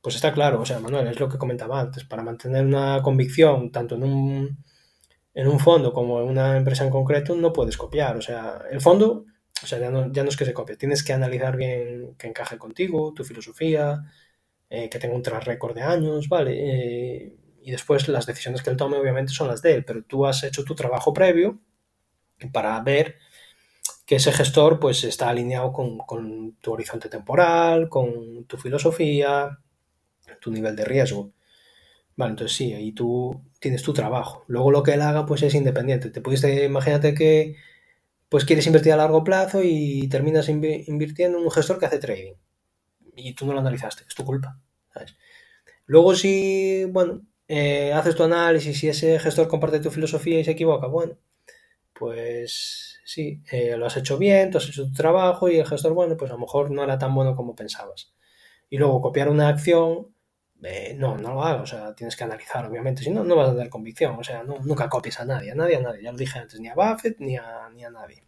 [0.00, 3.70] Pues está claro, o sea, Manuel, es lo que comentaba antes, para mantener una convicción
[3.70, 4.64] tanto en un,
[5.34, 8.16] en un fondo como en una empresa en concreto, no puedes copiar.
[8.16, 9.26] O sea, el fondo,
[9.62, 12.26] o sea, ya no, ya no es que se copie, tienes que analizar bien que
[12.26, 14.02] encaje contigo, tu filosofía,
[14.68, 16.52] eh, que tenga un track record de años, ¿vale?
[16.56, 20.26] Eh, y después las decisiones que él tome obviamente son las de él, pero tú
[20.26, 21.60] has hecho tu trabajo previo
[22.52, 23.18] para ver
[24.06, 29.58] que ese gestor pues está alineado con, tu horizonte temporal, con tu filosofía,
[30.40, 31.32] tu nivel de riesgo.
[32.16, 34.44] Vale, entonces sí, ahí tú tienes tu trabajo.
[34.48, 36.10] Luego lo que él haga pues es independiente.
[36.10, 37.56] Te pudiste, imagínate que
[38.28, 41.98] pues quieres invertir a largo plazo y terminas invi- invirtiendo en un gestor que hace
[42.00, 42.34] trading
[43.16, 44.60] y tú no lo analizaste, es tu culpa.
[45.86, 47.22] Luego si, bueno,
[47.54, 51.18] eh, haces tu análisis y ese gestor comparte tu filosofía y se equivoca, bueno,
[51.94, 55.92] pues sí, eh, lo has hecho bien, tú has hecho tu trabajo y el gestor,
[55.92, 58.14] bueno, pues a lo mejor no era tan bueno como pensabas.
[58.70, 60.14] Y luego copiar una acción,
[60.62, 63.50] eh, no, no lo hagas, o sea, tienes que analizar, obviamente, si no, no vas
[63.50, 66.18] a tener convicción, o sea, nunca copies a nadie, a nadie, a nadie, ya lo
[66.18, 68.24] dije antes, ni a Buffett ni a, ni a nadie.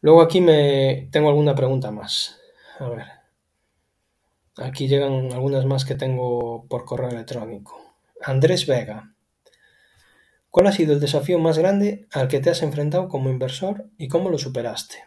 [0.00, 2.40] Luego aquí me tengo alguna pregunta más.
[2.80, 3.04] A ver,
[4.56, 7.80] aquí llegan algunas más que tengo por correo electrónico.
[8.22, 9.14] Andrés Vega,
[10.50, 14.08] ¿cuál ha sido el desafío más grande al que te has enfrentado como inversor y
[14.08, 15.04] cómo lo superaste?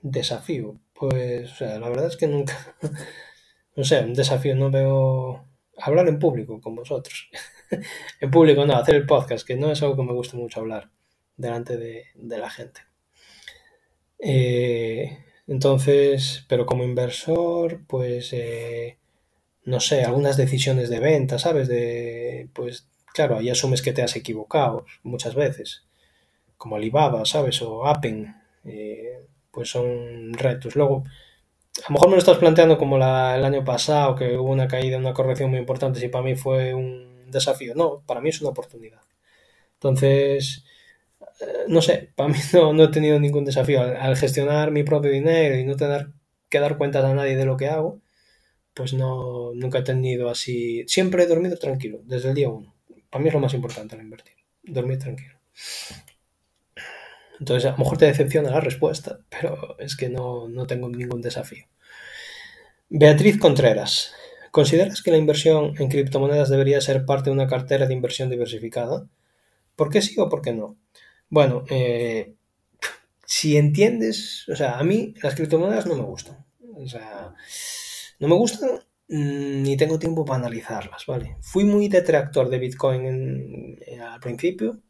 [0.00, 2.76] Desafío, pues, o sea, la verdad es que nunca,
[3.76, 5.46] no sé, un desafío no veo
[5.78, 7.28] hablar en público con vosotros.
[8.20, 10.90] en público no, hacer el podcast, que no es algo que me guste mucho hablar
[11.36, 12.80] delante de, de la gente.
[14.18, 18.98] Eh, entonces, pero como inversor, pues, eh,
[19.64, 21.68] no sé, algunas decisiones de venta, ¿sabes?
[21.68, 25.84] De, pues, claro, ahí asumes que te has equivocado muchas veces,
[26.58, 27.62] como Alibaba, ¿sabes?
[27.62, 30.76] O Appen, eh, pues son retos.
[30.76, 31.04] Luego,
[31.78, 34.68] a lo mejor me lo estás planteando como la, el año pasado, que hubo una
[34.68, 37.74] caída, una corrección muy importante, si para mí fue un desafío.
[37.74, 39.00] No, para mí es una oportunidad.
[39.74, 40.64] Entonces,
[41.68, 45.56] no sé, para mí no, he tenido ningún desafío al, al, gestionar mi propio dinero
[45.56, 46.08] y no tener
[46.48, 48.00] que dar cuentas a nadie de lo que hago,
[48.74, 50.84] pues no, nunca he tenido así.
[50.86, 52.74] Siempre he dormido tranquilo, desde el día uno.
[53.10, 55.38] Para mí es lo más importante al invertir, dormir tranquilo.
[57.38, 61.20] Entonces, a lo mejor te decepciona la respuesta, pero es que no, no tengo ningún
[61.20, 61.66] desafío.
[62.88, 64.14] Beatriz Contreras,
[64.50, 69.08] ¿consideras que la inversión en criptomonedas debería ser parte de una cartera de inversión diversificada?
[69.74, 70.76] ¿Por qué sí o por qué no?
[71.28, 72.34] Bueno, eh,
[73.24, 76.44] si entiendes, o sea, a mí las criptomonedas no me gustan.
[76.74, 77.34] O sea,
[78.20, 78.70] no me gustan
[79.08, 81.36] mm, ni tengo tiempo para analizarlas, ¿vale?
[81.40, 84.80] Fui muy detractor de Bitcoin al principio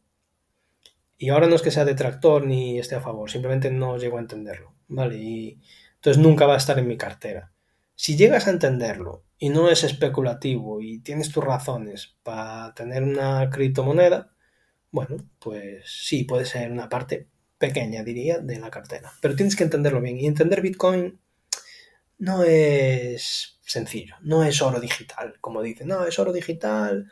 [1.18, 4.20] y ahora no es que sea detractor ni esté a favor, simplemente no llego a
[4.20, 5.16] entenderlo, ¿vale?
[5.16, 5.60] Y
[5.96, 7.52] entonces nunca va a estar en mi cartera.
[7.94, 13.48] Si llegas a entenderlo y no es especulativo y tienes tus razones para tener una
[13.48, 14.35] criptomoneda,
[14.96, 17.28] bueno, pues sí, puede ser una parte
[17.58, 19.12] pequeña, diría, de la cartera.
[19.20, 20.18] Pero tienes que entenderlo bien.
[20.18, 21.20] Y entender Bitcoin
[22.18, 27.10] no es sencillo, no es oro digital, como dicen, no, es oro digital,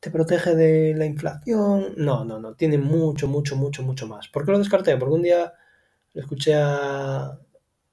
[0.00, 1.92] te protege de la inflación.
[1.98, 4.28] No, no, no, tiene mucho, mucho, mucho, mucho más.
[4.28, 4.96] ¿Por qué lo descarté?
[4.96, 5.52] Porque un día
[6.14, 7.38] le escuché a,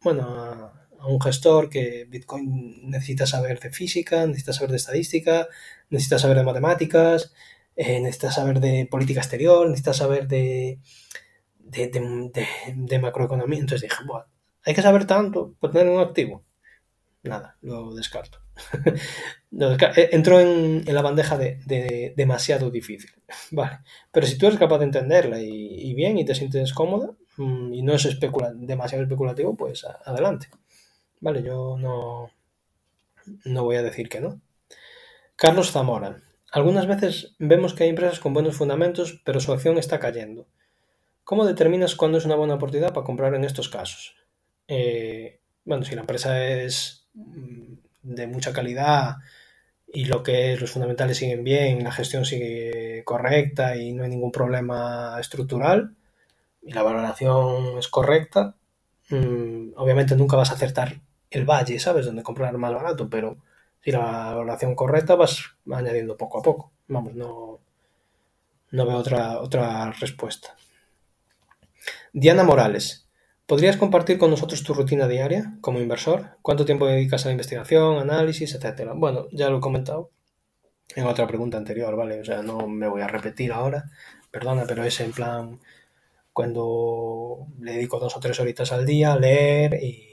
[0.01, 5.49] bueno, a, un gestor que Bitcoin necesita saber de física, necesita saber de estadística,
[5.89, 7.33] necesita saber de matemáticas,
[7.81, 10.79] eh, necesita saber de política exterior, necesita saber de,
[11.59, 13.57] de, macroeconomía.
[13.57, 14.25] Entonces dije, bueno,
[14.65, 16.43] hay que saber tanto para tener un activo.
[17.23, 18.39] Nada, lo descarto.
[19.51, 23.09] Eh, entró en, la bandeja de, demasiado difícil.
[23.51, 23.79] Vale.
[24.11, 27.81] Pero si tú eres capaz de entenderla y, bien y te sientes cómoda mm, y
[27.81, 28.19] no es
[28.57, 30.49] demasiado especulativo, pues adelante.
[31.19, 32.29] Vale, yo no,
[33.45, 34.39] no voy a decir que no.
[35.35, 36.21] Carlos Zamora.
[36.51, 40.47] Algunas veces vemos que hay empresas con buenos fundamentos, pero su acción está cayendo.
[41.23, 44.15] ¿Cómo determinas cuándo es una buena oportunidad para comprar en estos casos?
[44.67, 49.17] Eh, bueno, si la empresa es mm, de mucha calidad
[49.87, 54.09] y lo que es, los fundamentales siguen bien, la gestión sigue correcta y no hay
[54.09, 55.95] ningún problema estructural
[56.63, 58.55] y la valoración es correcta,
[59.09, 62.05] mm, obviamente nunca vas a acertar el valle, ¿sabes?
[62.07, 63.37] Donde comprar más barato, pero
[63.81, 66.71] si la valoración correcta vas añadiendo poco a poco.
[66.87, 67.59] Vamos, no,
[68.71, 70.55] no veo otra, otra respuesta.
[72.13, 73.07] Diana Morales,
[73.45, 76.37] ¿podrías compartir con nosotros tu rutina diaria como inversor?
[76.41, 78.93] ¿Cuánto tiempo dedicas a la investigación, análisis, etcétera?
[78.95, 80.11] Bueno, ya lo he comentado
[80.95, 82.21] en otra pregunta anterior, ¿vale?
[82.21, 83.91] O sea, no me voy a repetir ahora,
[84.31, 85.59] perdona, pero es en plan
[86.33, 90.08] cuando le dedico dos o tres horitas al día a leer y,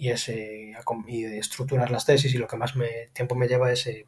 [0.00, 0.72] y, ese,
[1.08, 2.72] y estructurar las tesis y lo que más
[3.12, 4.06] tiempo me lleva es eh.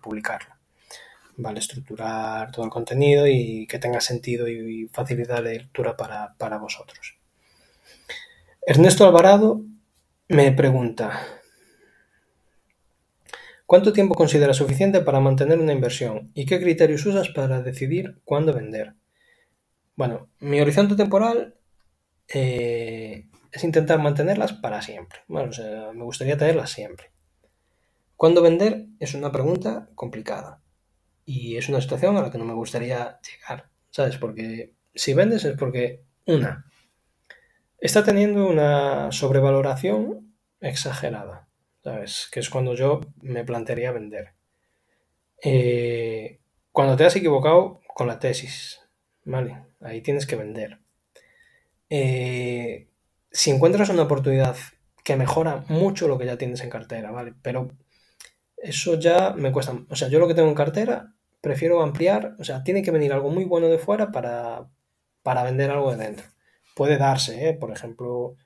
[1.37, 1.59] ¿vale?
[1.59, 7.19] Estructurar todo el contenido y que tenga sentido y facilidad de lectura para, para vosotros.
[8.67, 9.61] Ernesto Alvarado
[10.29, 11.27] me pregunta,
[13.67, 18.55] ¿cuánto tiempo consideras suficiente para mantener una inversión y qué criterios usas para decidir cuándo
[18.55, 18.95] vender?
[19.95, 21.55] Bueno, mi horizonte temporal
[22.33, 25.21] eh, es intentar mantenerlas para siempre.
[25.29, 27.11] Bueno, o sea, me gustaría tenerlas siempre.
[28.17, 28.87] ¿Cuándo vender?
[28.99, 30.63] Es una pregunta complicada.
[31.25, 34.17] Y es una situación a la que no me gustaría llegar, ¿sabes?
[34.17, 36.67] Porque si vendes es porque, una,
[37.79, 41.49] está teniendo una sobrevaloración exagerada,
[41.85, 42.29] ¿sabes?
[42.33, 44.33] Que es cuando yo me plantearía vender.
[45.43, 46.41] Eh,
[46.73, 48.81] cuando te has equivocado con la tesis,
[49.25, 49.63] ¿vale?
[49.81, 50.79] Ahí tienes que vender.
[51.91, 52.89] Eh,
[53.33, 54.57] si encuentras una oportunidad
[55.05, 57.35] que mejora mucho lo que ya tienes en cartera, ¿vale?
[57.43, 57.71] Pero
[58.57, 59.77] eso ya me cuesta.
[59.89, 62.37] O sea, yo lo que tengo en cartera, prefiero ampliar.
[62.39, 64.69] O sea, tiene que venir algo muy bueno de fuera para,
[65.23, 66.27] para vender algo de dentro.
[66.77, 67.55] Puede darse, ¿eh?
[67.55, 68.37] por ejemplo,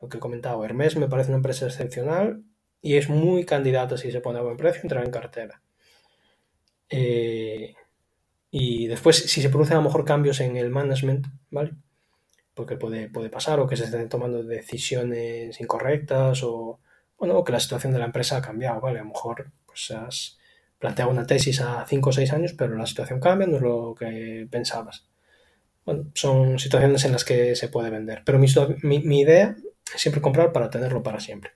[0.00, 2.44] lo que he comentado, Hermes me parece una empresa excepcional
[2.82, 5.62] y es muy candidata si se pone a buen precio entrar en cartera.
[6.90, 7.74] Eh,
[8.50, 11.72] y después, si se producen a lo mejor cambios en el management, ¿vale?
[12.54, 16.80] Porque puede, puede pasar, o que se estén tomando decisiones incorrectas, o
[17.18, 19.00] bueno, que la situación de la empresa ha cambiado, ¿vale?
[19.00, 20.38] A lo mejor pues has
[20.78, 23.94] planteado una tesis a 5 o 6 años, pero la situación cambia, no es lo
[23.98, 25.06] que pensabas.
[25.84, 28.48] Bueno, son situaciones en las que se puede vender, pero mi,
[28.82, 29.56] mi, idea
[29.94, 31.52] es siempre comprar para tenerlo para siempre.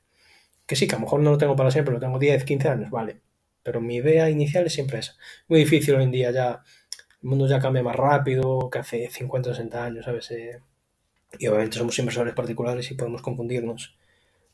[0.67, 2.69] Que sí, que a lo mejor no lo tengo para siempre, lo tengo 10, 15
[2.69, 3.21] años, vale.
[3.63, 5.15] Pero mi idea inicial es siempre esa.
[5.49, 6.63] Muy difícil hoy en día ya,
[7.23, 10.31] el mundo ya cambia más rápido que hace 50 o 60 años, ¿sabes?
[10.31, 10.61] Eh,
[11.39, 13.99] y obviamente somos inversores particulares y podemos confundirnos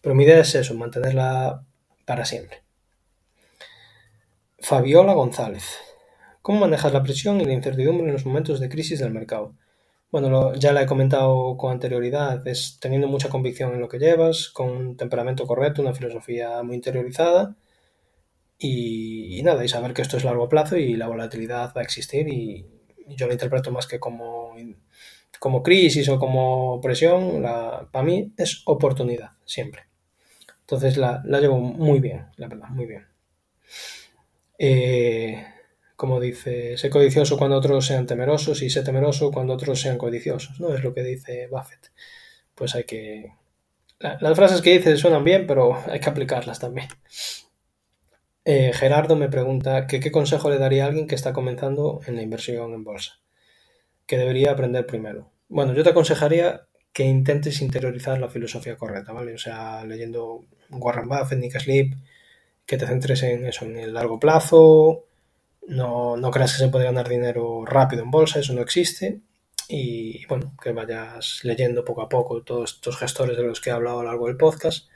[0.05, 1.65] pero mi idea es eso, mantenerla
[2.05, 2.63] para siempre.
[4.61, 5.65] Fabiola González.
[6.43, 9.55] ¿Cómo manejas la presión y la incertidumbre en los momentos de crisis del mercado?
[10.11, 14.51] Bueno, ya la he comentado con anterioridad, es teniendo mucha convicción en lo que llevas,
[14.51, 17.57] con un temperamento correcto, una filosofía muy interiorizada
[18.59, 22.29] y, nada, y saber que esto es largo plazo y la volatilidad va a existir
[22.29, 22.67] y,
[23.09, 24.55] yo lo interpreto más que como,
[25.39, 29.83] como crisis o como presión, la, para mí es oportunidad, siempre.
[30.61, 33.07] Entonces la, la llevo muy bien, la verdad, muy bien.
[34.59, 35.45] Eh,
[35.97, 40.61] como dice, sé codicioso cuando otros sean temerosos y sé temeroso cuando otros sean codiciosos,
[40.61, 40.75] ¿no?
[40.75, 41.93] Es lo que dice Buffett.
[42.55, 43.33] Pues hay que...
[43.99, 46.89] las frases que dice suenan bien, pero hay que aplicarlas también.
[48.45, 52.23] Eh, Gerardo me pregunta qué consejo le daría a alguien que está comenzando en la
[52.23, 53.21] inversión en bolsa,
[54.07, 55.31] que debería aprender primero.
[55.49, 59.35] Bueno, yo te aconsejaría que intentes interiorizar la filosofía correcta, ¿vale?
[59.35, 61.95] O sea, leyendo Warren Buffett, Nick Sleep,
[62.67, 65.05] que te centres en eso, en el largo plazo,
[65.67, 69.21] no, no creas que se puede ganar dinero rápido en bolsa, eso no existe,
[69.69, 73.73] y bueno, que vayas leyendo poco a poco todos estos gestores de los que he
[73.73, 74.89] hablado a lo largo del podcast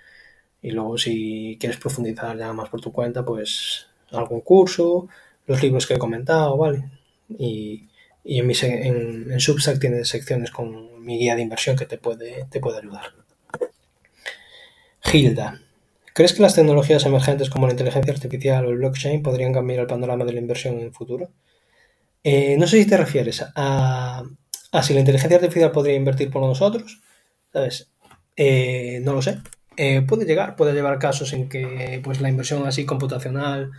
[0.60, 5.09] y luego si quieres profundizar ya más por tu cuenta, pues algún curso,
[5.47, 6.85] los libros que he comentado, ¿vale?
[7.28, 7.88] Y,
[8.30, 11.96] y en, mi, en, en, Substack tienes secciones con mi guía de inversión que te
[11.96, 13.14] puede, te puede ayudar.
[15.00, 15.62] Gilda.
[16.12, 19.86] ¿Crees que las tecnologías emergentes como la inteligencia artificial o el blockchain podrían cambiar el
[19.86, 21.30] panorama de la inversión en el futuro?
[22.22, 24.22] Eh, no sé si te refieres a,
[24.82, 27.00] si la inteligencia artificial podría invertir por nosotros.
[27.50, 27.90] ¿Sabes?
[28.36, 29.38] Eh, no lo sé.
[29.78, 33.70] Eh, puede llegar, puede llevar casos en que pues, la inversión así computacional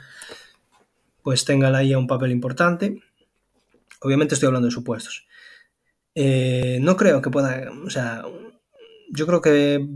[1.22, 3.04] pues tenga la IA un papel importante.
[4.00, 5.28] Obviamente estoy hablando de supuestos.
[6.16, 8.24] Eh, no creo que pueda, o sea,
[9.12, 9.88] yo creo que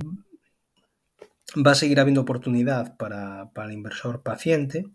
[1.66, 4.86] va a seguir habiendo oportunidad para, para el inversor paciente.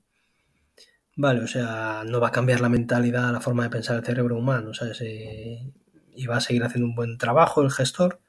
[1.17, 4.37] Vale, o sea, no va a cambiar la mentalidad, la forma de pensar el cerebro
[4.37, 5.01] humano, ¿sabes?
[5.01, 5.73] Eh,
[6.15, 8.21] y va a seguir haciendo un buen trabajo el gestor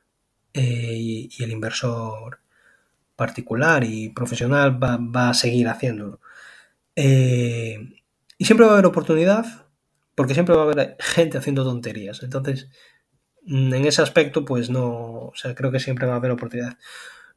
[0.54, 2.40] y, y, el inversor
[3.20, 6.22] particular y profesional va, a seguir haciéndolo.
[6.96, 7.78] Eh,
[8.38, 9.68] y siempre va a haber oportunidad,
[10.20, 12.24] porque siempre va a haber gente haciendo tonterías.
[12.24, 12.68] Entonces,
[13.46, 16.78] mm, en ese aspecto, pues no, o sea, creo que siempre va a haber oportunidad.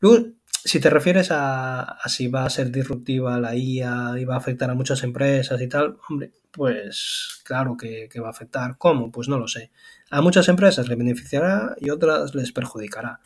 [0.01, 4.39] Luego, si te refieres a, si va a ser disruptiva la IA y va a
[4.39, 8.77] afectar a muchas empresas y tal, hombre, pues claro que, que va a afectar.
[8.79, 9.13] ¿Cómo?
[9.13, 9.71] Pues no lo sé.
[10.11, 13.21] A muchas empresas le beneficiará y otras les perjudicará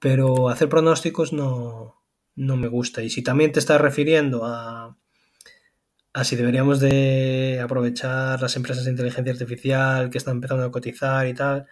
[0.00, 2.00] pero hacer pronósticos no,
[2.36, 3.02] no me gusta.
[3.02, 4.96] Y si también te estás refiriendo a,
[6.12, 11.26] a si deberíamos de aprovechar las empresas de inteligencia artificial que están empezando a cotizar
[11.26, 11.66] y tal,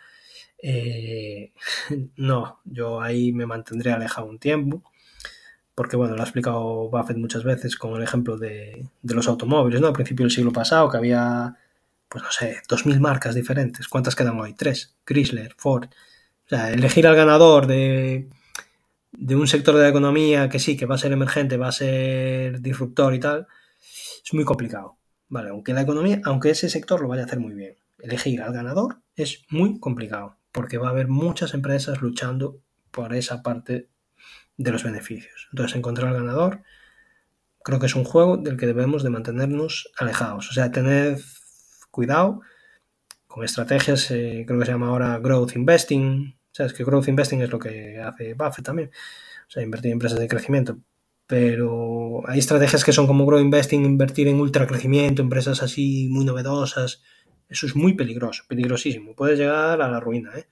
[0.63, 1.53] eh,
[2.17, 4.83] no, yo ahí me mantendré alejado un tiempo.
[5.75, 9.81] Porque, bueno, lo ha explicado Buffett muchas veces con el ejemplo de, de los automóviles,
[9.81, 9.89] ¿no?
[9.89, 11.55] A principio del siglo pasado, que había,
[12.09, 13.87] pues no sé, 2.000 marcas diferentes.
[13.89, 14.55] ¿Cuántas quedan hoy?
[14.55, 14.97] Tres.
[15.05, 15.89] Chrysler, Ford.
[16.47, 18.29] O sea, elegir al ganador de,
[19.13, 21.73] de un sector de la economía que sí, que va a ser emergente, va a
[21.73, 23.47] ser disruptor y tal,
[24.27, 24.99] es muy complicado.
[25.29, 28.53] Vale, aunque la economía, aunque ese sector lo vaya a hacer muy bien, elegir al
[28.53, 33.89] ganador es muy complicado, porque va a haber muchas empresas luchando por esa parte
[34.57, 35.49] de los beneficios.
[35.53, 36.63] Entonces, encontrar al ganador
[37.65, 40.51] creo que es un juego del que debemos de mantenernos alejados.
[40.51, 41.19] O sea, tener
[41.91, 42.41] cuidado
[43.27, 46.73] con estrategias, eh, creo que se llama ahora growth investing, ¿Sabes?
[46.73, 48.91] Que growth investing es lo que hace Buffett también.
[49.47, 50.79] O sea, invertir en empresas de crecimiento.
[51.27, 56.25] Pero hay estrategias que son como growth investing, invertir en ultra crecimiento, empresas así muy
[56.25, 57.03] novedosas.
[57.49, 59.15] Eso es muy peligroso, peligrosísimo.
[59.15, 60.49] Puedes llegar a la ruina, ¿eh?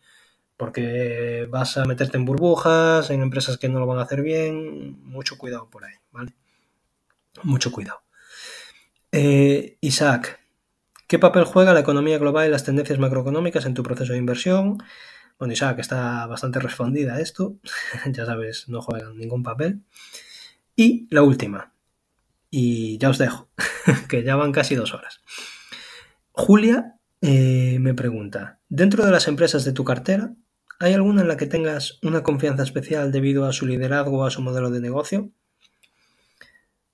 [0.56, 5.02] Porque vas a meterte en burbujas, en empresas que no lo van a hacer bien.
[5.04, 6.34] Mucho cuidado por ahí, ¿vale?
[7.42, 8.02] Mucho cuidado.
[9.12, 10.40] Eh, Isaac,
[11.06, 14.78] ¿qué papel juega la economía global y las tendencias macroeconómicas en tu proceso de inversión?
[15.38, 17.56] Bueno, Isaac está bastante respondida a esto,
[18.06, 19.82] ya sabes, no juegan ningún papel.
[20.76, 21.72] Y la última,
[22.50, 23.48] y ya os dejo,
[24.08, 25.20] que ya van casi dos horas.
[26.32, 30.34] Julia eh, me pregunta, dentro de las empresas de tu cartera,
[30.80, 34.30] ¿hay alguna en la que tengas una confianza especial debido a su liderazgo o a
[34.30, 35.30] su modelo de negocio?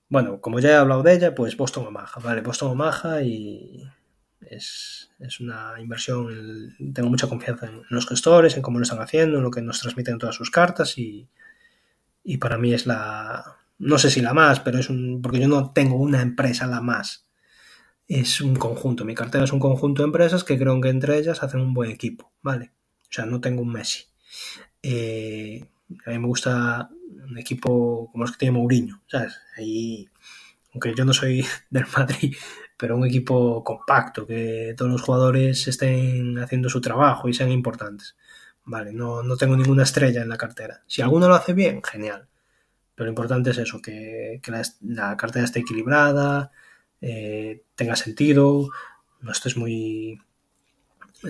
[0.08, 2.42] Bueno, como ya he hablado de ella, pues Boston Omaha, ¿vale?
[2.42, 3.84] Boston Omaha y
[4.40, 9.44] es, una inversión, tengo mucha confianza en los gestores, en cómo lo están haciendo, en
[9.44, 11.28] lo que nos transmiten todas sus cartas y,
[12.40, 15.72] para mí es la, no sé si la más, pero es un, porque yo no
[15.72, 17.26] tengo una empresa la más,
[18.06, 21.42] es un conjunto, mi cartera es un conjunto de empresas que creo que entre ellas
[21.42, 22.72] hacen un buen equipo, ¿vale?
[23.02, 24.04] O sea, no tengo un Messi.
[24.82, 25.64] Eh,
[26.06, 26.90] a mí me gusta
[27.28, 29.38] un equipo como los que tiene Mourinho, ¿sabes?
[29.56, 30.08] Ahí,
[30.72, 32.34] aunque yo no soy del Madrid,
[32.76, 38.16] pero un equipo compacto, que todos los jugadores estén haciendo su trabajo y sean importantes.
[38.64, 40.82] Vale, no, no tengo ninguna estrella en la cartera.
[40.86, 42.29] Si alguno lo hace bien, genial.
[43.04, 44.40] Lo importante es eso, que,
[44.80, 46.50] la, cartera esté equilibrada,
[47.00, 48.70] eh, tenga sentido,
[49.20, 50.20] no estés muy,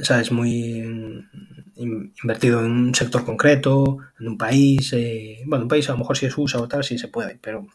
[0.03, 0.33] ¿sabes?
[0.33, 1.25] Muy
[1.77, 4.93] invertido en un sector concreto, en un país.
[4.93, 7.39] Eh, bueno, un país a lo mejor si es USA o tal, sí se puede,
[7.41, 7.67] pero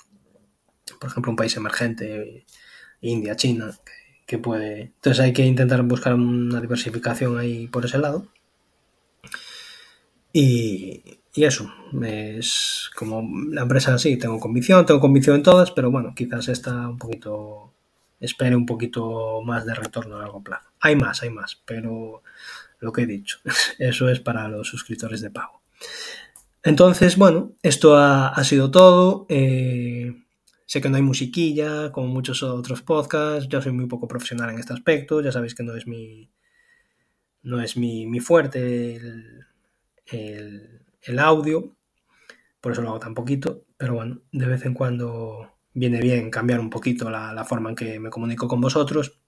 [0.99, 2.45] por ejemplo un país emergente,
[3.01, 3.71] India, China,
[4.25, 4.81] que puede.
[4.81, 8.27] Entonces hay que intentar buscar una diversificación ahí por ese lado.
[10.33, 11.01] Y,
[11.43, 11.71] eso,
[12.01, 16.87] es como la empresa así, tengo convicción, tengo convicción en todas, pero bueno, quizás esta
[16.87, 17.73] un poquito,
[18.19, 20.69] espere un poquito más de retorno a largo plazo.
[20.79, 22.23] Hay más, hay más, pero
[22.79, 23.39] lo que he dicho,
[23.79, 25.61] eso es para los suscriptores de pago.
[26.63, 29.27] Entonces, bueno, esto ha, sido todo.
[29.29, 30.15] Eh,
[30.65, 33.47] Sé que no hay musiquilla, como muchos otros podcasts.
[33.47, 35.21] Yo soy muy poco profesional en este aspecto.
[35.21, 36.29] Ya sabéis que no es mi.
[37.43, 38.95] No es mi, fuerte
[40.07, 40.74] el,
[41.19, 41.75] audio.
[42.61, 43.65] Por eso lo hago tan poquito.
[43.77, 47.99] Pero bueno, de vez en cuando viene bien cambiar un poquito la, forma en que
[47.99, 49.19] me comunico con vosotros.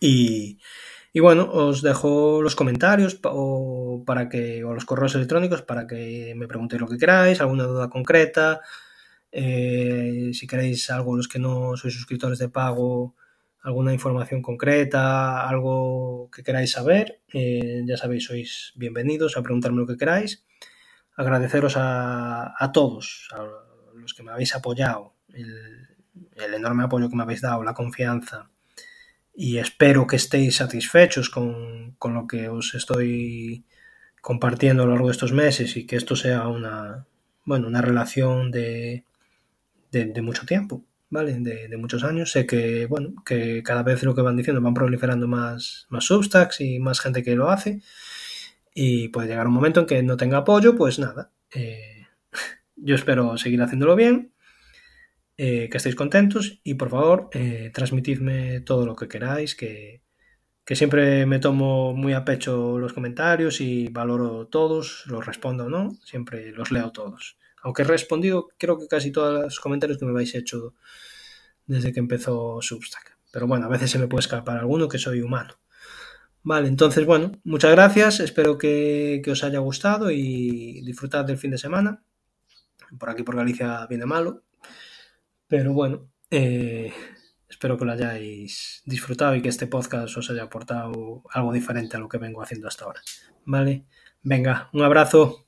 [0.00, 0.58] Y,
[1.12, 6.34] y bueno, os dejo los comentarios o, para que, o los correos electrónicos para que
[6.36, 8.60] me preguntéis lo que queráis, alguna duda concreta,
[9.30, 13.16] eh, si queréis algo, los que no sois suscriptores de pago,
[13.62, 19.86] alguna información concreta, algo que queráis saber, eh, ya sabéis, sois bienvenidos a preguntarme lo
[19.86, 20.44] que queráis.
[21.16, 23.44] Agradeceros a, todos, a
[23.94, 28.50] los que me habéis apoyado, el, enorme apoyo que me habéis dado, la confianza.
[29.34, 33.64] Y espero que estéis satisfechos con, con lo que os estoy
[34.20, 37.06] compartiendo a lo largo de estos meses y que esto sea una,
[37.44, 39.04] bueno, una relación de,
[39.90, 41.36] de, mucho tiempo, ¿vale?
[41.38, 42.32] De, muchos años.
[42.32, 46.60] Sé que, bueno, que cada vez lo que van diciendo van proliferando más, más substacks
[46.60, 47.82] y más gente que lo hace.
[48.74, 51.30] Y puede llegar un momento en que no tenga apoyo, pues nada.
[51.54, 52.06] Eh,
[52.76, 54.34] yo espero seguir haciéndolo bien,
[55.36, 60.02] eh, que estéis contentos y por favor eh, transmitidme todo lo que queráis, que,
[60.64, 65.70] que siempre me tomo muy a pecho los comentarios y valoro todos, los respondo o
[65.70, 67.38] no, siempre los leo todos.
[67.62, 70.74] Aunque he respondido creo que casi todos los comentarios que me habéis hecho
[71.66, 73.18] desde que empezó Substack.
[73.32, 75.54] Pero bueno, a veces se me puede escapar alguno que soy humano.
[76.44, 81.58] Vale, entonces bueno, muchas gracias, espero que, os haya gustado y disfrutad del fin de
[81.58, 82.02] semana.
[82.98, 84.44] Por aquí por Galicia viene malo,
[85.48, 86.92] pero bueno, eh,
[87.48, 92.00] espero que lo hayáis disfrutado y que este podcast os haya aportado algo diferente a
[92.00, 93.00] lo que vengo haciendo hasta ahora.
[93.46, 93.86] Vale,
[94.22, 95.43] venga, un abrazo.